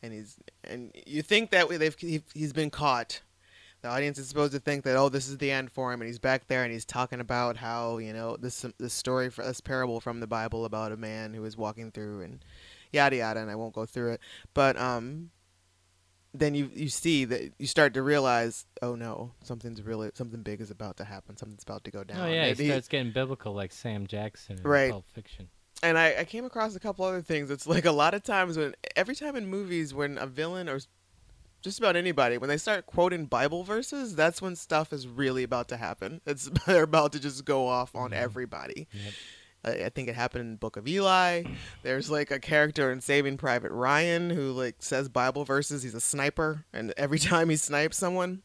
and 0.01 0.13
he's 0.13 0.39
and 0.63 0.93
you 1.07 1.23
think 1.23 1.51
that 1.51 1.69
way 1.69 1.77
they've 1.77 1.97
he, 1.99 2.23
he's 2.35 2.53
been 2.53 2.71
caught 2.71 3.21
the 3.83 3.89
audience 3.89 4.19
is 4.19 4.29
supposed 4.29 4.53
to 4.53 4.61
think 4.61 4.85
that 4.85 4.97
oh 4.97 5.09
this 5.09 5.29
is 5.29 5.39
the 5.39 5.51
end 5.51 5.71
for 5.71 5.93
him 5.93 6.01
and 6.01 6.09
he's 6.09 6.19
back 6.19 6.47
there 6.47 6.63
and 6.65 6.73
he's 6.73 6.85
talking 6.85 7.21
about 7.21 7.57
how 7.57 7.99
you 7.99 8.13
know 8.13 8.37
this 8.37 8.65
this 8.79 8.93
story 8.93 9.31
for 9.31 9.45
this 9.45 9.61
parable 9.61 10.01
from 10.01 10.21
the 10.21 10.27
bible 10.27 10.65
about 10.65 10.93
a 10.93 10.97
man 10.97 11.33
who 11.35 11.45
is 11.45 11.57
walking 11.57 11.91
through 11.91 12.21
and 12.21 12.45
yada 12.93 13.17
yada 13.17 13.41
and 13.41 13.51
i 13.51 13.55
won't 13.55 13.75
go 13.75 13.87
through 13.87 14.13
it 14.13 14.21
but 14.55 14.77
um 14.79 15.31
then 16.33 16.55
you 16.55 16.71
you 16.75 16.89
see 16.89 17.25
that 17.25 17.53
you 17.59 17.67
start 17.67 17.93
to 17.95 18.03
realize 18.03 18.67
oh 18.83 18.95
no 18.95 19.33
something's 19.43 19.83
really 19.83 20.11
something 20.15 20.43
big 20.43 20.61
is 20.61 20.71
about 20.71 20.97
to 20.97 21.05
happen 21.05 21.37
something's 21.37 21.63
about 21.65 21.83
to 21.83 21.91
go 21.91 22.05
down 22.05 22.21
oh 22.21 22.27
yeah, 22.33 22.45
And 22.45 22.57
he 22.59 22.69
starts 22.69 22.87
getting 22.89 23.11
biblical 23.13 23.53
like 23.53 23.73
Sam 23.73 24.07
Jackson 24.07 24.59
in 24.59 24.63
Right. 24.63 24.93
Pulp 24.93 25.07
Fiction. 25.13 25.49
and 25.83 25.99
I, 25.99 26.17
I 26.21 26.25
came 26.25 26.45
across 26.45 26.77
a 26.77 26.81
couple 26.81 27.05
other 27.05 27.23
things. 27.23 27.51
It's 27.51 27.67
like 27.67 27.85
a 27.85 27.91
lot 27.93 28.15
of 28.15 28.23
times 28.23 28.57
when 28.57 28.75
every 28.95 29.17
time 29.17 29.35
in 29.35 29.47
movies 29.49 29.93
when 29.93 30.19
a 30.19 30.27
villain 30.27 30.69
or 30.69 30.79
just 31.63 31.79
about 31.79 31.97
anybody 31.97 32.39
when 32.39 32.49
they 32.49 32.57
start 32.57 32.87
quoting 32.87 33.27
Bible 33.27 33.65
verses, 33.65 34.15
that's 34.17 34.41
when 34.41 34.57
stuff 34.57 34.93
is 34.93 35.07
really 35.07 35.43
about 35.43 35.69
to 35.69 35.77
happen. 35.77 36.21
It's 36.27 36.51
they're 36.67 36.83
about 36.85 37.13
to 37.13 37.21
just 37.21 37.45
go 37.45 37.67
off 37.67 37.95
on 37.95 38.11
Mhm. 38.11 38.15
everybody. 38.15 38.89
Yep. 38.93 39.13
I, 39.63 39.71
I 39.85 39.89
think 39.91 40.09
it 40.09 40.15
happened 40.15 40.43
in 40.49 40.57
Book 40.57 40.77
of 40.79 40.89
Eli. 40.89 41.45
There's 41.83 42.11
like 42.11 42.31
a 42.31 42.39
character 42.41 42.91
in 42.91 43.01
Saving 43.03 43.37
Private 43.37 43.73
Ryan 43.73 44.31
who 44.31 44.53
like 44.53 44.77
says 44.79 45.09
Bible 45.11 45.45
verses. 45.45 45.83
He's 45.83 45.95
a 45.95 46.01
sniper, 46.01 46.65
and 46.73 46.95
every 46.97 47.19
time 47.31 47.51
he 47.51 47.57
snipes 47.57 47.99
someone, 47.99 48.43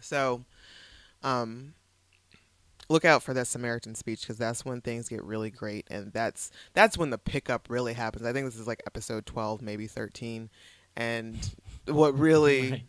so 0.00 0.44
um, 1.24 1.74
look 2.88 3.04
out 3.04 3.22
for 3.22 3.34
that 3.34 3.46
Samaritan 3.46 3.94
speech 3.94 4.20
because 4.22 4.38
that's 4.38 4.64
when 4.64 4.80
things 4.80 5.08
get 5.08 5.24
really 5.24 5.50
great, 5.50 5.86
and 5.90 6.12
that's 6.12 6.50
that's 6.72 6.96
when 6.98 7.10
the 7.10 7.18
pickup 7.18 7.68
really 7.68 7.94
happens. 7.94 8.24
I 8.24 8.32
think 8.32 8.46
this 8.46 8.56
is 8.56 8.66
like 8.66 8.82
episode 8.86 9.26
twelve, 9.26 9.60
maybe 9.62 9.86
thirteen, 9.88 10.50
and 10.96 11.36
what 11.86 12.18
really 12.18 12.70
Right. 12.70 12.82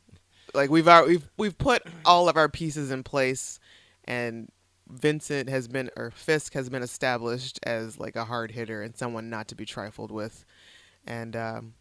like 0.54 0.70
we've 0.70 0.88
our, 0.88 1.06
we've 1.06 1.30
we've 1.38 1.58
put 1.58 1.84
all 2.06 2.30
of 2.30 2.38
our 2.38 2.50
pieces 2.50 2.92
in 2.92 3.04
place, 3.04 3.60
and 4.06 4.50
Vincent 4.90 5.50
has 5.50 5.68
been 5.68 5.90
or 5.96 6.12
Fisk 6.12 6.54
has 6.54 6.70
been 6.70 6.84
established 6.84 7.60
as 7.64 8.00
like 8.00 8.16
a 8.16 8.26
hard 8.26 8.52
hitter 8.52 8.82
and 8.84 8.96
someone 8.96 9.30
not 9.30 9.48
to 9.50 9.56
be 9.56 9.66
trifled 9.66 10.12
with, 10.12 10.46
and 11.08 11.36
um, 11.36 11.74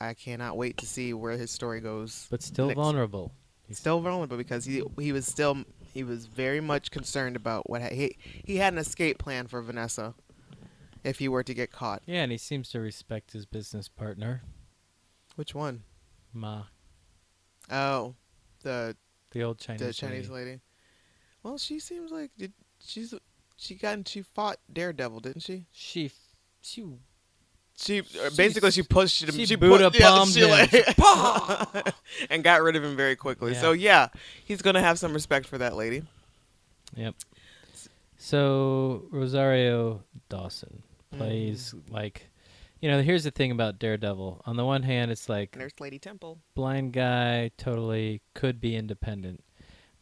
I 0.00 0.14
cannot 0.14 0.56
wait 0.56 0.76
to 0.78 0.86
see 0.86 1.12
where 1.14 1.36
his 1.36 1.50
story 1.50 1.80
goes. 1.80 2.26
But 2.30 2.42
still 2.42 2.66
next. 2.68 2.76
vulnerable. 2.76 3.32
He's 3.68 3.78
still 3.78 4.00
vulnerable 4.00 4.36
because 4.36 4.64
he 4.64 4.82
he 4.98 5.12
was 5.12 5.26
still 5.26 5.64
he 5.92 6.02
was 6.02 6.26
very 6.26 6.60
much 6.60 6.90
concerned 6.90 7.36
about 7.36 7.70
what 7.70 7.80
ha- 7.82 7.94
he 7.94 8.16
he 8.44 8.56
had 8.56 8.72
an 8.72 8.78
escape 8.78 9.18
plan 9.18 9.46
for 9.46 9.62
Vanessa 9.62 10.14
if 11.04 11.18
he 11.18 11.28
were 11.28 11.42
to 11.44 11.54
get 11.54 11.70
caught. 11.70 12.02
Yeah, 12.06 12.22
and 12.22 12.32
he 12.32 12.38
seems 12.38 12.68
to 12.70 12.80
respect 12.80 13.32
his 13.32 13.46
business 13.46 13.88
partner, 13.88 14.42
Which 15.36 15.54
one? 15.54 15.82
Ma, 16.34 16.64
Oh, 17.70 18.14
the 18.62 18.96
the 19.30 19.42
old 19.42 19.58
Chinese. 19.58 19.80
the 19.80 19.92
Chinese 19.92 20.28
lady. 20.30 20.50
lady. 20.50 20.60
Well, 21.42 21.58
she 21.58 21.78
seems 21.78 22.10
like 22.10 22.30
did 22.36 22.52
she's 22.84 23.14
she 23.56 23.74
got 23.76 24.06
she 24.08 24.22
fought 24.22 24.58
Daredevil, 24.72 25.20
didn't 25.20 25.42
she? 25.42 25.66
She, 25.72 26.10
she. 26.62 26.84
She 27.76 28.00
uh, 28.00 28.30
She 28.30 28.36
basically 28.36 28.70
she 28.70 28.82
pushed 28.82 29.22
him. 29.24 29.34
she 29.34 29.46
She, 29.46 29.56
Buddha 29.56 29.90
put, 29.90 29.98
yeah, 30.00 30.08
palmed 30.08 30.30
she 30.32 30.40
him. 30.40 30.50
like- 30.50 31.94
and 32.30 32.44
got 32.44 32.62
rid 32.62 32.76
of 32.76 32.84
him 32.84 32.96
very 32.96 33.16
quickly. 33.16 33.52
Yeah. 33.52 33.60
So 33.60 33.72
yeah, 33.72 34.08
he's 34.44 34.62
gonna 34.62 34.80
have 34.80 34.98
some 34.98 35.12
respect 35.12 35.46
for 35.46 35.58
that 35.58 35.74
lady. 35.76 36.02
Yep. 36.96 37.14
So 38.16 39.04
Rosario 39.10 40.02
Dawson 40.28 40.82
plays 41.16 41.74
Mm. 41.76 41.92
like, 41.92 42.28
you 42.84 42.90
know. 42.90 43.00
Here's 43.00 43.24
the 43.24 43.30
thing 43.30 43.50
about 43.50 43.78
Daredevil. 43.78 44.42
On 44.44 44.56
the 44.56 44.64
one 44.64 44.82
hand, 44.82 45.10
it's 45.10 45.26
like 45.26 45.56
Nurse 45.56 45.72
Lady 45.80 45.98
Temple. 45.98 46.38
blind 46.54 46.92
guy, 46.92 47.50
totally 47.56 48.20
could 48.34 48.60
be 48.60 48.76
independent, 48.76 49.42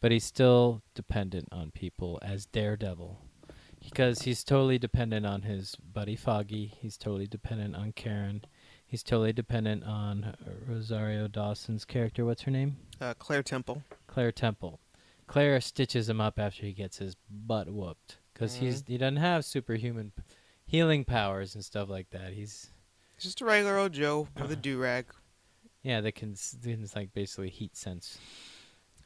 but 0.01 0.11
he's 0.11 0.25
still 0.25 0.81
dependent 0.93 1.47
on 1.49 1.71
people 1.71 2.19
as 2.21 2.45
Daredevil. 2.45 3.21
Because 3.81 4.23
he's 4.23 4.43
totally 4.43 4.77
dependent 4.77 5.25
on 5.25 5.43
his 5.43 5.77
buddy 5.77 6.17
Foggy. 6.17 6.73
He's 6.81 6.97
totally 6.97 7.25
dependent 7.25 7.73
on 7.73 7.93
Karen. 7.93 8.43
He's 8.85 9.01
totally 9.01 9.31
dependent 9.31 9.85
on 9.85 10.35
Rosario 10.67 11.29
Dawson's 11.29 11.85
character. 11.85 12.25
What's 12.25 12.41
her 12.41 12.51
name? 12.51 12.75
Uh, 12.99 13.13
Claire 13.17 13.43
Temple. 13.43 13.81
Claire 14.07 14.33
Temple. 14.33 14.81
Claire 15.27 15.61
stitches 15.61 16.09
him 16.09 16.19
up 16.19 16.37
after 16.37 16.65
he 16.65 16.73
gets 16.73 16.97
his 16.97 17.15
butt 17.29 17.69
whooped 17.69 18.17
because 18.33 18.55
he's 18.55 18.83
he 18.87 18.97
doesn't 18.97 19.15
have 19.17 19.45
superhuman 19.45 20.11
healing 20.65 21.05
powers 21.05 21.55
and 21.55 21.63
stuff 21.63 21.89
like 21.89 22.09
that. 22.11 22.33
He's 22.33 22.72
just 23.23 23.41
a 23.41 23.45
regular 23.45 23.77
old 23.77 23.93
Joe 23.93 24.27
with 24.39 24.51
a 24.51 24.55
do 24.67 24.77
rag. 24.77 25.05
yeah, 25.81 26.01
that 26.01 26.13
can 26.15 26.33
s- 26.33 26.55
can 26.63 26.87
like 26.95 27.13
basically 27.13 27.49
heat 27.49 27.75
sense. 27.75 28.17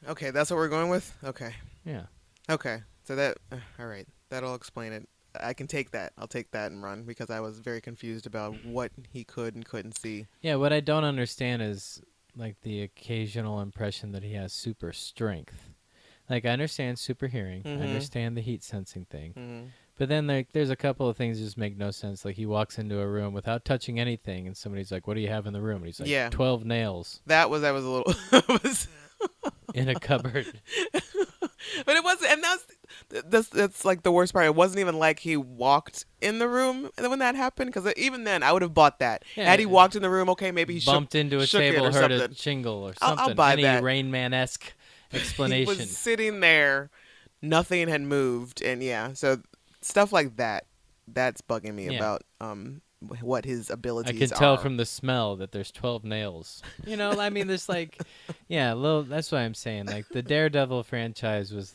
Okay, 0.08 0.30
that's 0.30 0.50
what 0.50 0.56
we're 0.56 0.68
going 0.68 0.90
with. 0.90 1.12
Okay, 1.24 1.54
Yeah. 1.84 2.02
okay. 2.50 2.82
So 3.04 3.16
that 3.16 3.38
uh, 3.50 3.56
all 3.78 3.86
right. 3.86 4.06
That'll 4.30 4.54
explain 4.54 4.92
it. 4.92 5.08
I 5.40 5.54
can 5.54 5.66
take 5.66 5.90
that. 5.92 6.12
I'll 6.18 6.26
take 6.28 6.50
that 6.50 6.70
and 6.70 6.82
run 6.82 7.04
because 7.04 7.30
I 7.30 7.40
was 7.40 7.58
very 7.60 7.80
confused 7.80 8.26
about 8.26 8.54
what 8.64 8.92
he 9.10 9.24
could 9.24 9.54
and 9.54 9.64
couldn't 9.64 9.96
see. 9.96 10.26
Yeah, 10.42 10.56
what 10.56 10.72
I 10.72 10.80
don't 10.80 11.04
understand 11.04 11.62
is 11.62 12.00
like 12.36 12.56
the 12.62 12.82
occasional 12.82 13.60
impression 13.60 14.12
that 14.12 14.22
he 14.22 14.34
has 14.34 14.52
super 14.52 14.92
strength. 14.92 15.70
Like 16.28 16.44
I 16.44 16.50
understand 16.50 16.98
super 16.98 17.26
hearing, 17.28 17.62
Mhm. 17.62 17.80
I 17.80 17.84
understand 17.86 18.36
the 18.36 18.42
heat 18.42 18.62
sensing 18.62 19.06
thing, 19.06 19.32
Mm. 19.34 19.70
But 19.98 20.08
then 20.08 20.26
like 20.26 20.52
there's 20.52 20.70
a 20.70 20.76
couple 20.76 21.08
of 21.08 21.16
things 21.16 21.38
that 21.38 21.44
just 21.44 21.58
make 21.58 21.76
no 21.76 21.90
sense. 21.90 22.24
Like 22.24 22.36
he 22.36 22.46
walks 22.46 22.78
into 22.78 22.98
a 23.00 23.06
room 23.06 23.34
without 23.34 23.64
touching 23.64 24.00
anything, 24.00 24.46
and 24.46 24.56
somebody's 24.56 24.90
like, 24.90 25.06
"What 25.06 25.14
do 25.14 25.20
you 25.20 25.28
have 25.28 25.46
in 25.46 25.52
the 25.52 25.60
room?" 25.60 25.78
And 25.78 25.86
he's 25.86 26.00
like, 26.00 26.08
Yeah. 26.08 26.30
twelve 26.30 26.64
nails 26.64 27.20
That 27.26 27.50
was 27.50 27.62
I 27.64 27.72
was 27.72 27.84
a 27.84 27.88
little. 27.90 28.14
was, 28.62 28.88
in 29.74 29.88
a 29.88 29.94
cupboard." 29.96 30.46
but 31.84 31.96
it 31.96 32.04
wasn't, 32.04 32.32
and 32.32 32.42
that's 32.44 32.66
that's 33.26 33.48
that's 33.48 33.84
like 33.84 34.02
the 34.02 34.12
worst 34.12 34.32
part. 34.32 34.46
It 34.46 34.54
wasn't 34.54 34.80
even 34.80 34.98
like 34.98 35.18
he 35.20 35.36
walked 35.36 36.06
in 36.20 36.38
the 36.38 36.48
room 36.48 36.90
when 36.96 37.18
that 37.18 37.34
happened. 37.34 37.72
Because 37.72 37.92
even 37.96 38.24
then, 38.24 38.42
I 38.42 38.52
would 38.52 38.62
have 38.62 38.74
bought 38.74 39.00
that. 39.00 39.24
Yeah, 39.36 39.44
Had 39.50 39.58
he 39.58 39.66
yeah. 39.66 39.72
walked 39.72 39.96
in 39.96 40.02
the 40.02 40.10
room, 40.10 40.28
okay, 40.30 40.50
maybe 40.52 40.78
he 40.78 40.84
bumped 40.84 41.12
shook, 41.12 41.20
into 41.20 41.38
a 41.38 41.46
shook 41.46 41.60
table, 41.60 41.86
or 41.86 41.92
heard 41.92 42.12
a 42.12 42.18
something. 42.20 42.36
shingle 42.36 42.84
or 42.84 42.94
I'll- 43.00 43.10
I'll 43.10 43.16
something. 43.16 43.36
buy 43.36 43.52
Any 43.54 43.62
that. 43.62 43.82
Rain 43.82 44.10
Man 44.10 44.32
esque 44.32 44.72
explanation. 45.12 45.74
He 45.74 45.80
was 45.80 45.96
sitting 45.96 46.40
there, 46.40 46.90
nothing 47.42 47.88
had 47.88 48.02
moved, 48.02 48.62
and 48.62 48.82
yeah, 48.82 49.12
so 49.14 49.40
stuff 49.80 50.12
like 50.12 50.36
that. 50.36 50.66
That's 51.06 51.40
bugging 51.40 51.74
me 51.74 51.86
Yeah. 51.86 51.96
about 51.96 52.22
um 52.40 52.82
what 53.20 53.44
his 53.44 53.70
abilities. 53.70 54.14
I 54.14 54.26
can 54.26 54.36
tell 54.36 54.54
are. 54.54 54.58
from 54.58 54.76
the 54.76 54.84
smell 54.86 55.36
that 55.36 55.52
there's 55.52 55.70
12 55.70 56.04
nails. 56.04 56.62
You 56.86 56.96
know, 56.96 57.12
I 57.20 57.30
mean, 57.30 57.46
there's 57.46 57.68
like, 57.68 57.98
yeah, 58.48 58.72
little. 58.72 59.02
That's 59.04 59.30
what 59.30 59.38
I'm 59.38 59.54
saying. 59.54 59.86
Like 59.86 60.08
the 60.08 60.22
Daredevil 60.22 60.82
franchise 60.84 61.52
was 61.52 61.74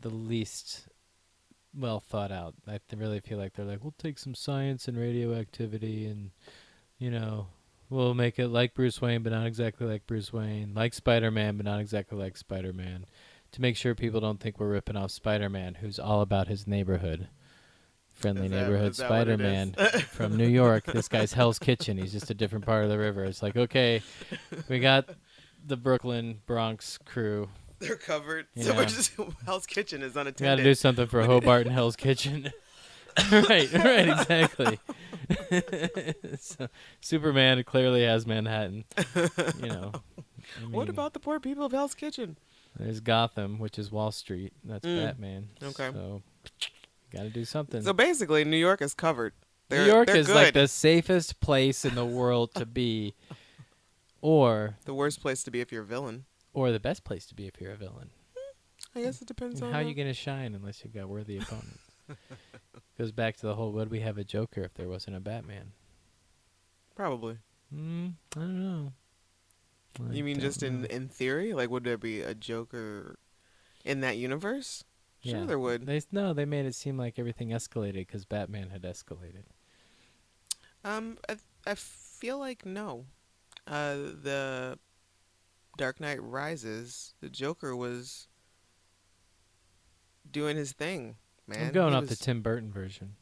the 0.00 0.10
least 0.10 0.88
well 1.76 2.00
thought 2.00 2.32
out. 2.32 2.54
I 2.66 2.80
really 2.96 3.20
feel 3.20 3.38
like 3.38 3.54
they're 3.54 3.64
like, 3.64 3.82
we'll 3.82 3.94
take 3.98 4.18
some 4.18 4.34
science 4.34 4.88
and 4.88 4.96
radioactivity, 4.98 6.06
and 6.06 6.30
you 6.98 7.10
know, 7.10 7.48
we'll 7.88 8.14
make 8.14 8.38
it 8.38 8.48
like 8.48 8.74
Bruce 8.74 9.00
Wayne, 9.00 9.22
but 9.22 9.32
not 9.32 9.46
exactly 9.46 9.86
like 9.86 10.06
Bruce 10.06 10.32
Wayne, 10.32 10.72
like 10.74 10.94
Spider-Man, 10.94 11.56
but 11.56 11.66
not 11.66 11.80
exactly 11.80 12.18
like 12.18 12.36
Spider-Man, 12.36 13.06
to 13.56 13.62
make 13.62 13.76
sure 13.76 13.94
people 13.94 14.20
don't 14.20 14.38
think 14.38 14.60
we're 14.60 14.68
ripping 14.68 14.96
off 14.96 15.10
Spider-Man, 15.10 15.76
who's 15.76 15.98
all 15.98 16.20
about 16.20 16.46
his 16.48 16.66
neighborhood. 16.66 17.28
Friendly 18.12 18.48
that- 18.48 18.54
neighborhood 18.62 18.90
is 18.92 18.96
that 18.98 19.10
what 19.10 19.28
it 19.28 19.38
Spider-Man 19.38 19.72
from 20.10 20.36
New 20.36 20.46
York. 20.46 20.84
This 20.84 21.08
guy's 21.08 21.32
Hell's 21.32 21.58
Kitchen. 21.58 21.96
He's 21.98 22.12
just 22.12 22.30
a 22.30 22.34
different 22.34 22.64
part 22.66 22.84
of 22.84 22.90
the 22.90 22.98
river. 22.98 23.24
It's 23.24 23.42
like, 23.42 23.56
okay, 23.56 24.02
we 24.68 24.78
got 24.78 25.08
the 25.66 25.76
Brooklyn 25.76 26.40
Bronx 26.46 26.98
crew. 27.04 27.48
They're 27.78 27.96
covered. 27.96 28.46
So 28.56 28.72
Yeah. 28.72 28.76
we're 28.78 28.84
just 28.86 29.12
Hell's 29.46 29.66
Kitchen 29.66 30.02
is 30.02 30.14
We 30.14 30.22
got 30.32 30.56
to 30.56 30.62
do 30.62 30.74
something 30.74 31.06
for 31.06 31.22
Hobart 31.24 31.66
and 31.66 31.74
Hell's 31.74 31.96
Kitchen. 31.96 32.50
right, 33.32 33.72
right, 33.72 34.08
exactly. 34.08 34.78
so, 36.38 36.68
Superman 37.00 37.64
clearly 37.64 38.04
has 38.04 38.26
Manhattan. 38.26 38.84
You 39.60 39.68
know. 39.68 39.92
I 39.94 40.62
what 40.70 40.88
about 40.90 41.12
the 41.14 41.20
poor 41.20 41.40
people 41.40 41.64
of 41.64 41.72
Hell's 41.72 41.94
Kitchen? 41.94 42.36
There's 42.78 43.00
Gotham, 43.00 43.58
which 43.58 43.78
is 43.78 43.90
Wall 43.90 44.12
Street. 44.12 44.52
That's 44.64 44.84
Mm. 44.86 45.04
Batman. 45.04 45.48
Okay. 45.62 45.90
So, 45.92 46.22
got 47.12 47.22
to 47.22 47.30
do 47.30 47.44
something. 47.44 47.82
So 47.82 47.92
basically, 47.92 48.44
New 48.44 48.56
York 48.58 48.82
is 48.82 48.92
covered. 48.94 49.32
They're, 49.68 49.84
New 49.86 49.92
York 49.92 50.10
is 50.10 50.26
good. 50.28 50.34
like 50.36 50.54
the 50.54 50.68
safest 50.68 51.40
place 51.40 51.84
in 51.84 51.94
the 51.94 52.04
world 52.04 52.54
to 52.54 52.66
be, 52.66 53.14
or 54.20 54.76
the 54.84 54.94
worst 54.94 55.20
place 55.20 55.42
to 55.44 55.50
be 55.50 55.60
if 55.60 55.72
you're 55.72 55.82
a 55.82 55.86
villain. 55.86 56.24
or 56.52 56.70
the 56.72 56.80
best 56.80 57.02
place 57.04 57.26
to 57.26 57.34
be 57.34 57.46
if 57.46 57.60
you're 57.60 57.72
a 57.72 57.76
villain. 57.76 58.10
I 58.94 59.02
guess 59.02 59.20
it 59.20 59.28
depends 59.28 59.60
And 59.60 59.68
on 59.68 59.72
how 59.74 59.82
the- 59.82 59.88
you 59.88 59.94
gonna 59.94 60.14
shine 60.14 60.54
unless 60.54 60.82
you've 60.84 60.94
got 60.94 61.08
worthy 61.08 61.36
opponents? 61.38 61.80
Goes 62.98 63.12
back 63.12 63.36
to 63.38 63.46
the 63.46 63.54
whole 63.54 63.72
would 63.72 63.90
we 63.90 64.00
have 64.00 64.16
a 64.18 64.24
Joker 64.24 64.62
if 64.62 64.72
there 64.74 64.88
wasn't 64.88 65.16
a 65.16 65.20
Batman? 65.20 65.72
Probably. 66.94 67.36
Mm, 67.74 68.14
I 68.36 68.40
don't 68.40 68.60
know. 68.60 68.92
I 70.00 70.12
you 70.12 70.24
mean 70.24 70.40
just 70.40 70.62
in 70.62 70.82
know. 70.82 70.88
in 70.88 71.08
theory? 71.08 71.52
Like, 71.52 71.70
would 71.70 71.84
there 71.84 71.98
be 71.98 72.20
a 72.20 72.34
Joker 72.34 73.18
in 73.84 74.00
that 74.00 74.16
universe? 74.16 74.84
Sure, 75.24 75.40
Yeah. 75.40 75.46
there 75.46 75.58
would. 75.58 75.86
They 75.86 76.00
no, 76.12 76.32
they 76.32 76.44
made 76.44 76.66
it 76.66 76.74
seem 76.74 76.96
like 76.98 77.18
everything 77.18 77.48
escalated 77.50 77.94
because 77.94 78.24
Batman 78.24 78.70
had 78.70 78.82
escalated. 78.82 79.44
Um, 80.84 81.18
I 81.28 81.36
I 81.66 81.74
feel 81.74 82.38
like 82.38 82.64
no. 82.66 83.06
Uh, 83.66 83.94
the 84.22 84.78
Dark 85.76 85.98
Knight 86.00 86.22
Rises, 86.22 87.14
the 87.20 87.28
Joker 87.28 87.74
was 87.74 88.28
doing 90.30 90.56
his 90.56 90.72
thing, 90.72 91.16
man. 91.46 91.66
I'm 91.68 91.72
going 91.72 91.90
He 91.92 91.96
off 91.98 92.06
the 92.06 92.16
Tim 92.16 92.42
Burton 92.42 92.70
version, 92.70 93.16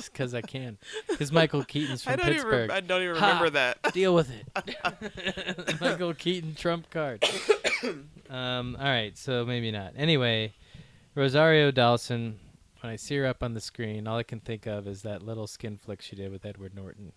just 0.00 0.12
because 0.12 0.34
I 0.34 0.40
can. 0.40 0.78
Because 1.08 1.30
Michael 1.30 1.64
Keaton's 1.64 2.04
I 2.06 2.12
from 2.12 2.20
don't. 2.20 2.32
Pittsburgh. 2.32 2.70
Re- 2.70 2.76
I 2.76 2.80
don't 2.80 3.02
even 3.02 3.16
Ha! 3.16 3.26
remember 3.26 3.50
that. 3.50 3.78
Deal 3.92 4.14
with 4.14 4.30
it. 4.30 5.80
Michael 5.80 6.14
Keaton 6.14 6.54
trump 6.54 6.90
card. 6.90 7.24
um, 8.30 8.76
all 8.78 8.84
right, 8.84 9.16
so 9.16 9.44
maybe 9.44 9.70
not. 9.70 9.92
Anyway, 9.96 10.54
Rosario 11.14 11.70
Dawson, 11.70 12.38
when 12.80 12.92
I 12.92 12.96
see 12.96 13.16
her 13.16 13.26
up 13.26 13.42
on 13.42 13.54
the 13.54 13.60
screen, 13.60 14.06
all 14.06 14.16
I 14.18 14.22
can 14.22 14.40
think 14.40 14.66
of 14.66 14.86
is 14.86 15.02
that 15.02 15.22
little 15.22 15.46
skin 15.46 15.76
flick 15.76 16.00
she 16.02 16.16
did 16.16 16.30
with 16.32 16.44
Edward 16.44 16.74
Norton. 16.74 17.12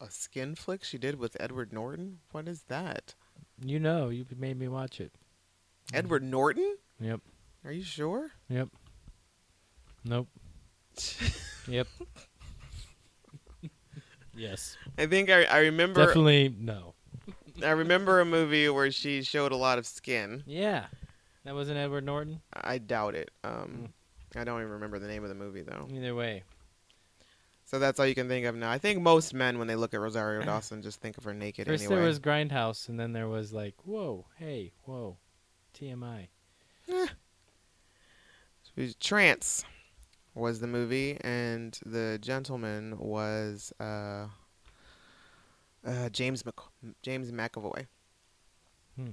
A 0.00 0.10
skin 0.10 0.54
flick 0.56 0.82
she 0.82 0.98
did 0.98 1.18
with 1.18 1.36
Edward 1.38 1.72
Norton? 1.72 2.18
What 2.32 2.48
is 2.48 2.62
that? 2.68 3.14
You 3.64 3.78
know, 3.78 4.08
you 4.08 4.26
made 4.36 4.58
me 4.58 4.66
watch 4.66 5.00
it. 5.00 5.12
Edward 5.94 6.24
Norton? 6.24 6.76
Yep. 7.00 7.20
Are 7.64 7.70
you 7.70 7.84
sure? 7.84 8.32
Yep. 8.48 8.70
Nope. 10.04 10.28
yep. 11.68 11.86
yes. 14.36 14.76
I 14.98 15.06
think 15.06 15.30
I, 15.30 15.44
I 15.44 15.58
remember 15.60 16.04
Definitely 16.06 16.54
no. 16.58 16.94
I 17.64 17.70
remember 17.70 18.20
a 18.20 18.24
movie 18.24 18.68
where 18.68 18.90
she 18.90 19.22
showed 19.22 19.52
a 19.52 19.56
lot 19.56 19.78
of 19.78 19.86
skin. 19.86 20.42
Yeah. 20.46 20.86
That 21.44 21.54
wasn't 21.54 21.78
Edward 21.78 22.04
Norton? 22.04 22.40
I 22.52 22.78
doubt 22.78 23.14
it. 23.14 23.30
Um, 23.44 23.92
I 24.36 24.44
don't 24.44 24.60
even 24.60 24.72
remember 24.72 24.98
the 24.98 25.08
name 25.08 25.22
of 25.22 25.28
the 25.28 25.34
movie 25.34 25.62
though. 25.62 25.88
Either 25.92 26.14
way. 26.14 26.44
So 27.64 27.78
that's 27.78 27.98
all 27.98 28.06
you 28.06 28.14
can 28.14 28.28
think 28.28 28.44
of 28.46 28.54
now. 28.54 28.70
I 28.70 28.78
think 28.78 29.00
most 29.00 29.32
men, 29.32 29.58
when 29.58 29.66
they 29.66 29.76
look 29.76 29.94
at 29.94 30.00
Rosario 30.00 30.42
Dawson, 30.46 30.82
just 30.82 31.00
think 31.00 31.16
of 31.18 31.24
her 31.24 31.34
naked 31.34 31.66
First 31.66 31.84
anyway. 31.84 31.96
there 31.96 32.06
was 32.06 32.20
Grindhouse, 32.20 32.88
and 32.88 33.00
then 33.00 33.12
there 33.12 33.28
was 33.28 33.52
like, 33.52 33.74
whoa, 33.84 34.26
hey, 34.38 34.72
whoa, 34.84 35.16
TMI. 35.74 36.28
Trance 39.00 39.64
was 40.34 40.60
the 40.60 40.66
movie, 40.66 41.18
and 41.22 41.78
the 41.84 42.18
gentleman 42.20 42.96
was 42.98 43.72
uh, 43.80 44.26
uh, 45.86 46.08
James 46.10 46.44
Mc- 46.46 46.94
James 47.02 47.30
McAvoy, 47.30 47.86
Hmm. 48.96 49.10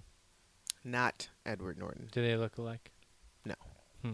not 0.83 1.29
Edward 1.45 1.77
Norton. 1.77 2.09
Do 2.11 2.21
they 2.21 2.35
look 2.35 2.57
alike? 2.57 2.91
No. 3.45 3.55
Hmm. 4.03 4.13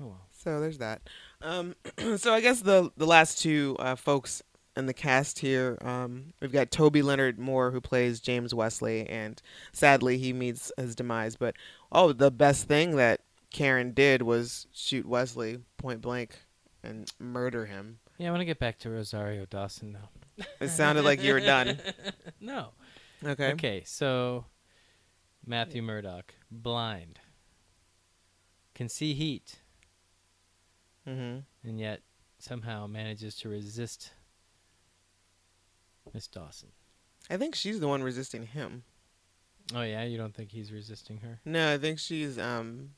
Oh 0.00 0.06
well. 0.06 0.26
So 0.30 0.60
there's 0.60 0.78
that. 0.78 1.02
Um, 1.42 1.74
so 2.16 2.32
I 2.34 2.40
guess 2.40 2.60
the 2.60 2.90
the 2.96 3.06
last 3.06 3.38
two 3.40 3.76
uh, 3.78 3.96
folks 3.96 4.42
in 4.76 4.86
the 4.86 4.94
cast 4.94 5.40
here, 5.40 5.76
um, 5.82 6.32
we've 6.40 6.52
got 6.52 6.70
Toby 6.70 7.02
Leonard 7.02 7.38
Moore 7.38 7.70
who 7.70 7.80
plays 7.80 8.20
James 8.20 8.54
Wesley, 8.54 9.06
and 9.08 9.40
sadly 9.72 10.16
he 10.18 10.32
meets 10.32 10.70
his 10.76 10.94
demise. 10.94 11.36
But 11.36 11.54
oh, 11.92 12.12
the 12.12 12.30
best 12.30 12.66
thing 12.68 12.96
that 12.96 13.20
Karen 13.50 13.92
did 13.92 14.22
was 14.22 14.66
shoot 14.72 15.06
Wesley 15.06 15.58
point 15.76 16.00
blank 16.00 16.38
and 16.82 17.10
murder 17.18 17.66
him. 17.66 17.98
Yeah, 18.18 18.28
I 18.28 18.30
want 18.30 18.40
to 18.42 18.46
get 18.46 18.58
back 18.58 18.78
to 18.80 18.90
Rosario 18.90 19.46
Dawson 19.46 19.92
now. 19.92 20.44
It 20.60 20.68
sounded 20.68 21.04
like 21.04 21.22
you 21.22 21.32
were 21.34 21.40
done. 21.40 21.78
no. 22.40 22.68
Okay. 23.24 23.52
Okay, 23.52 23.82
so 23.84 24.46
Matthew 25.46 25.82
Murdock, 25.82 26.34
blind, 26.50 27.18
can 28.74 28.88
see 28.88 29.12
heat, 29.12 29.56
hmm 31.06 31.38
and 31.62 31.78
yet 31.78 32.00
somehow 32.38 32.86
manages 32.86 33.34
to 33.36 33.48
resist 33.50 34.12
Miss 36.14 36.26
Dawson. 36.26 36.70
I 37.28 37.36
think 37.36 37.54
she's 37.54 37.80
the 37.80 37.88
one 37.88 38.02
resisting 38.02 38.46
him. 38.46 38.84
Oh 39.74 39.82
yeah, 39.82 40.04
you 40.04 40.16
don't 40.16 40.34
think 40.34 40.50
he's 40.50 40.72
resisting 40.72 41.18
her? 41.18 41.40
No, 41.44 41.74
I 41.74 41.78
think 41.78 41.98
she's 41.98 42.38
um 42.38 42.90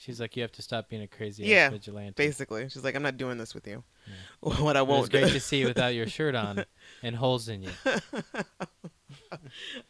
She's 0.00 0.20
like, 0.20 0.36
you 0.36 0.42
have 0.42 0.52
to 0.52 0.62
stop 0.62 0.88
being 0.88 1.02
a 1.02 1.08
crazy 1.08 1.44
Yeah, 1.44 1.64
ass 1.66 1.72
vigilante. 1.72 2.12
basically 2.16 2.68
she's 2.68 2.84
like 2.84 2.94
I'm 2.94 3.02
not 3.02 3.16
doing 3.16 3.36
this 3.36 3.52
with 3.52 3.66
you. 3.66 3.82
Yeah. 4.06 4.54
what 4.62 4.76
I 4.76 4.82
won't 4.82 5.06
It's 5.06 5.08
great 5.10 5.32
to 5.32 5.40
see 5.40 5.58
you 5.58 5.66
without 5.66 5.92
your 5.94 6.06
shirt 6.06 6.36
on 6.36 6.64
and 7.02 7.16
holes 7.16 7.48
in 7.48 7.64
you. 7.64 7.70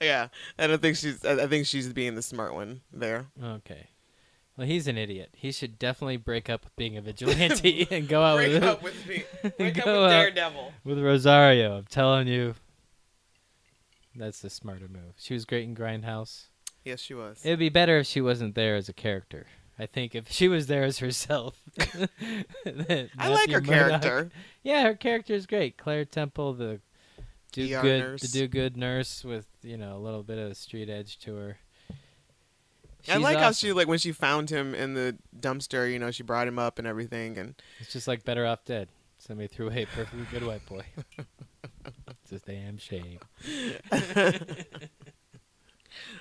yeah, 0.01 0.29
I 0.59 0.67
don't 0.67 0.81
think 0.81 0.97
she's. 0.97 1.25
I 1.25 1.47
think 1.47 1.67
she's 1.67 1.93
being 1.93 2.15
the 2.15 2.23
smart 2.23 2.55
one 2.55 2.81
there. 2.93 3.27
Okay. 3.43 3.89
Well, 4.57 4.67
he's 4.67 4.89
an 4.89 4.99
idiot. 4.99 5.31
He 5.37 5.53
should 5.53 5.79
definitely 5.79 6.17
break 6.17 6.51
up 6.51 6.65
with 6.65 6.75
being 6.75 6.97
a 6.97 7.01
vigilante 7.01 7.87
and 7.91 8.09
go 8.09 8.23
out 8.23 8.39
with. 8.39 8.51
Break 8.51 8.61
with 8.61 8.65
up 8.65 8.83
with 8.83 9.07
me. 9.07 9.25
Break 9.57 9.79
up 9.79 9.87
with. 9.87 10.11
Daredevil. 10.11 10.73
with 10.85 10.99
Rosario. 10.99 11.79
I'm 11.79 11.85
telling 11.85 12.27
you, 12.27 12.55
that's 14.17 14.41
the 14.41 14.51
smarter 14.51 14.89
move. 14.89 15.15
She 15.17 15.35
was 15.35 15.45
great 15.45 15.65
in 15.65 15.77
Grindhouse. 15.77 16.47
Yes, 16.85 17.01
she 17.01 17.15
was. 17.15 17.41
It'd 17.45 17.59
be 17.59 17.69
better 17.69 17.99
if 17.99 18.07
she 18.07 18.21
wasn't 18.21 18.55
there 18.55 18.75
as 18.75 18.89
a 18.89 18.93
character. 18.93 19.47
I 19.79 19.87
think 19.87 20.15
if 20.15 20.31
she 20.31 20.49
was 20.49 20.67
there 20.67 20.85
as 20.85 20.99
herself. 20.99 21.63
I 21.81 23.29
like 23.29 23.51
her 23.51 23.61
character. 23.61 24.31
Yeah, 24.63 24.83
her 24.83 24.95
character 24.95 25.35
is 25.35 25.47
great. 25.47 25.79
Claire 25.79 26.05
Temple, 26.05 26.55
the 26.55 26.81
do 27.53 27.63
ER 27.75 27.83
good, 27.83 28.01
nurse. 28.01 28.23
the 28.23 28.29
do 28.29 28.49
good 28.49 28.77
nurse 28.77 29.25
with 29.25 29.47
you 29.63 29.77
know 29.77 29.97
a 29.97 29.99
little 29.99 30.23
bit 30.23 30.39
of 30.39 30.57
street 30.57 30.89
edge 30.89 31.19
to 31.21 31.37
her. 31.37 31.59
I 33.09 33.15
She's 33.15 33.23
like 33.23 33.39
how 33.39 33.53
she 33.53 33.73
like 33.73 33.87
when 33.89 33.99
she 33.99 34.13
found 34.13 34.51
him 34.51 34.75
in 34.75 34.95
the 34.95 35.17
dumpster. 35.39 35.91
You 35.91 35.99
know, 35.99 36.11
she 36.11 36.23
brought 36.23 36.49
him 36.49 36.59
up 36.59 36.79
and 36.79 36.87
everything. 36.87 37.39
And 37.39 37.55
It's 37.79 37.93
just 37.93 38.09
like 38.09 38.25
better 38.25 38.45
off 38.45 38.65
dead. 38.65 38.89
Somebody 39.19 39.49
threw 39.49 39.71
a 39.71 39.85
perfectly 39.87 40.27
good 40.31 40.45
white 40.45 40.65
boy. 40.67 40.85
it's 42.23 42.33
a 42.33 42.39
damn 42.39 42.79
shame. 42.79 43.19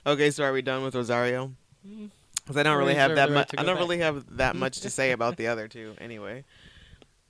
okay, 0.05 0.31
so 0.31 0.43
are 0.43 0.53
we 0.53 0.61
done 0.61 0.83
with 0.83 0.95
Rosario? 0.95 1.53
Mm. 1.87 2.09
Because 2.47 2.57
I 2.57 2.63
don't 2.63 2.77
really 2.77 2.95
have 2.95 3.15
that 3.15 3.29
much. 3.29 3.49
to 3.49 3.59
I 3.59 3.63
don't 3.63 3.77
really 3.77 3.97
have 3.97 4.37
that 4.37 4.55
much 4.63 4.79
to 4.81 4.89
say 4.89 5.11
about 5.11 5.35
the 5.35 5.47
other 5.47 5.67
two 5.67 5.95
anyway, 5.99 6.45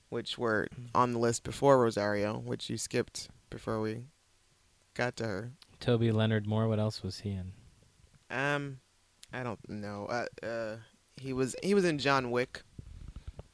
which 0.10 0.38
were 0.38 0.68
on 0.94 1.12
the 1.14 1.18
list 1.20 1.44
before 1.44 1.80
Rosario, 1.80 2.38
which 2.38 2.70
you 2.70 2.78
skipped 2.78 3.30
before 3.50 3.82
we 3.82 4.02
got 4.94 5.16
to 5.18 5.24
her. 5.26 5.52
Toby 5.80 6.12
Leonard 6.12 6.46
Moore. 6.46 6.68
What 6.68 6.78
else 6.80 7.02
was 7.02 7.20
he 7.22 7.32
in? 7.32 7.54
Um, 8.30 8.78
I 9.34 9.42
don't 9.42 9.60
know. 9.68 10.06
Uh, 10.06 10.46
uh, 10.46 10.76
he 11.16 11.34
was 11.34 11.56
he 11.64 11.74
was 11.74 11.84
in 11.84 11.98
John 11.98 12.30
Wick. 12.30 12.62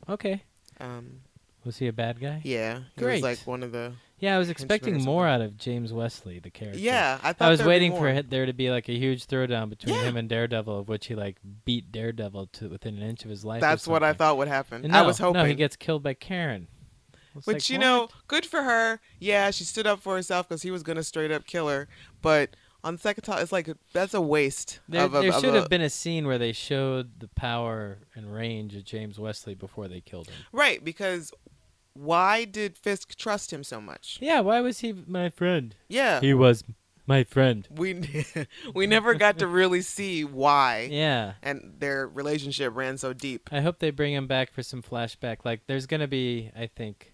Okay. 0.10 0.44
Um, 0.82 1.22
Was 1.64 1.78
he 1.78 1.88
a 1.88 1.94
bad 1.94 2.20
guy? 2.20 2.42
yeah, 2.44 2.80
he 2.96 3.02
Great. 3.02 3.14
was 3.16 3.22
like 3.24 3.40
one 3.48 3.64
of 3.64 3.72
the. 3.72 3.94
Yeah, 4.24 4.36
I 4.36 4.40
was 4.40 4.50
expecting 4.50 5.04
more 5.04 5.28
out 5.28 5.42
of 5.42 5.58
James 5.58 5.92
Wesley, 5.92 6.40
the 6.40 6.50
character. 6.50 6.80
Yeah, 6.80 7.20
I 7.22 7.34
thought 7.34 7.46
I 7.48 7.52
was 7.52 7.62
waiting 7.62 7.92
for 7.92 8.08
it, 8.08 8.30
there 8.30 8.46
to 8.46 8.54
be 8.54 8.72
like 8.72 8.88
a 8.88 8.94
huge 8.98 9.28
throwdown 9.28 9.70
between 9.70 9.96
Yeah. 9.96 10.04
him 10.04 10.16
and 10.16 10.30
Daredevil, 10.30 10.80
of 10.80 10.88
which 10.88 11.08
he 11.08 11.16
like 11.16 11.36
beat 11.66 11.92
Daredevil 11.92 12.48
to 12.54 12.70
within 12.70 12.96
an 12.96 13.04
inch 13.04 13.26
of 13.26 13.30
his 13.30 13.44
life. 13.44 13.60
That's 13.60 13.86
what 13.86 14.02
I 14.02 14.14
thought 14.14 14.38
would 14.38 14.48
happen. 14.48 14.86
And 14.86 14.96
I 14.96 15.02
was 15.02 15.18
hoping. 15.18 15.42
No, 15.42 15.46
he 15.46 15.56
gets 15.56 15.76
killed 15.76 16.04
by 16.04 16.14
Karen. 16.14 16.68
Which 17.44 17.48
like, 17.48 17.70
you 17.70 17.80
know, 17.80 18.08
good 18.30 18.46
for 18.46 18.64
her. 18.64 19.02
Yeah, 19.20 19.52
she 19.52 19.66
stood 19.66 19.88
up 19.88 20.00
for 20.00 20.16
herself 20.16 20.48
because 20.48 20.62
he 20.62 20.72
was 20.72 20.84
gonna 20.84 21.04
straight 21.04 21.30
up 21.32 21.46
kill 21.46 21.68
her. 21.68 21.90
But 22.22 22.56
on 22.82 22.98
second 22.98 23.24
thought, 23.26 23.42
it's 23.42 23.52
like 23.52 23.68
that's 23.92 24.14
a 24.14 24.22
waste. 24.22 24.80
There, 24.88 25.04
of 25.04 25.16
a, 25.16 25.20
there 25.22 25.34
should 25.34 25.56
a- 25.56 25.60
have 25.60 25.70
been 25.70 25.82
a 25.82 25.90
scene 25.90 26.28
where 26.28 26.38
they 26.38 26.54
showed 26.54 27.20
the 27.20 27.28
power 27.28 27.98
and 28.16 28.34
range 28.34 28.74
of 28.76 28.86
James 28.86 29.20
Wesley 29.20 29.54
before 29.54 29.90
they 29.90 30.00
killed 30.00 30.28
him. 30.30 30.36
right 30.54 30.82
because 30.82 31.34
why 31.94 32.46
did 32.46 32.78
Fisk 32.78 33.16
trust 33.16 33.52
him 33.54 33.64
so 33.64 33.80
much? 33.82 34.18
Yeah, 34.22 34.40
why 34.42 34.62
was 34.62 34.80
he 34.80 34.94
my 35.08 35.30
friend? 35.30 35.76
Yeah, 35.88 36.20
He 36.22 36.34
was 36.34 36.64
my 37.06 37.24
friend. 37.24 37.68
we 37.76 38.26
we 38.74 38.88
never 38.88 39.14
got 39.14 39.38
to 39.40 39.48
really 39.48 39.82
see 39.82 40.24
why, 40.24 40.88
Yeah. 40.92 41.34
and 41.44 41.74
their 41.80 42.08
relationship 42.08 42.76
ran 42.76 42.98
so 42.98 43.14
deep. 43.14 43.50
I 43.52 43.62
hope 43.62 43.80
they 43.80 43.92
bring 43.92 44.14
him 44.14 44.28
back 44.28 44.52
for 44.52 44.64
some 44.64 44.82
flashback. 44.82 45.40
Like, 45.44 45.68
there's 45.68 45.86
gonna 45.86 46.08
be, 46.08 46.50
I 46.58 46.68
think, 46.68 47.14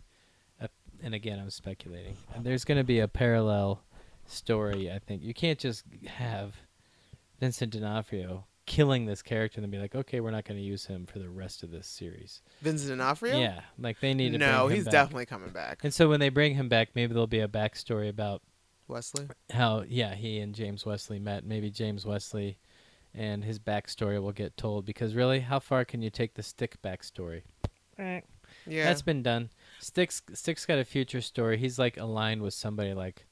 a, 0.61 0.69
and 1.03 1.13
again, 1.15 1.39
I'm 1.39 1.49
speculating. 1.49 2.17
There's 2.39 2.63
gonna 2.65 2.83
be 2.83 2.99
a 2.99 3.07
parallel 3.07 3.81
story. 4.27 4.91
I 4.91 4.99
think 4.99 5.23
you 5.23 5.33
can't 5.33 5.57
just 5.59 5.83
have 6.05 6.55
Vincent 7.39 7.71
D'Onofrio 7.73 8.45
killing 8.69 9.05
this 9.07 9.23
character 9.23 9.57
and 9.59 9.63
then 9.63 9.71
be 9.71 9.79
like, 9.79 9.95
okay, 9.95 10.19
we're 10.19 10.29
not 10.31 10.45
gonna 10.45 10.59
use 10.59 10.85
him 10.85 11.05
for 11.07 11.17
the 11.19 11.27
rest 11.27 11.63
of 11.63 11.71
this 11.71 11.87
series. 11.87 12.41
Vincent 12.61 12.91
D'Onofrio? 12.91 13.37
Yeah, 13.37 13.61
like 13.79 13.99
they 13.99 14.13
need 14.13 14.31
to. 14.33 14.37
no, 14.37 14.67
bring 14.67 14.69
him 14.69 14.75
he's 14.75 14.85
back. 14.85 14.91
definitely 14.91 15.25
coming 15.25 15.49
back. 15.49 15.79
And 15.83 15.93
so 15.93 16.07
when 16.07 16.19
they 16.19 16.29
bring 16.29 16.53
him 16.53 16.69
back, 16.69 16.89
maybe 16.93 17.11
there'll 17.13 17.27
be 17.27 17.39
a 17.39 17.47
backstory 17.47 18.07
about 18.07 18.43
Wesley. 18.87 19.27
how, 19.51 19.83
yeah, 19.87 20.13
he 20.13 20.39
and 20.39 20.53
James 20.53 20.85
Wesley 20.85 21.17
met. 21.19 21.43
Maybe 21.43 21.71
James 21.71 22.05
Wesley 22.05 22.59
and 23.13 23.43
his 23.43 23.57
backstory 23.57 24.21
will 24.21 24.31
get 24.31 24.55
told. 24.55 24.85
Because 24.85 25.15
really, 25.15 25.39
how 25.39 25.59
far 25.59 25.83
can 25.83 26.01
you 26.03 26.11
take 26.11 26.35
the 26.35 26.43
stick 26.43 26.79
backstory? 26.83 27.41
Right. 27.97 28.23
Yeah, 28.67 28.85
That's 28.85 29.01
been 29.01 29.23
done. 29.23 29.49
Sticks 29.79 30.21
Sticks 30.33 30.65
got 30.65 30.77
a 30.77 30.85
future 30.85 31.21
story. 31.21 31.57
He's 31.57 31.79
like 31.79 31.97
aligned 31.97 32.41
with 32.43 32.53
somebody 32.53 32.93
like 32.93 33.25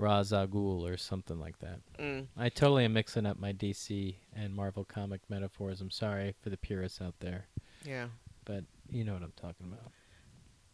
Ghul 0.00 0.82
or 0.82 0.96
something 0.96 1.38
like 1.38 1.58
that. 1.60 1.80
Mm. 1.98 2.26
I 2.36 2.48
totally 2.48 2.84
am 2.84 2.92
mixing 2.92 3.26
up 3.26 3.38
my 3.38 3.52
DC 3.52 4.16
and 4.34 4.54
Marvel 4.54 4.84
comic 4.84 5.20
metaphors. 5.28 5.80
I'm 5.80 5.90
sorry 5.90 6.34
for 6.40 6.50
the 6.50 6.56
purists 6.56 7.00
out 7.00 7.14
there, 7.20 7.46
yeah. 7.84 8.06
but 8.44 8.64
you 8.90 9.04
know 9.04 9.14
what 9.14 9.22
I'm 9.22 9.32
talking 9.36 9.66
about. 9.66 9.92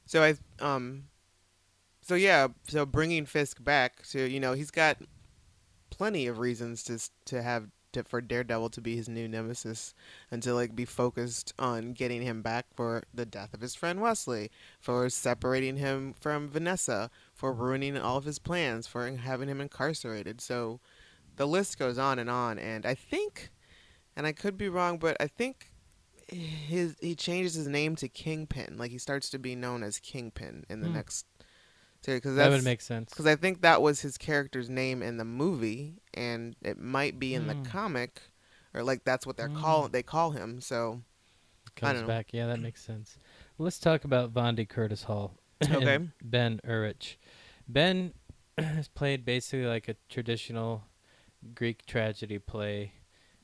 So 0.07 0.23
I 0.23 0.35
um 0.65 1.05
so 2.01 2.15
yeah, 2.15 2.49
so 2.69 2.87
bringing 2.87 3.27
Fisk 3.27 3.63
back 3.63 4.07
to 4.09 4.21
you 4.21 4.41
know, 4.41 4.53
he's 4.53 4.71
got 4.71 4.99
plenty 5.91 6.27
of 6.27 6.39
reasons 6.39 6.83
to 6.85 6.99
to 7.27 7.43
have 7.43 7.69
to, 7.97 8.05
for 8.05 8.21
Daredevil 8.21 8.71
to 8.71 8.81
be 8.81 8.97
his 8.97 9.09
new 9.09 9.27
nemesis 9.27 9.95
and 10.31 10.43
to 10.43 10.55
like 10.55 10.77
be 10.77 10.85
focused 10.85 11.53
on 11.59 11.93
getting 11.93 12.23
him 12.23 12.43
back 12.43 12.67
for 12.75 13.03
the 13.13 13.27
death 13.27 13.55
of 13.55 13.61
his 13.61 13.75
friend 13.75 14.01
Wesley, 14.01 14.51
for 14.81 15.09
separating 15.09 15.77
him 15.77 16.15
from 16.21 16.49
Vanessa, 16.49 17.11
for 17.37 17.53
ruining 17.53 17.99
all 17.99 18.17
of 18.17 18.25
his 18.25 18.39
plans, 18.39 18.87
for 18.87 19.09
having 19.09 19.49
him 19.49 19.61
incarcerated. 19.61 20.41
So 20.41 20.81
the 21.37 21.47
list 21.47 21.79
goes 21.79 21.99
on 21.99 22.19
and 22.19 22.31
on 22.31 22.59
and 22.59 22.87
I 22.87 22.95
think 22.95 23.51
and 24.17 24.27
I 24.27 24.33
could 24.33 24.57
be 24.57 24.71
wrong, 24.71 24.99
but 24.99 25.17
I 25.21 25.27
think 25.27 25.71
his 26.29 26.97
he 27.01 27.15
changes 27.15 27.55
his 27.55 27.69
name 27.69 27.95
to 27.97 28.09
Kingpin. 28.09 28.77
Like 28.79 28.91
he 28.91 28.99
starts 28.99 29.29
to 29.31 29.39
be 29.39 29.55
known 29.55 29.83
as 29.83 29.99
Kingpin 29.99 30.65
in 30.69 30.81
the 30.81 30.89
Hmm. 30.89 30.95
next 30.95 31.27
series 32.03 32.21
because 32.21 32.37
That 32.37 32.49
would 32.49 32.65
make 32.65 32.81
sense. 32.81 33.11
because 33.11 33.27
I 33.27 33.37
think 33.37 33.61
that 33.61 33.83
was 33.83 34.01
his 34.01 34.17
character's 34.17 34.71
name 34.71 35.03
in 35.03 35.19
the 35.19 35.25
movie, 35.25 36.01
and 36.15 36.57
it 36.63 36.79
might 36.79 37.19
be 37.19 37.35
in 37.35 37.43
Hmm. 37.43 37.63
the 37.63 37.69
comic, 37.69 38.23
or 38.73 38.83
like 38.83 39.05
that's 39.05 39.27
what 39.27 39.37
they're 39.37 39.49
Hmm. 39.49 39.61
call 39.61 39.89
they 39.89 40.03
call 40.03 40.31
him. 40.31 40.61
So 40.61 41.03
Comes 41.77 41.93
don't 41.93 42.03
know. 42.03 42.07
back. 42.09 42.33
Yeah, 42.33 42.47
that 42.47 42.59
makes 42.61 42.83
sense. 42.83 43.19
Let's 43.59 43.79
talk 43.79 44.05
about 44.05 44.33
Vondie 44.33 44.67
Curtis-Hall. 44.69 45.35
Okay. 45.71 46.09
Ben 46.23 46.61
Urich. 46.67 47.17
Ben 47.67 48.13
has 48.59 48.89
played 48.89 49.25
basically 49.25 49.67
like 49.67 49.89
a 49.89 49.97
traditional 50.09 50.85
Greek 51.55 51.87
tragedy 51.87 52.39
play. 52.39 52.93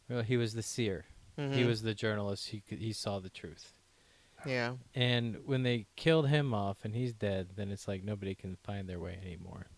Well, 0.08 0.22
he 0.22 0.36
was 0.36 0.54
the 0.54 0.62
seer. 0.62 1.06
He 1.36 1.42
mhm. 1.42 1.66
was 1.66 1.82
the 1.82 1.94
journalist. 1.94 2.48
He 2.48 2.62
he 2.68 2.92
saw 2.92 3.18
the 3.18 3.30
truth. 3.30 3.72
yeah. 4.44 4.74
And 4.94 5.38
when 5.46 5.62
they 5.62 5.86
killed 5.96 6.28
him 6.28 6.52
off 6.52 6.84
and 6.84 6.94
he's 6.94 7.14
dead, 7.14 7.50
then 7.56 7.70
it's 7.70 7.88
like 7.88 8.04
nobody 8.04 8.34
can 8.34 8.56
find 8.62 8.88
their 8.88 9.00
way 9.00 9.18
anymore. 9.24 9.68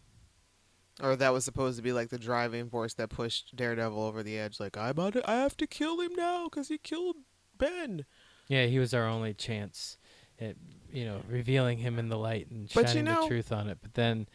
Or 1.03 1.17
that 1.17 1.33
was 1.33 1.45
supposed 1.45 1.77
to 1.77 1.83
be 1.83 1.93
like 1.93 2.09
the 2.09 2.19
driving 2.19 2.69
force 2.69 2.95
that 2.95 3.11
pushed 3.11 3.55
Daredevil 3.55 4.01
over 4.01 4.23
the 4.23 4.39
edge. 4.39 4.59
Like 4.59 4.77
I 4.77 4.89
about 4.89 5.13
to, 5.15 5.31
I 5.31 5.37
have 5.37 5.57
to 5.59 5.67
kill 5.67 6.01
him 6.01 6.15
now 6.17 6.45
because 6.45 6.69
he 6.69 6.79
killed 6.79 7.17
Ben. 7.57 8.05
Yeah, 8.49 8.67
he 8.67 8.79
was 8.79 8.93
our 8.93 9.07
only 9.07 9.35
chance 9.35 9.97
at 10.41 10.57
you 10.93 11.05
know 11.05 11.21
revealing 11.29 11.79
him 11.79 11.99
in 11.99 12.09
the 12.09 12.19
light 12.19 12.51
and 12.51 12.69
But 12.75 12.83
you 12.83 12.89
shining 12.89 13.05
know- 13.05 13.23
the 13.23 13.29
truth 13.29 13.53
on 13.53 13.69
it. 13.69 13.79
But 13.83 13.95
then 13.95 14.27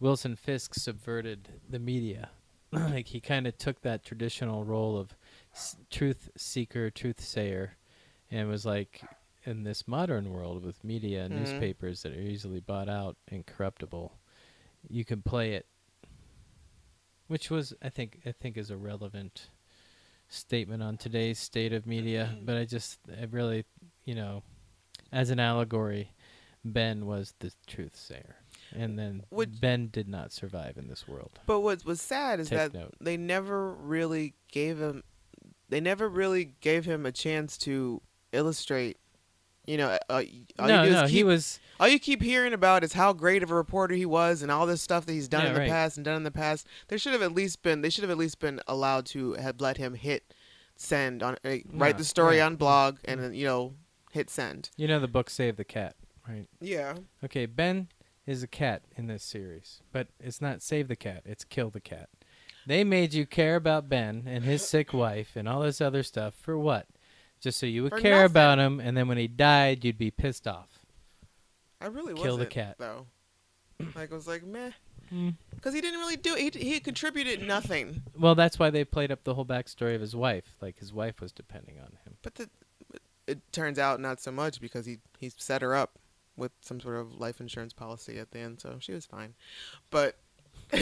Wilson 0.00 0.36
Fisk 0.36 0.74
subverted 0.74 1.48
the 1.68 1.78
media. 1.78 2.30
like 2.72 3.06
he 3.08 3.20
kind 3.20 3.46
of 3.46 3.56
took 3.56 3.80
that 3.82 4.04
traditional 4.04 4.64
role 4.64 4.98
of 4.98 5.16
s- 5.54 5.76
truth 5.90 6.28
seeker, 6.36 6.90
truth 6.90 7.20
sayer, 7.20 7.76
and 8.30 8.48
was 8.48 8.66
like 8.66 9.02
in 9.44 9.62
this 9.62 9.86
modern 9.86 10.30
world 10.32 10.64
with 10.64 10.82
media 10.82 11.24
and 11.24 11.32
Mhm. 11.34 11.38
newspapers 11.38 12.02
that 12.02 12.12
are 12.12 12.20
easily 12.20 12.58
bought 12.60 12.88
out 12.88 13.16
and 13.28 13.46
corruptible, 13.46 14.18
you 14.88 15.04
can 15.04 15.22
play 15.22 15.52
it. 15.54 15.66
Which 17.28 17.50
was, 17.50 17.72
I 17.82 17.88
think, 17.88 18.20
I 18.26 18.32
think 18.32 18.56
is 18.56 18.70
a 18.70 18.76
relevant 18.76 19.48
statement 20.28 20.82
on 20.82 20.96
today's 20.96 21.38
state 21.38 21.72
of 21.72 21.86
media. 21.86 22.36
But 22.42 22.56
I 22.56 22.64
just, 22.64 22.98
I 23.20 23.24
really, 23.24 23.64
you 24.04 24.14
know, 24.14 24.42
as 25.12 25.30
an 25.30 25.38
allegory, 25.40 26.12
Ben 26.64 27.06
was 27.06 27.34
the 27.40 27.52
truth 27.66 27.96
sayer, 27.96 28.36
and 28.74 28.98
then 28.98 29.22
Would- 29.30 29.60
Ben 29.60 29.88
did 29.88 30.08
not 30.08 30.32
survive 30.32 30.76
in 30.76 30.88
this 30.88 31.06
world. 31.06 31.38
But 31.46 31.60
what 31.60 31.84
was 31.84 32.00
sad 32.02 32.40
is 32.40 32.48
Take 32.48 32.58
that 32.58 32.74
note. 32.74 32.94
they 33.00 33.16
never 33.16 33.72
really 33.72 34.34
gave 34.50 34.78
him 34.80 35.02
they 35.68 35.80
never 35.80 36.08
really 36.08 36.54
gave 36.60 36.84
him 36.84 37.04
a 37.06 37.12
chance 37.12 37.58
to 37.58 38.00
illustrate 38.32 38.98
you 39.66 39.76
know 39.76 39.88
uh, 40.08 40.22
all 40.58 40.68
no, 40.68 40.82
you 40.84 40.88
do 40.90 40.94
no, 40.94 41.04
is 41.04 41.10
he 41.10 41.16
keep, 41.18 41.26
was. 41.26 41.58
all 41.80 41.88
you 41.88 41.98
keep 41.98 42.22
hearing 42.22 42.52
about 42.52 42.84
is 42.84 42.92
how 42.92 43.12
great 43.12 43.42
of 43.42 43.50
a 43.50 43.54
reporter 43.54 43.94
he 43.96 44.06
was 44.06 44.42
and 44.42 44.50
all 44.52 44.64
this 44.66 44.80
stuff 44.80 45.06
that 45.06 45.12
he's 45.12 45.26
done 45.28 45.42
Yeah, 45.42 45.48
in 45.48 45.54
the 45.54 45.60
right. 45.62 45.68
past 45.70 45.96
and 45.96 46.04
done 46.04 46.16
in 46.16 46.22
the 46.22 46.30
past 46.30 46.66
there 46.88 46.98
should 46.98 47.12
have 47.12 47.22
at 47.22 47.32
least 47.32 47.62
been 47.62 47.80
they 47.80 47.90
should 47.90 48.02
have 48.04 48.10
at 48.12 48.18
least 48.18 48.38
been 48.38 48.60
allowed 48.68 49.06
to 49.06 49.32
have 49.34 49.60
let 49.60 49.76
him 49.76 49.94
hit 49.94 50.32
send 50.76 51.22
on 51.22 51.36
uh, 51.44 51.56
write 51.72 51.98
the 51.98 52.04
story 52.04 52.40
on 52.40 52.54
blog 52.56 52.98
and 53.06 53.34
you 53.36 53.44
know 53.46 53.74
hit 54.16 54.30
send 54.30 54.70
You 54.76 54.88
know 54.88 54.98
the 54.98 55.08
book 55.08 55.30
Save 55.30 55.56
the 55.56 55.64
Cat, 55.64 55.94
right? 56.28 56.46
yeah 56.60 56.94
Okay, 57.24 57.46
Ben 57.46 57.88
is 58.26 58.42
a 58.42 58.48
cat 58.48 58.82
in 58.96 59.06
this 59.06 59.22
series, 59.22 59.80
but 59.92 60.08
it's 60.18 60.40
not 60.40 60.60
save 60.62 60.88
the 60.88 60.96
cat, 60.96 61.22
it's 61.24 61.44
kill 61.44 61.70
the 61.70 61.80
cat. 61.80 62.08
They 62.66 62.82
made 62.82 63.14
you 63.14 63.24
care 63.26 63.54
about 63.54 63.88
Ben 63.88 64.24
and 64.26 64.42
his 64.44 64.66
sick 64.68 64.92
wife 64.92 65.36
and 65.36 65.48
all 65.48 65.60
this 65.60 65.80
other 65.80 66.02
stuff 66.02 66.34
for 66.34 66.58
what? 66.58 66.86
Just 67.40 67.60
so 67.60 67.66
you 67.66 67.84
would 67.84 67.92
For 67.92 68.00
care 68.00 68.22
nothing. 68.22 68.30
about 68.32 68.58
him, 68.58 68.80
and 68.80 68.96
then 68.96 69.06
when 69.06 69.18
he 69.18 69.28
died, 69.28 69.84
you'd 69.84 69.98
be 69.98 70.10
pissed 70.10 70.48
off. 70.48 70.80
i 71.80 71.86
really 71.86 72.14
Kill 72.14 72.36
the 72.36 72.44
wasn't 72.44 72.50
cat. 72.50 72.76
though 72.78 73.06
like 73.94 74.10
i 74.10 74.14
was 74.14 74.26
like 74.26 74.42
meh 74.44 74.70
Mm. 75.14 75.34
because 75.54 75.72
he 75.72 75.80
didn't 75.80 76.00
really 76.00 76.16
do 76.16 76.34
he, 76.34 76.50
he 76.50 76.80
contributed 76.80 77.40
nothing 77.46 78.02
Well, 78.18 78.34
that's 78.34 78.58
why 78.58 78.70
they 78.70 78.84
played 78.84 79.12
up 79.12 79.22
the 79.22 79.34
whole 79.34 79.44
backstory 79.46 79.94
of 79.94 80.00
his 80.00 80.16
wife. 80.16 80.56
Like 80.60 80.78
his 80.80 80.92
wife 80.92 81.20
was 81.20 81.30
depending 81.30 81.76
on 81.78 81.90
him. 82.04 82.16
But 82.22 82.34
the, 82.34 82.50
it 83.26 83.40
turns 83.52 83.78
out 83.78 84.00
not 84.00 84.20
so 84.20 84.30
much 84.30 84.60
because 84.60 84.86
he 84.86 84.98
he 85.18 85.30
set 85.36 85.62
her 85.62 85.74
up 85.74 85.98
with 86.36 86.52
some 86.60 86.80
sort 86.80 86.96
of 86.96 87.18
life 87.18 87.40
insurance 87.40 87.72
policy 87.72 88.18
at 88.18 88.30
the 88.30 88.38
end, 88.38 88.60
so 88.60 88.76
she 88.78 88.92
was 88.92 89.06
fine. 89.06 89.34
But 89.90 90.16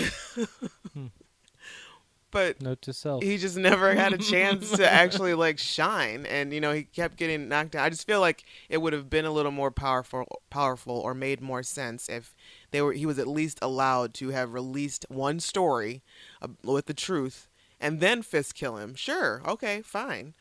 but 2.31 2.61
Note 2.61 2.83
to 2.83 2.93
self. 2.93 3.23
he 3.23 3.39
just 3.39 3.57
never 3.57 3.95
had 3.95 4.13
a 4.13 4.19
chance 4.19 4.73
to 4.73 4.91
actually 4.93 5.35
like 5.35 5.59
shine, 5.59 6.27
and 6.27 6.53
you 6.53 6.61
know 6.61 6.73
he 6.73 6.83
kept 6.83 7.17
getting 7.17 7.49
knocked 7.49 7.73
down. 7.73 7.85
I 7.85 7.91
just 7.91 8.07
feel 8.07 8.21
like 8.21 8.45
it 8.69 8.79
would 8.79 8.93
have 8.93 9.09
been 9.09 9.25
a 9.25 9.31
little 9.31 9.53
more 9.53 9.71
powerful, 9.71 10.41
powerful, 10.51 10.99
or 10.99 11.15
made 11.15 11.41
more 11.41 11.63
sense 11.63 12.09
if 12.09 12.35
they 12.73 12.83
were 12.83 12.93
he 12.93 13.07
was 13.07 13.19
at 13.19 13.29
least 13.29 13.59
allowed 13.63 14.13
to 14.15 14.31
have 14.31 14.53
released 14.53 15.07
one 15.09 15.39
story 15.39 16.03
uh, 16.43 16.49
with 16.65 16.87
the 16.87 16.95
truth, 16.95 17.49
and 17.81 18.01
then 18.01 18.23
Fisk 18.23 18.57
kill 18.57 18.77
him. 18.79 18.95
Sure, 18.97 19.41
okay, 19.47 19.81
fine. 19.83 20.35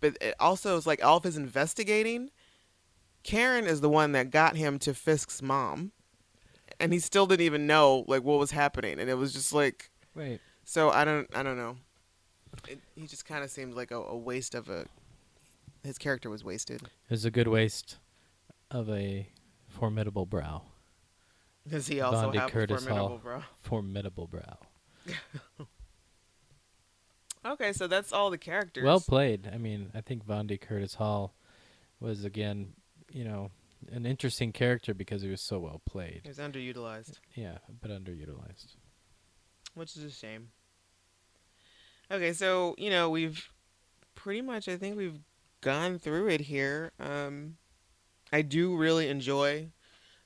But 0.00 0.16
it 0.20 0.34
also 0.38 0.76
is 0.76 0.86
like 0.86 1.00
Alf 1.00 1.26
is 1.26 1.36
investigating. 1.36 2.30
Karen 3.24 3.66
is 3.66 3.80
the 3.80 3.88
one 3.88 4.12
that 4.12 4.30
got 4.30 4.56
him 4.56 4.78
to 4.80 4.94
Fisk's 4.94 5.42
mom, 5.42 5.92
and 6.78 6.92
he 6.92 6.98
still 6.98 7.26
didn't 7.26 7.44
even 7.44 7.66
know 7.66 8.04
like 8.06 8.22
what 8.22 8.38
was 8.38 8.52
happening, 8.52 8.98
and 9.00 9.10
it 9.10 9.14
was 9.14 9.32
just 9.32 9.52
like. 9.52 9.90
Wait, 10.14 10.40
So 10.64 10.90
I 10.90 11.04
don't 11.04 11.28
I 11.34 11.42
don't 11.42 11.56
know. 11.56 11.76
It, 12.68 12.80
he 12.96 13.06
just 13.06 13.24
kind 13.26 13.44
of 13.44 13.50
seemed 13.50 13.74
like 13.74 13.90
a, 13.90 13.96
a 13.96 14.16
waste 14.16 14.54
of 14.54 14.68
a. 14.68 14.86
His 15.84 15.96
character 15.98 16.28
was 16.28 16.42
wasted 16.42 16.82
it 16.82 16.90
was 17.10 17.24
a 17.24 17.30
good 17.30 17.48
waste 17.48 17.98
of 18.70 18.90
a 18.90 19.28
formidable 19.68 20.26
brow. 20.26 20.62
because 21.64 21.86
he 21.86 22.00
also 22.00 22.30
Vondie 22.30 22.40
had 22.40 22.50
Curtis 22.50 22.82
a 22.82 22.86
formidable 22.86 23.08
Hall. 23.08 23.18
bro. 23.18 23.42
Formidable 23.62 24.26
brow. 24.26 24.58
Okay, 27.44 27.72
so 27.72 27.86
that's 27.86 28.12
all 28.12 28.30
the 28.30 28.38
characters. 28.38 28.84
Well 28.84 29.00
played. 29.00 29.48
I 29.52 29.58
mean, 29.58 29.90
I 29.94 30.00
think 30.00 30.26
Vondie 30.26 30.60
Curtis-Hall 30.60 31.34
was 32.00 32.24
again, 32.24 32.72
you 33.12 33.24
know, 33.24 33.50
an 33.92 34.04
interesting 34.06 34.52
character 34.52 34.92
because 34.94 35.22
he 35.22 35.30
was 35.30 35.40
so 35.40 35.58
well 35.60 35.80
played. 35.86 36.20
he 36.24 36.28
was 36.28 36.38
underutilized, 36.38 37.18
Yeah, 37.34 37.58
but 37.80 37.90
underutilized. 37.90 38.74
which 39.74 39.96
is 39.96 40.04
a 40.04 40.10
shame. 40.10 40.48
Okay, 42.10 42.32
so 42.32 42.74
you 42.78 42.90
know 42.90 43.10
we've 43.10 43.48
pretty 44.14 44.40
much 44.42 44.66
I 44.68 44.76
think 44.76 44.96
we've 44.96 45.20
gone 45.60 45.98
through 45.98 46.28
it 46.28 46.40
here. 46.40 46.92
Um, 46.98 47.56
I 48.32 48.42
do 48.42 48.76
really 48.76 49.08
enjoy 49.08 49.68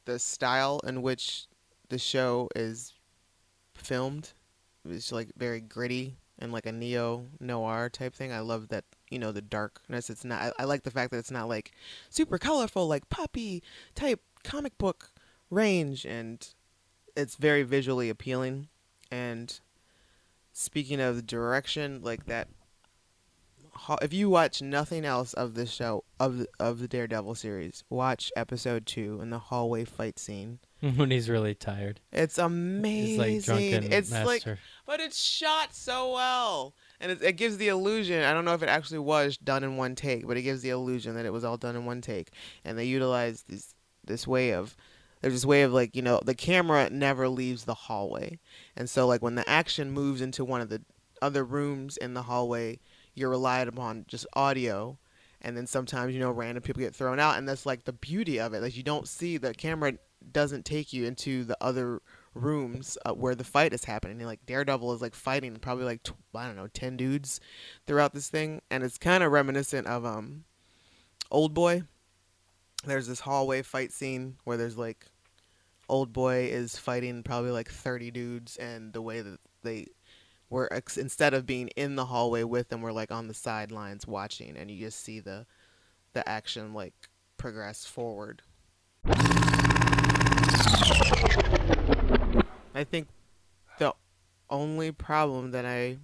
the 0.04 0.18
style 0.18 0.80
in 0.86 1.02
which 1.02 1.46
the 1.88 1.98
show 1.98 2.48
is 2.56 2.94
filmed. 3.74 4.32
It's 4.88 5.12
like 5.12 5.30
very 5.36 5.60
gritty 5.60 6.16
and 6.42 6.52
like 6.52 6.66
a 6.66 6.72
neo 6.72 7.26
noir 7.38 7.88
type 7.88 8.14
thing. 8.14 8.32
I 8.32 8.40
love 8.40 8.68
that 8.68 8.84
you 9.08 9.18
know 9.18 9.30
the 9.30 9.40
darkness. 9.40 10.10
It's 10.10 10.24
not. 10.24 10.42
I, 10.42 10.62
I 10.62 10.64
like 10.64 10.82
the 10.82 10.90
fact 10.90 11.12
that 11.12 11.18
it's 11.18 11.30
not 11.30 11.48
like 11.48 11.70
super 12.10 12.36
colorful 12.36 12.88
like 12.88 13.08
puppy 13.08 13.62
type 13.94 14.20
comic 14.42 14.76
book 14.76 15.12
range, 15.50 16.04
and 16.04 16.46
it's 17.16 17.36
very 17.36 17.62
visually 17.62 18.10
appealing. 18.10 18.68
And 19.10 19.58
speaking 20.52 21.00
of 21.00 21.26
direction, 21.26 22.00
like 22.02 22.26
that. 22.26 22.48
If 24.02 24.12
you 24.12 24.28
watch 24.28 24.60
nothing 24.60 25.04
else 25.04 25.32
of 25.32 25.54
this 25.54 25.70
show 25.70 26.04
of 26.20 26.46
of 26.60 26.80
the 26.80 26.88
Daredevil 26.88 27.36
series, 27.36 27.84
watch 27.88 28.30
episode 28.36 28.84
two 28.84 29.20
in 29.22 29.30
the 29.30 29.38
hallway 29.38 29.84
fight 29.84 30.18
scene. 30.18 30.58
when 30.96 31.12
he's 31.12 31.30
really 31.30 31.54
tired. 31.54 32.00
It's 32.10 32.38
amazing. 32.38 33.28
He's 33.28 33.48
like 33.48 33.62
it's 33.62 34.10
master. 34.10 34.26
like 34.26 34.58
but 34.84 34.98
it's 34.98 35.22
shot 35.22 35.72
so 35.74 36.12
well, 36.12 36.74
and 37.00 37.12
it, 37.12 37.22
it 37.22 37.36
gives 37.36 37.56
the 37.56 37.68
illusion. 37.68 38.24
I 38.24 38.32
don't 38.32 38.44
know 38.44 38.54
if 38.54 38.64
it 38.64 38.68
actually 38.68 38.98
was 38.98 39.36
done 39.36 39.62
in 39.62 39.76
one 39.76 39.94
take, 39.94 40.26
but 40.26 40.36
it 40.36 40.42
gives 40.42 40.60
the 40.60 40.70
illusion 40.70 41.14
that 41.14 41.24
it 41.24 41.32
was 41.32 41.44
all 41.44 41.56
done 41.56 41.76
in 41.76 41.84
one 41.84 42.00
take. 42.00 42.30
And 42.64 42.76
they 42.76 42.84
utilized 42.84 43.48
this 43.48 43.74
this 44.04 44.26
way 44.26 44.52
of 44.52 44.76
there's 45.20 45.34
this 45.34 45.46
way 45.46 45.62
of 45.62 45.72
like 45.72 45.94
you 45.94 46.02
know 46.02 46.20
the 46.24 46.34
camera 46.34 46.90
never 46.90 47.28
leaves 47.28 47.64
the 47.64 47.74
hallway, 47.74 48.40
and 48.76 48.90
so 48.90 49.06
like 49.06 49.22
when 49.22 49.36
the 49.36 49.48
action 49.48 49.92
moves 49.92 50.20
into 50.20 50.44
one 50.44 50.60
of 50.60 50.68
the 50.68 50.82
other 51.20 51.44
rooms 51.44 51.96
in 51.96 52.14
the 52.14 52.22
hallway, 52.22 52.80
you're 53.14 53.30
relied 53.30 53.68
upon 53.68 54.04
just 54.08 54.26
audio. 54.34 54.98
And 55.44 55.56
then 55.56 55.66
sometimes 55.66 56.14
you 56.14 56.20
know 56.20 56.30
random 56.30 56.62
people 56.62 56.80
get 56.80 56.94
thrown 56.94 57.18
out, 57.18 57.36
and 57.36 57.48
that's 57.48 57.66
like 57.66 57.84
the 57.84 57.92
beauty 57.92 58.38
of 58.38 58.54
it. 58.54 58.62
Like 58.62 58.76
you 58.76 58.84
don't 58.84 59.08
see 59.08 59.38
the 59.38 59.52
camera 59.52 59.94
doesn't 60.30 60.64
take 60.64 60.92
you 60.92 61.04
into 61.04 61.44
the 61.44 61.56
other 61.60 62.00
rooms 62.34 62.96
uh, 63.04 63.12
where 63.12 63.34
the 63.34 63.44
fight 63.44 63.72
is 63.72 63.84
happening. 63.84 64.18
And, 64.18 64.26
like 64.26 64.44
Daredevil 64.46 64.92
is 64.92 65.02
like 65.02 65.14
fighting 65.14 65.56
probably 65.56 65.84
like 65.84 66.02
tw- 66.02 66.14
I 66.34 66.46
don't 66.46 66.56
know 66.56 66.68
ten 66.68 66.96
dudes 66.96 67.40
throughout 67.86 68.14
this 68.14 68.28
thing, 68.28 68.62
and 68.70 68.82
it's 68.82 68.98
kind 68.98 69.22
of 69.22 69.32
reminiscent 69.32 69.86
of 69.86 70.04
um, 70.04 70.44
Old 71.30 71.54
Boy. 71.54 71.82
There's 72.84 73.06
this 73.06 73.20
hallway 73.20 73.62
fight 73.62 73.92
scene 73.92 74.36
where 74.44 74.56
there's 74.56 74.78
like 74.78 75.06
Old 75.88 76.12
Boy 76.12 76.46
is 76.46 76.76
fighting 76.76 77.22
probably 77.22 77.50
like 77.50 77.70
thirty 77.70 78.10
dudes, 78.10 78.56
and 78.56 78.92
the 78.92 79.02
way 79.02 79.20
that 79.20 79.40
they 79.62 79.88
we're 80.50 80.68
ex- 80.70 80.98
instead 80.98 81.32
of 81.32 81.46
being 81.46 81.68
in 81.68 81.96
the 81.96 82.06
hallway 82.06 82.44
with 82.44 82.68
them, 82.68 82.82
we're 82.82 82.92
like 82.92 83.10
on 83.10 83.28
the 83.28 83.34
sidelines 83.34 84.06
watching, 84.06 84.56
and 84.56 84.70
you 84.70 84.84
just 84.84 85.02
see 85.02 85.20
the 85.20 85.46
the 86.12 86.28
action 86.28 86.74
like 86.74 86.94
progress 87.38 87.84
forward. 87.84 88.42
I 92.74 92.84
think 92.84 93.08
the 93.78 93.94
only 94.50 94.92
problem 94.92 95.52
that 95.52 95.64
I 95.64 95.98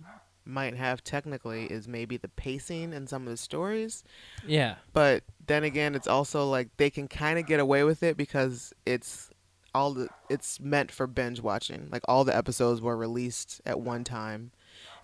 might 0.45 0.75
have 0.77 1.05
technically 1.05 1.67
is 1.67 1.87
maybe 1.87 2.17
the 2.17 2.29
pacing 2.29 2.93
in 2.93 3.07
some 3.07 3.23
of 3.23 3.29
the 3.29 3.37
stories. 3.37 4.03
Yeah. 4.47 4.77
But 4.93 5.23
then 5.47 5.65
again, 5.65 5.95
it's 5.95 6.09
also 6.09 6.49
like 6.49 6.69
they 6.79 6.91
can 6.91 7.07
kind 7.07 7.39
of 7.39 7.47
get 7.47 7.61
away 7.61 7.85
with 7.85 8.03
it 8.03 8.17
because 8.17 8.73
it's 8.87 9.31
all 9.75 9.93
the 9.93 10.09
it's 10.29 10.59
meant 10.61 10.91
for 10.91 11.07
binge 11.07 11.41
watching. 11.41 11.89
Like 11.93 12.03
all 12.09 12.25
the 12.25 12.37
episodes 12.37 12.81
were 12.81 12.97
released 12.97 13.61
at 13.67 13.79
one 13.81 14.05
time, 14.05 14.53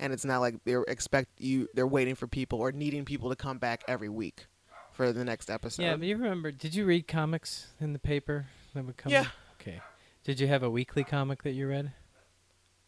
and 0.00 0.12
it's 0.12 0.24
not 0.24 0.38
like 0.38 0.56
they're 0.64 0.84
expect 0.88 1.28
you 1.38 1.68
they're 1.74 1.86
waiting 1.86 2.14
for 2.14 2.26
people 2.26 2.58
or 2.58 2.72
needing 2.72 3.04
people 3.04 3.28
to 3.28 3.36
come 3.36 3.58
back 3.58 3.84
every 3.86 4.08
week 4.08 4.46
for 4.92 5.12
the 5.12 5.24
next 5.24 5.50
episode. 5.50 5.82
Yeah, 5.82 5.96
but 5.96 6.06
you 6.06 6.16
remember? 6.16 6.50
Did 6.50 6.74
you 6.74 6.86
read 6.86 7.06
comics 7.06 7.68
in 7.80 7.92
the 7.92 7.98
paper 7.98 8.46
that 8.74 8.84
would 8.84 8.96
come? 8.96 9.12
Yeah. 9.12 9.26
Okay. 9.60 9.80
Did 10.24 10.40
you 10.40 10.46
have 10.48 10.62
a 10.62 10.70
weekly 10.70 11.04
comic 11.04 11.42
that 11.42 11.52
you 11.52 11.68
read? 11.68 11.92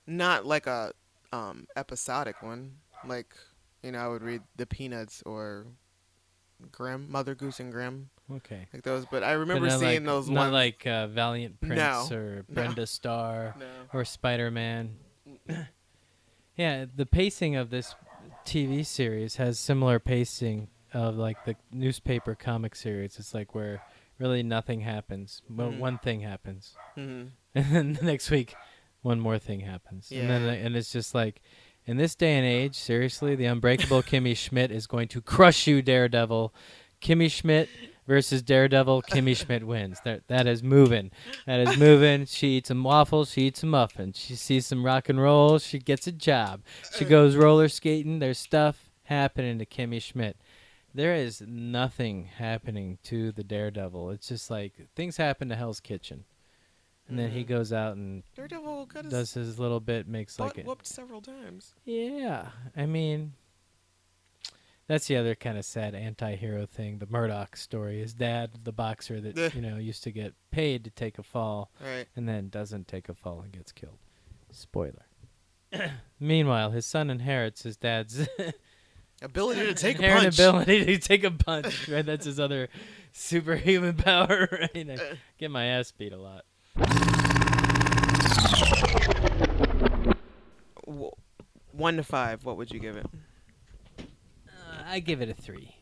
not 0.09 0.47
like 0.47 0.67
a 0.69 0.93
um 1.33 1.67
episodic 1.77 2.41
one. 2.43 2.77
Like 3.07 3.35
you 3.83 3.93
know, 3.93 3.99
I 3.99 4.09
would 4.09 4.23
read 4.23 4.43
the 4.57 4.67
Peanuts 4.67 5.23
or 5.27 5.67
Grimm, 6.73 7.11
Mother 7.11 7.35
Goose 7.35 7.61
and 7.61 7.71
Grimm, 7.73 8.09
Okay. 8.33 8.67
like 8.73 8.83
those. 8.83 9.05
But 9.11 9.23
I 9.23 9.33
remember 9.33 9.67
not 9.67 9.79
seeing 9.81 10.05
like, 10.05 10.05
those 10.05 10.29
Not 10.31 10.41
ones. 10.43 10.53
like 10.53 10.87
uh, 10.87 11.07
Valiant 11.09 11.61
Prince 11.61 12.11
No. 12.11 12.17
or 12.17 12.35
No. 12.49 12.55
Brenda 12.55 12.87
Starr 12.87 13.55
no. 13.59 13.67
or 13.93 14.05
Spider 14.05 14.51
Man. 14.51 14.97
yeah, 16.57 16.87
the 16.95 17.07
pacing 17.07 17.57
of 17.57 17.71
this 17.71 17.95
TV 18.45 18.85
series 18.87 19.37
has 19.37 19.59
similar 19.59 19.99
pacing 19.99 20.69
of 20.95 21.17
like 21.17 21.45
the 21.45 21.57
newspaper 21.73 22.35
comic 22.35 22.75
series. 22.75 23.19
It's 23.19 23.35
like 23.35 23.55
where 23.55 23.83
really 24.19 24.43
nothing 24.43 24.81
happens. 24.81 25.43
Well, 25.49 25.71
Mhm. 25.71 25.79
one 25.79 25.99
thing 25.99 26.21
happens, 26.21 26.75
hmm 26.95 27.25
and 27.55 27.67
then 27.73 27.93
the 27.95 28.05
next 28.05 28.31
week, 28.31 28.55
one 29.03 29.21
more 29.21 29.39
thing 29.39 29.61
happens, 29.61 30.11
and 30.11 30.29
then 30.31 30.43
and 30.43 30.77
it's 30.77 30.93
just 30.93 31.15
like. 31.15 31.41
In 31.89 31.99
this 31.99 32.17
day 32.17 32.33
and 32.37 32.45
age, 32.45 32.75
seriously, 32.75 33.37
the 33.37 33.45
unbreakable 33.45 34.03
Kimmy 34.11 34.37
Schmidt 34.37 34.73
is 34.73 34.89
going 34.89 35.07
to 35.07 35.21
crush 35.21 35.69
you, 35.69 35.83
Daredevil. 35.83 36.53
Kimmy 37.01 37.31
Schmidt 37.31 37.69
versus 38.09 38.43
Daredevil. 38.43 39.03
Kimmy 39.03 39.37
Schmidt 39.41 39.65
wins. 39.65 40.01
That 40.05 40.27
that 40.27 40.49
is 40.49 40.65
moving. 40.65 41.13
That 41.47 41.61
is 41.61 41.79
moving. 41.79 42.27
She 42.27 42.57
eats 42.57 42.67
some 42.71 42.83
waffles. 42.83 43.31
She 43.31 43.43
eats 43.43 43.63
a 43.63 43.67
muffin. 43.67 44.13
She 44.15 44.35
sees 44.35 44.67
some 44.67 44.85
rock 44.85 45.09
and 45.09 45.21
roll. 45.21 45.61
She 45.61 45.79
gets 45.79 46.09
a 46.09 46.13
job. 46.13 46.63
She 46.99 47.05
goes 47.05 47.37
roller 47.37 47.69
skating. 47.69 48.19
There's 48.19 48.39
stuff 48.41 48.91
happening 49.05 49.61
to 49.61 49.65
Kimmy 49.65 50.03
Schmidt. 50.03 50.37
There 50.97 51.15
is 51.15 51.43
nothing 51.47 52.25
happening 52.25 52.99
to 53.05 53.31
the 53.31 53.45
Daredevil. 53.45 54.11
It's 54.13 54.29
just 54.29 54.51
like 54.51 54.73
things 54.97 55.19
happen 55.19 55.51
to 55.51 55.55
Hell's 55.57 55.79
Kitchen, 55.81 56.25
and 57.07 57.19
then 57.19 57.31
he 57.33 57.45
Mhm. 57.45 57.49
goes 57.49 57.71
out 57.73 57.97
and 57.97 58.23
Daredevil 58.35 58.89
his 58.95 59.11
does 59.11 59.35
his 59.35 59.59
little 59.59 59.81
bit, 59.81 60.09
makes 60.09 60.39
like 60.41 60.57
it. 60.57 60.65
whooped 60.65 60.87
several 60.87 61.21
times. 61.21 61.75
Yeah, 61.85 62.51
I 62.75 62.87
mean, 62.87 63.35
that's 64.87 65.07
the 65.07 65.17
other 65.17 65.35
kind 65.35 65.59
of 65.59 65.67
sad 65.67 65.95
anti-hero 65.95 66.65
thing. 66.65 66.99
The 66.99 67.07
Murdock 67.07 67.57
story. 67.59 67.99
His 68.01 68.15
dad, 68.15 68.65
the 68.65 68.73
boxer 68.73 69.21
that 69.21 69.37
you 69.55 69.61
know 69.61 69.77
used 69.77 70.03
to 70.05 70.11
get 70.13 70.35
paid 70.51 70.83
to 70.85 70.91
take 70.91 71.19
a 71.19 71.23
fall, 71.23 71.71
Right. 71.79 72.09
and 72.17 72.27
then 72.27 72.49
doesn't 72.49 72.89
take 72.89 73.11
a 73.11 73.15
fall 73.15 73.43
and 73.43 73.53
gets 73.53 73.71
killed. 73.71 73.99
Spoiler. 74.51 75.05
Meanwhile, 76.19 76.71
his 76.71 76.87
son 76.87 77.11
inherits 77.11 77.65
his 77.65 77.77
dad's 77.77 78.27
Ability 79.23 79.67
to 79.67 79.75
take 79.75 79.99
a 79.99 80.03
punch. 80.03 80.39
ability 80.39 80.85
to 80.85 80.99
take 80.99 81.25
a 81.25 81.31
punch. 81.31 81.89
Right, 81.89 82.05
that's 82.05 82.27
his 82.27 82.39
other 82.39 82.69
superhuman 83.13 83.97
power. 83.97 84.49
Right, 84.53 84.91
I 84.91 84.99
get 85.39 85.51
my 85.51 85.65
ass 85.67 85.91
beat 85.91 86.13
a 86.13 86.19
lot. 86.19 86.45
One 91.73 91.97
to 91.97 92.03
five, 92.03 92.45
what 92.45 92.57
would 92.57 92.71
you 92.71 92.79
give 92.81 92.97
it? 92.97 93.07
Uh, 93.99 94.83
I 94.87 95.01
give 95.01 95.21
it 95.21 95.29
a 95.29 95.35
three. 95.35 95.77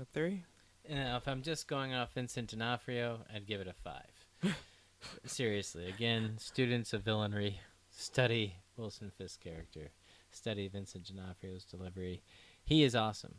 A 0.00 0.04
three. 0.04 0.44
Now, 0.88 1.16
if 1.16 1.26
I'm 1.28 1.42
just 1.42 1.68
going 1.68 1.94
off 1.94 2.14
Vincent 2.14 2.50
D'Onofrio, 2.50 3.20
I'd 3.34 3.46
give 3.46 3.60
it 3.60 3.68
a 3.68 3.72
five. 3.72 4.54
Seriously, 5.26 5.88
again, 5.88 6.34
students 6.38 6.92
of 6.92 7.02
villainry, 7.04 7.54
study 7.90 8.54
Wilson 8.76 9.10
Fisk's 9.16 9.36
character, 9.36 9.90
study 10.30 10.68
Vincent 10.68 11.04
D'Onofrio's 11.04 11.64
delivery. 11.64 12.22
He 12.66 12.82
is 12.82 12.94
awesome. 12.94 13.36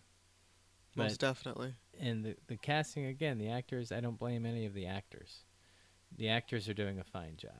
Most 0.96 1.20
But 1.20 1.28
definitely. 1.28 1.76
and 2.00 2.26
the 2.26 2.36
the 2.48 2.58
casting 2.58 3.06
again, 3.06 3.38
the 3.38 3.50
actors, 3.50 3.92
I 3.92 4.00
don't 4.00 4.18
blame 4.18 4.46
any 4.46 4.66
of 4.66 4.74
the 4.74 4.88
actors. 4.88 5.44
The 6.18 6.30
actors 6.30 6.68
are 6.68 6.74
doing 6.74 6.98
a 7.00 7.04
fine 7.04 7.36
job. 7.38 7.52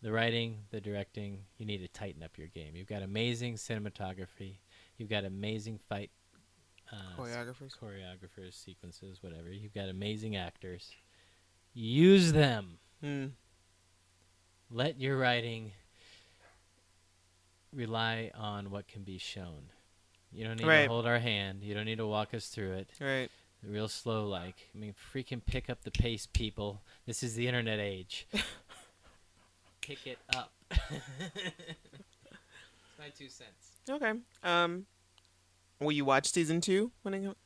The 0.00 0.10
writing, 0.10 0.64
the 0.70 0.80
directing, 0.80 1.44
you 1.58 1.66
need 1.66 1.78
to 1.78 1.88
tighten 1.88 2.22
up 2.24 2.36
your 2.36 2.48
game. 2.48 2.74
You've 2.74 2.88
got 2.88 3.02
amazing 3.02 3.54
cinematography. 3.54 4.56
You've 4.96 5.10
got 5.10 5.24
amazing 5.24 5.78
fight 5.88 6.10
uh, 6.90 6.96
Choreographers. 7.16 7.76
choreographers, 7.78 8.54
sequences, 8.54 9.22
whatever. 9.22 9.52
You've 9.52 9.74
got 9.74 9.88
amazing 9.88 10.34
actors. 10.36 10.90
Use 11.74 12.32
them. 12.32 12.78
Hmm. 13.00 13.26
Let 14.70 14.98
your 15.00 15.16
writing 15.18 15.72
rely 17.72 18.30
on 18.34 18.70
what 18.70 18.88
can 18.88 19.02
be 19.04 19.18
shown. 19.18 19.70
You 20.32 20.44
don't 20.44 20.56
need 20.58 20.66
Right. 20.66 20.82
to 20.84 20.88
hold 20.88 21.06
our 21.06 21.18
hand. 21.18 21.62
You 21.62 21.74
don't 21.74 21.84
need 21.84 21.98
to 21.98 22.06
walk 22.06 22.32
us 22.34 22.48
through 22.48 22.72
it. 22.72 22.88
Right. 23.00 23.30
Real 23.62 23.88
slow 23.88 24.26
like. 24.26 24.68
I 24.74 24.78
mean, 24.78 24.94
freaking 25.14 25.44
pick 25.44 25.68
up 25.70 25.82
the 25.82 25.90
pace, 25.90 26.26
people. 26.32 26.82
This 27.06 27.22
is 27.22 27.34
the 27.36 27.46
internet 27.46 27.78
age. 27.78 28.26
pick 29.80 30.06
it 30.06 30.18
up. 30.34 30.52
It's 32.30 32.98
my 32.98 33.08
two 33.18 33.28
cents. 33.28 33.72
Okay. 33.88 34.12
Um, 34.44 34.86
will 35.80 35.92
you 35.92 36.04
watch 36.04 36.30
season 36.30 36.60
two 36.60 36.92
when 37.02 37.14
it? 37.14 37.36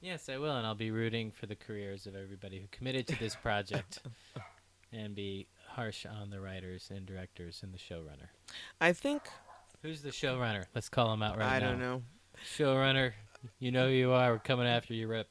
Yes, 0.00 0.28
I 0.28 0.36
will, 0.38 0.54
and 0.56 0.66
I'll 0.66 0.74
be 0.74 0.90
rooting 0.90 1.30
for 1.32 1.46
the 1.46 1.56
careers 1.56 2.06
of 2.06 2.14
everybody 2.14 2.60
who 2.60 2.66
committed 2.70 3.06
to 3.08 3.18
this 3.18 3.34
project, 3.34 4.00
and 4.92 5.14
be 5.14 5.46
harsh 5.70 6.06
on 6.06 6.30
the 6.30 6.40
writers 6.40 6.90
and 6.94 7.04
directors 7.06 7.60
and 7.62 7.72
the 7.74 7.78
showrunner. 7.78 8.28
I 8.80 8.92
think 8.92 9.22
Who's 9.86 10.02
the 10.02 10.10
showrunner? 10.10 10.64
Let's 10.74 10.88
call 10.88 11.12
him 11.12 11.22
out 11.22 11.38
right 11.38 11.46
I 11.46 11.58
now. 11.60 11.66
I 11.66 11.70
don't 11.70 11.78
know. 11.78 12.02
Showrunner, 12.58 13.12
you 13.60 13.70
know 13.70 13.86
who 13.86 13.94
you 13.94 14.10
are. 14.10 14.32
We're 14.32 14.40
coming 14.40 14.66
after 14.66 14.94
you, 14.94 15.06
Rip. 15.06 15.28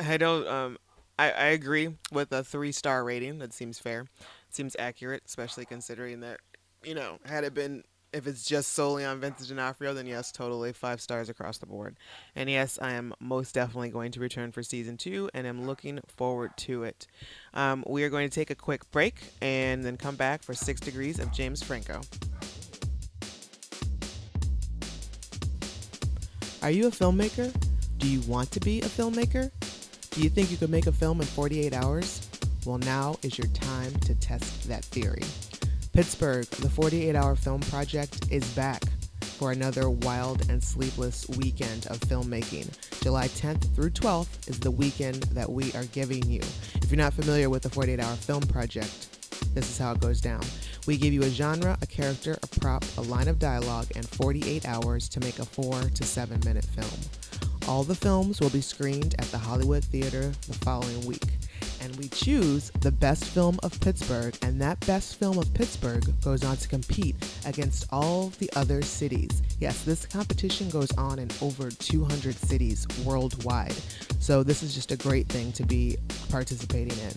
I 0.00 0.16
don't. 0.16 0.44
Um, 0.48 0.78
I 1.20 1.30
I 1.30 1.44
agree 1.46 1.94
with 2.10 2.32
a 2.32 2.42
three 2.42 2.72
star 2.72 3.04
rating. 3.04 3.38
That 3.38 3.52
seems 3.52 3.78
fair. 3.78 4.06
Seems 4.50 4.74
accurate, 4.76 5.22
especially 5.24 5.66
considering 5.66 6.18
that 6.20 6.40
you 6.82 6.96
know 6.96 7.20
had 7.26 7.44
it 7.44 7.54
been 7.54 7.84
if 8.12 8.26
it's 8.26 8.44
just 8.44 8.72
solely 8.72 9.04
on 9.04 9.20
Vincent 9.20 9.50
D'Onofrio, 9.50 9.94
then 9.94 10.06
yes, 10.06 10.32
totally 10.32 10.72
five 10.72 11.00
stars 11.00 11.28
across 11.28 11.58
the 11.58 11.66
board. 11.66 11.96
And 12.34 12.50
yes, 12.50 12.80
I 12.82 12.94
am 12.94 13.14
most 13.20 13.54
definitely 13.54 13.90
going 13.90 14.10
to 14.12 14.20
return 14.20 14.50
for 14.50 14.64
season 14.64 14.96
two, 14.96 15.30
and 15.32 15.46
am 15.46 15.64
looking 15.64 16.00
forward 16.08 16.56
to 16.58 16.82
it. 16.82 17.06
Um, 17.54 17.84
we 17.86 18.02
are 18.02 18.10
going 18.10 18.28
to 18.28 18.34
take 18.34 18.50
a 18.50 18.56
quick 18.56 18.90
break 18.90 19.14
and 19.40 19.84
then 19.84 19.96
come 19.96 20.16
back 20.16 20.42
for 20.42 20.54
Six 20.54 20.80
Degrees 20.80 21.20
of 21.20 21.32
James 21.32 21.62
Franco. 21.62 22.00
Are 26.66 26.72
you 26.72 26.88
a 26.88 26.90
filmmaker? 26.90 27.54
Do 27.98 28.08
you 28.08 28.20
want 28.22 28.50
to 28.50 28.58
be 28.58 28.80
a 28.80 28.86
filmmaker? 28.86 29.52
Do 30.10 30.20
you 30.20 30.28
think 30.28 30.50
you 30.50 30.56
could 30.56 30.68
make 30.68 30.88
a 30.88 30.92
film 30.92 31.20
in 31.20 31.26
48 31.28 31.72
hours? 31.72 32.28
Well, 32.64 32.78
now 32.78 33.14
is 33.22 33.38
your 33.38 33.46
time 33.54 33.94
to 34.00 34.16
test 34.16 34.68
that 34.68 34.84
theory. 34.84 35.22
Pittsburgh, 35.92 36.44
the 36.46 36.68
48 36.68 37.14
hour 37.14 37.36
film 37.36 37.60
project, 37.60 38.32
is 38.32 38.44
back 38.56 38.82
for 39.20 39.52
another 39.52 39.90
wild 39.90 40.50
and 40.50 40.60
sleepless 40.60 41.28
weekend 41.36 41.86
of 41.86 42.00
filmmaking. 42.00 42.68
July 43.00 43.28
10th 43.28 43.72
through 43.76 43.90
12th 43.90 44.48
is 44.48 44.58
the 44.58 44.72
weekend 44.72 45.22
that 45.34 45.48
we 45.48 45.72
are 45.74 45.84
giving 45.92 46.28
you. 46.28 46.40
If 46.82 46.90
you're 46.90 46.98
not 46.98 47.14
familiar 47.14 47.48
with 47.48 47.62
the 47.62 47.70
48 47.70 48.00
hour 48.00 48.16
film 48.16 48.42
project, 48.42 49.54
this 49.54 49.70
is 49.70 49.78
how 49.78 49.92
it 49.92 50.00
goes 50.00 50.20
down. 50.20 50.42
We 50.86 50.96
give 50.96 51.12
you 51.12 51.22
a 51.24 51.30
genre, 51.30 51.76
a 51.82 51.86
character, 51.86 52.38
a 52.42 52.46
prop, 52.46 52.84
a 52.96 53.00
line 53.00 53.26
of 53.26 53.40
dialogue, 53.40 53.88
and 53.96 54.08
48 54.08 54.66
hours 54.66 55.08
to 55.10 55.20
make 55.20 55.40
a 55.40 55.44
four 55.44 55.80
to 55.80 56.04
seven 56.04 56.40
minute 56.44 56.64
film. 56.64 57.00
All 57.68 57.82
the 57.82 57.96
films 57.96 58.40
will 58.40 58.50
be 58.50 58.60
screened 58.60 59.16
at 59.18 59.26
the 59.26 59.38
Hollywood 59.38 59.84
Theater 59.84 60.32
the 60.46 60.54
following 60.54 61.04
week. 61.04 61.35
We 61.98 62.08
choose 62.08 62.70
the 62.80 62.92
best 62.92 63.24
film 63.24 63.58
of 63.62 63.80
Pittsburgh, 63.80 64.36
and 64.42 64.60
that 64.60 64.78
best 64.86 65.18
film 65.18 65.38
of 65.38 65.52
Pittsburgh 65.54 66.04
goes 66.20 66.44
on 66.44 66.56
to 66.58 66.68
compete 66.68 67.16
against 67.46 67.86
all 67.90 68.28
the 68.38 68.50
other 68.54 68.82
cities. 68.82 69.42
Yes, 69.60 69.82
this 69.82 70.04
competition 70.04 70.68
goes 70.68 70.90
on 70.98 71.18
in 71.18 71.30
over 71.40 71.70
200 71.70 72.34
cities 72.34 72.86
worldwide. 73.04 73.74
So, 74.18 74.42
this 74.42 74.62
is 74.62 74.74
just 74.74 74.92
a 74.92 74.96
great 74.96 75.26
thing 75.28 75.52
to 75.52 75.62
be 75.64 75.96
participating 76.28 76.98
in. 76.98 77.14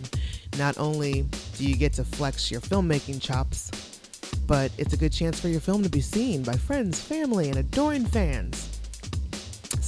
Not 0.57 0.77
only 0.77 1.25
do 1.57 1.67
you 1.67 1.75
get 1.75 1.93
to 1.93 2.05
flex 2.05 2.49
your 2.49 2.61
filmmaking 2.61 3.21
chops, 3.21 3.71
but 4.47 4.71
it's 4.77 4.93
a 4.93 4.97
good 4.97 5.11
chance 5.11 5.39
for 5.39 5.49
your 5.49 5.61
film 5.61 5.83
to 5.83 5.89
be 5.89 6.01
seen 6.01 6.41
by 6.41 6.53
friends, 6.53 7.01
family, 7.01 7.49
and 7.49 7.57
adoring 7.57 8.05
fans. 8.05 8.78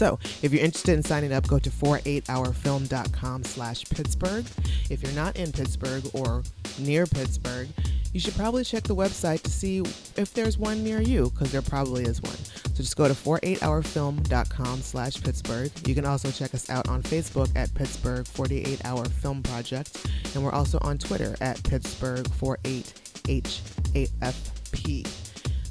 So, 0.02 0.18
if 0.42 0.52
you're 0.52 0.66
interested 0.66 0.94
in 0.96 1.04
signing 1.04 1.32
up, 1.32 1.48
go 1.48 1.60
to 1.60 1.70
48hourfilm.com 1.70 3.44
slash 3.44 3.86
Pittsburgh. 3.86 4.48
If 4.90 5.04
you're 5.04 5.12
not 5.12 5.36
in 5.36 5.52
Pittsburgh 5.52 6.04
or 6.14 6.42
near 6.80 7.06
Pittsburgh, 7.06 7.68
you 8.12 8.20
should 8.20 8.34
probably 8.34 8.64
check 8.64 8.82
the 8.82 8.96
website 8.96 9.44
to 9.44 9.52
see 9.52 9.78
if 10.18 10.34
there's 10.34 10.58
one 10.58 10.84
near 10.84 11.02
you, 11.02 11.30
because 11.30 11.52
there 11.52 11.62
probably 11.62 12.06
is 12.06 12.20
one. 12.20 12.34
So 12.34 12.78
just 12.78 12.98
go 12.98 13.08
to 13.08 13.14
48hourfilm.com 13.14 14.82
slash 14.82 15.22
Pittsburgh. 15.22 15.72
You 15.88 15.94
can 15.94 16.06
also 16.06 16.32
check 16.32 16.56
us 16.56 16.68
out 16.72 16.90
on 16.90 17.04
Facebook 17.04 17.56
at 17.56 17.72
Pittsburgh 17.76 18.26
48 18.26 18.84
Hour 18.84 19.06
Film 19.06 19.44
Project, 19.44 20.04
and 20.34 20.44
we're 20.44 20.52
also 20.52 20.80
on 20.82 20.98
Twitter 20.98 21.36
at 21.42 21.62
Pittsburgh 21.62 22.26
48HAFP. 22.26 23.48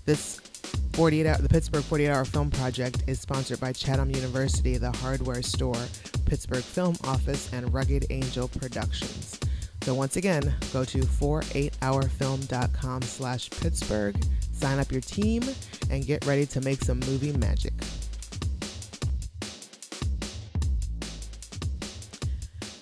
This 0.04 0.40
48 0.92 1.26
hour, 1.26 1.38
the 1.38 1.48
Pittsburgh 1.48 1.84
48 1.84 2.08
Hour 2.08 2.24
Film 2.24 2.50
Project 2.50 3.04
is 3.06 3.20
sponsored 3.20 3.60
by 3.60 3.72
Chatham 3.72 4.10
University, 4.10 4.76
the 4.76 4.92
hardware 4.92 5.42
store, 5.42 5.82
Pittsburgh 6.26 6.62
Film 6.62 6.96
Office, 7.04 7.52
and 7.52 7.72
Rugged 7.72 8.06
Angel 8.10 8.48
Productions. 8.48 9.38
So 9.82 9.94
once 9.94 10.16
again, 10.16 10.54
go 10.72 10.84
to 10.84 10.98
48hourfilm.com 10.98 13.02
slash 13.02 13.50
Pittsburgh, 13.50 14.16
sign 14.52 14.78
up 14.78 14.92
your 14.92 15.00
team, 15.00 15.42
and 15.90 16.04
get 16.04 16.26
ready 16.26 16.44
to 16.46 16.60
make 16.60 16.82
some 16.82 17.00
movie 17.00 17.32
magic. 17.32 17.72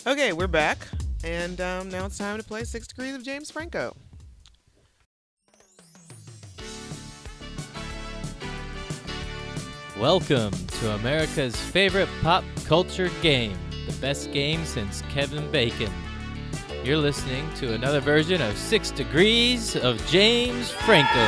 Okay, 0.06 0.32
we're 0.32 0.46
back, 0.46 0.78
and 1.22 1.60
um, 1.60 1.90
now 1.90 2.06
it's 2.06 2.18
time 2.18 2.38
to 2.38 2.44
play 2.44 2.64
Six 2.64 2.88
Degrees 2.88 3.14
of 3.14 3.22
James 3.22 3.50
Franco. 3.50 3.94
Welcome 9.98 10.52
to 10.52 10.94
America's 10.94 11.56
favorite 11.56 12.08
pop 12.22 12.44
culture 12.66 13.10
game, 13.20 13.58
the 13.86 13.92
best 14.00 14.30
game 14.30 14.64
since 14.64 15.02
Kevin 15.10 15.50
Bacon. 15.50 15.92
You're 16.84 16.98
listening 16.98 17.52
to 17.54 17.74
another 17.74 17.98
version 17.98 18.40
of 18.40 18.56
Six 18.56 18.92
Degrees 18.92 19.74
of 19.74 20.04
James 20.06 20.70
Franco. 20.70 21.18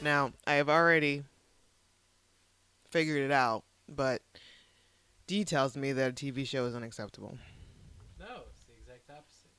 Now, 0.00 0.32
I 0.46 0.54
have 0.54 0.68
already 0.68 1.24
figured 2.90 3.22
it 3.22 3.32
out, 3.32 3.64
but 3.88 4.22
D 5.26 5.44
tells 5.44 5.76
me 5.76 5.92
that 5.92 6.10
a 6.10 6.12
TV 6.12 6.46
show 6.46 6.66
is 6.66 6.74
unacceptable. 6.74 7.36
No, 8.20 8.42
it's 8.48 8.64
the 8.64 8.74
exact 8.74 9.10
opposite. 9.10 9.50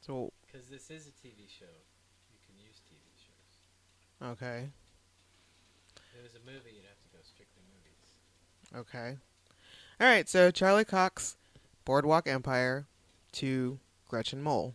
So, 0.00 0.32
Because 0.46 0.66
this 0.66 0.90
is 0.90 1.06
a 1.06 1.12
TV 1.12 1.48
show. 1.48 1.64
You 2.30 2.38
can 2.44 2.58
use 2.58 2.80
TV 2.90 3.00
shows. 3.16 3.56
Okay, 4.24 4.68
If 5.96 6.18
it 6.18 6.22
was 6.22 6.34
a 6.34 6.46
movie, 6.46 6.70
you'd 6.74 6.86
have 6.86 6.98
to 7.02 7.08
go 7.12 7.18
strictly 7.22 7.62
movies. 7.68 8.14
okay. 8.74 9.18
All 10.00 10.06
right, 10.06 10.26
so 10.28 10.50
Charlie 10.50 10.84
Cox, 10.86 11.36
Boardwalk 11.84 12.26
Empire, 12.26 12.86
to 13.32 13.78
Gretchen 14.08 14.42
Mol, 14.42 14.74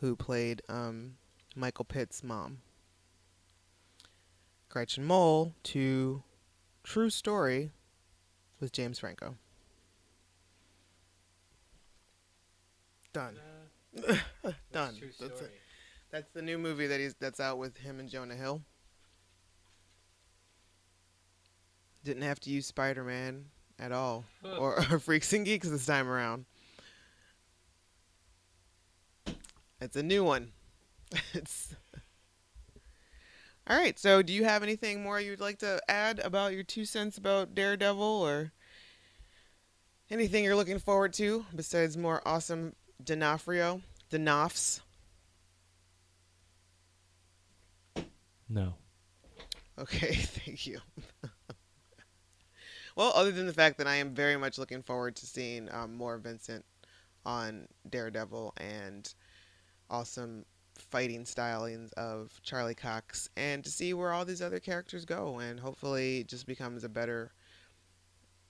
who 0.00 0.16
played 0.16 0.62
um, 0.68 1.14
Michael 1.54 1.84
Pitt's 1.84 2.24
mom. 2.24 2.58
Gretchen 4.68 5.04
Mol 5.04 5.54
to 5.64 6.24
True 6.82 7.10
Story 7.10 7.70
with 8.58 8.72
James 8.72 8.98
Franco. 8.98 9.36
Done. 13.12 13.38
Uh, 13.96 14.12
Done. 14.72 14.96
That's 15.20 15.40
it. 15.42 15.61
That's 16.12 16.30
the 16.34 16.42
new 16.42 16.58
movie 16.58 16.86
that 16.86 17.00
he's 17.00 17.14
that's 17.18 17.40
out 17.40 17.56
with 17.58 17.78
him 17.78 17.98
and 17.98 18.08
Jonah 18.08 18.36
Hill. 18.36 18.60
Didn't 22.04 22.22
have 22.22 22.38
to 22.40 22.50
use 22.50 22.66
Spider 22.66 23.02
Man 23.02 23.46
at 23.78 23.92
all, 23.92 24.24
Huh. 24.44 24.56
or, 24.58 24.76
or 24.92 24.98
Freaks 24.98 25.32
and 25.32 25.46
Geeks 25.46 25.68
this 25.68 25.86
time 25.86 26.08
around. 26.08 26.44
It's 29.80 29.96
a 29.96 30.02
new 30.02 30.22
one. 30.22 30.52
it's 31.32 31.74
all 33.66 33.76
right. 33.76 33.98
So, 33.98 34.22
do 34.22 34.32
you 34.32 34.44
have 34.44 34.62
anything 34.62 35.02
more 35.02 35.18
you'd 35.20 35.40
like 35.40 35.58
to 35.60 35.80
add 35.88 36.18
about 36.18 36.52
your 36.52 36.62
two 36.62 36.84
cents 36.84 37.16
about 37.16 37.54
Daredevil, 37.54 38.02
or 38.02 38.52
anything 40.10 40.44
you're 40.44 40.56
looking 40.56 40.78
forward 40.78 41.14
to 41.14 41.46
besides 41.56 41.96
more 41.96 42.20
awesome 42.26 42.74
D'Onofrio, 43.02 43.80
D'Onofs? 44.10 44.80
No. 48.52 48.74
Okay, 49.78 50.12
thank 50.14 50.66
you. 50.66 50.78
well, 52.94 53.12
other 53.14 53.30
than 53.30 53.46
the 53.46 53.54
fact 53.54 53.78
that 53.78 53.86
I 53.86 53.96
am 53.96 54.14
very 54.14 54.36
much 54.36 54.58
looking 54.58 54.82
forward 54.82 55.16
to 55.16 55.26
seeing 55.26 55.72
um, 55.72 55.94
more 55.94 56.18
Vincent 56.18 56.64
on 57.24 57.66
Daredevil 57.88 58.52
and 58.58 59.12
awesome 59.88 60.44
fighting 60.76 61.24
stylings 61.24 61.94
of 61.94 62.38
Charlie 62.42 62.74
Cox, 62.74 63.30
and 63.38 63.64
to 63.64 63.70
see 63.70 63.94
where 63.94 64.12
all 64.12 64.26
these 64.26 64.42
other 64.42 64.60
characters 64.60 65.06
go, 65.06 65.38
and 65.38 65.58
hopefully 65.58 66.20
it 66.20 66.28
just 66.28 66.46
becomes 66.46 66.84
a 66.84 66.90
better, 66.90 67.32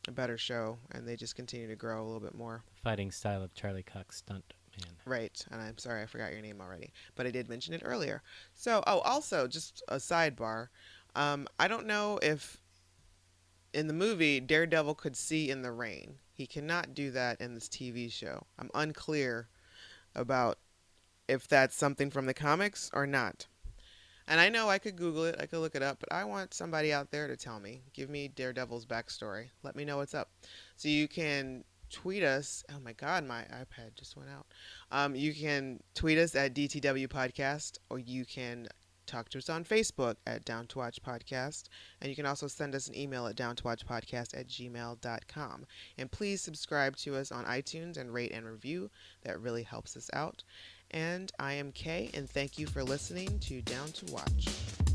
a 0.08 0.10
better 0.10 0.36
show, 0.36 0.78
and 0.90 1.06
they 1.06 1.14
just 1.14 1.36
continue 1.36 1.68
to 1.68 1.76
grow 1.76 2.02
a 2.02 2.04
little 2.04 2.20
bit 2.20 2.34
more. 2.34 2.64
Fighting 2.82 3.12
style 3.12 3.42
of 3.42 3.54
Charlie 3.54 3.84
Cox 3.84 4.16
stunt 4.16 4.54
man. 4.80 4.96
Right, 5.04 5.44
and 5.50 5.60
I'm 5.60 5.78
sorry 5.78 6.02
I 6.02 6.06
forgot 6.06 6.32
your 6.32 6.42
name 6.42 6.60
already, 6.60 6.92
but 7.14 7.26
I 7.26 7.30
did 7.30 7.48
mention 7.48 7.74
it 7.74 7.82
earlier. 7.84 8.22
So, 8.54 8.82
oh, 8.86 9.00
also 9.00 9.46
just 9.46 9.82
a 9.88 9.96
sidebar. 9.96 10.68
Um, 11.14 11.46
I 11.58 11.68
don't 11.68 11.86
know 11.86 12.18
if 12.22 12.58
in 13.72 13.86
the 13.86 13.94
movie 13.94 14.40
Daredevil 14.40 14.94
could 14.94 15.16
see 15.16 15.50
in 15.50 15.62
the 15.62 15.72
rain. 15.72 16.16
He 16.32 16.46
cannot 16.46 16.94
do 16.94 17.10
that 17.10 17.40
in 17.40 17.54
this 17.54 17.68
TV 17.68 18.10
show. 18.10 18.46
I'm 18.58 18.70
unclear 18.74 19.48
about 20.14 20.58
if 21.28 21.48
that's 21.48 21.76
something 21.76 22.10
from 22.10 22.26
the 22.26 22.34
comics 22.34 22.90
or 22.92 23.06
not. 23.06 23.46
And 24.28 24.40
I 24.40 24.48
know 24.48 24.68
I 24.68 24.78
could 24.78 24.96
Google 24.96 25.24
it, 25.24 25.36
I 25.40 25.46
could 25.46 25.58
look 25.58 25.74
it 25.74 25.82
up, 25.82 25.98
but 25.98 26.12
I 26.12 26.24
want 26.24 26.54
somebody 26.54 26.92
out 26.92 27.10
there 27.10 27.26
to 27.26 27.36
tell 27.36 27.58
me. 27.60 27.82
Give 27.92 28.08
me 28.08 28.28
Daredevil's 28.28 28.86
backstory. 28.86 29.48
Let 29.62 29.74
me 29.74 29.84
know 29.84 29.96
what's 29.96 30.14
up. 30.14 30.30
So 30.76 30.88
you 30.88 31.08
can 31.08 31.64
tweet 31.92 32.22
us. 32.22 32.64
Oh 32.70 32.80
my 32.82 32.92
God, 32.92 33.24
my 33.24 33.42
iPad 33.42 33.94
just 33.94 34.16
went 34.16 34.30
out. 34.30 34.46
Um, 34.90 35.14
you 35.14 35.32
can 35.34 35.80
tweet 35.94 36.18
us 36.18 36.34
at 36.34 36.54
DTW 36.54 37.08
Podcast, 37.08 37.78
or 37.90 37.98
you 37.98 38.24
can 38.24 38.66
talk 39.06 39.28
to 39.28 39.38
us 39.38 39.50
on 39.50 39.64
Facebook 39.64 40.16
at 40.26 40.44
Down 40.44 40.66
to 40.68 40.78
Watch 40.78 41.02
Podcast. 41.02 41.64
And 42.00 42.08
you 42.08 42.16
can 42.16 42.26
also 42.26 42.48
send 42.48 42.74
us 42.74 42.88
an 42.88 42.96
email 42.96 43.26
at 43.26 43.36
downtowatchpodcast 43.36 44.38
at 44.38 44.48
gmail.com. 44.48 45.66
And 45.98 46.10
please 46.10 46.40
subscribe 46.40 46.96
to 46.96 47.16
us 47.16 47.30
on 47.30 47.44
iTunes 47.44 47.96
and 47.96 48.12
rate 48.12 48.32
and 48.32 48.46
review. 48.46 48.90
That 49.22 49.40
really 49.40 49.62
helps 49.62 49.96
us 49.96 50.10
out. 50.12 50.42
And 50.90 51.32
I 51.38 51.54
am 51.54 51.72
Kay, 51.72 52.10
and 52.14 52.28
thank 52.28 52.58
you 52.58 52.66
for 52.66 52.82
listening 52.82 53.38
to 53.40 53.62
Down 53.62 53.88
to 53.92 54.12
Watch. 54.12 54.91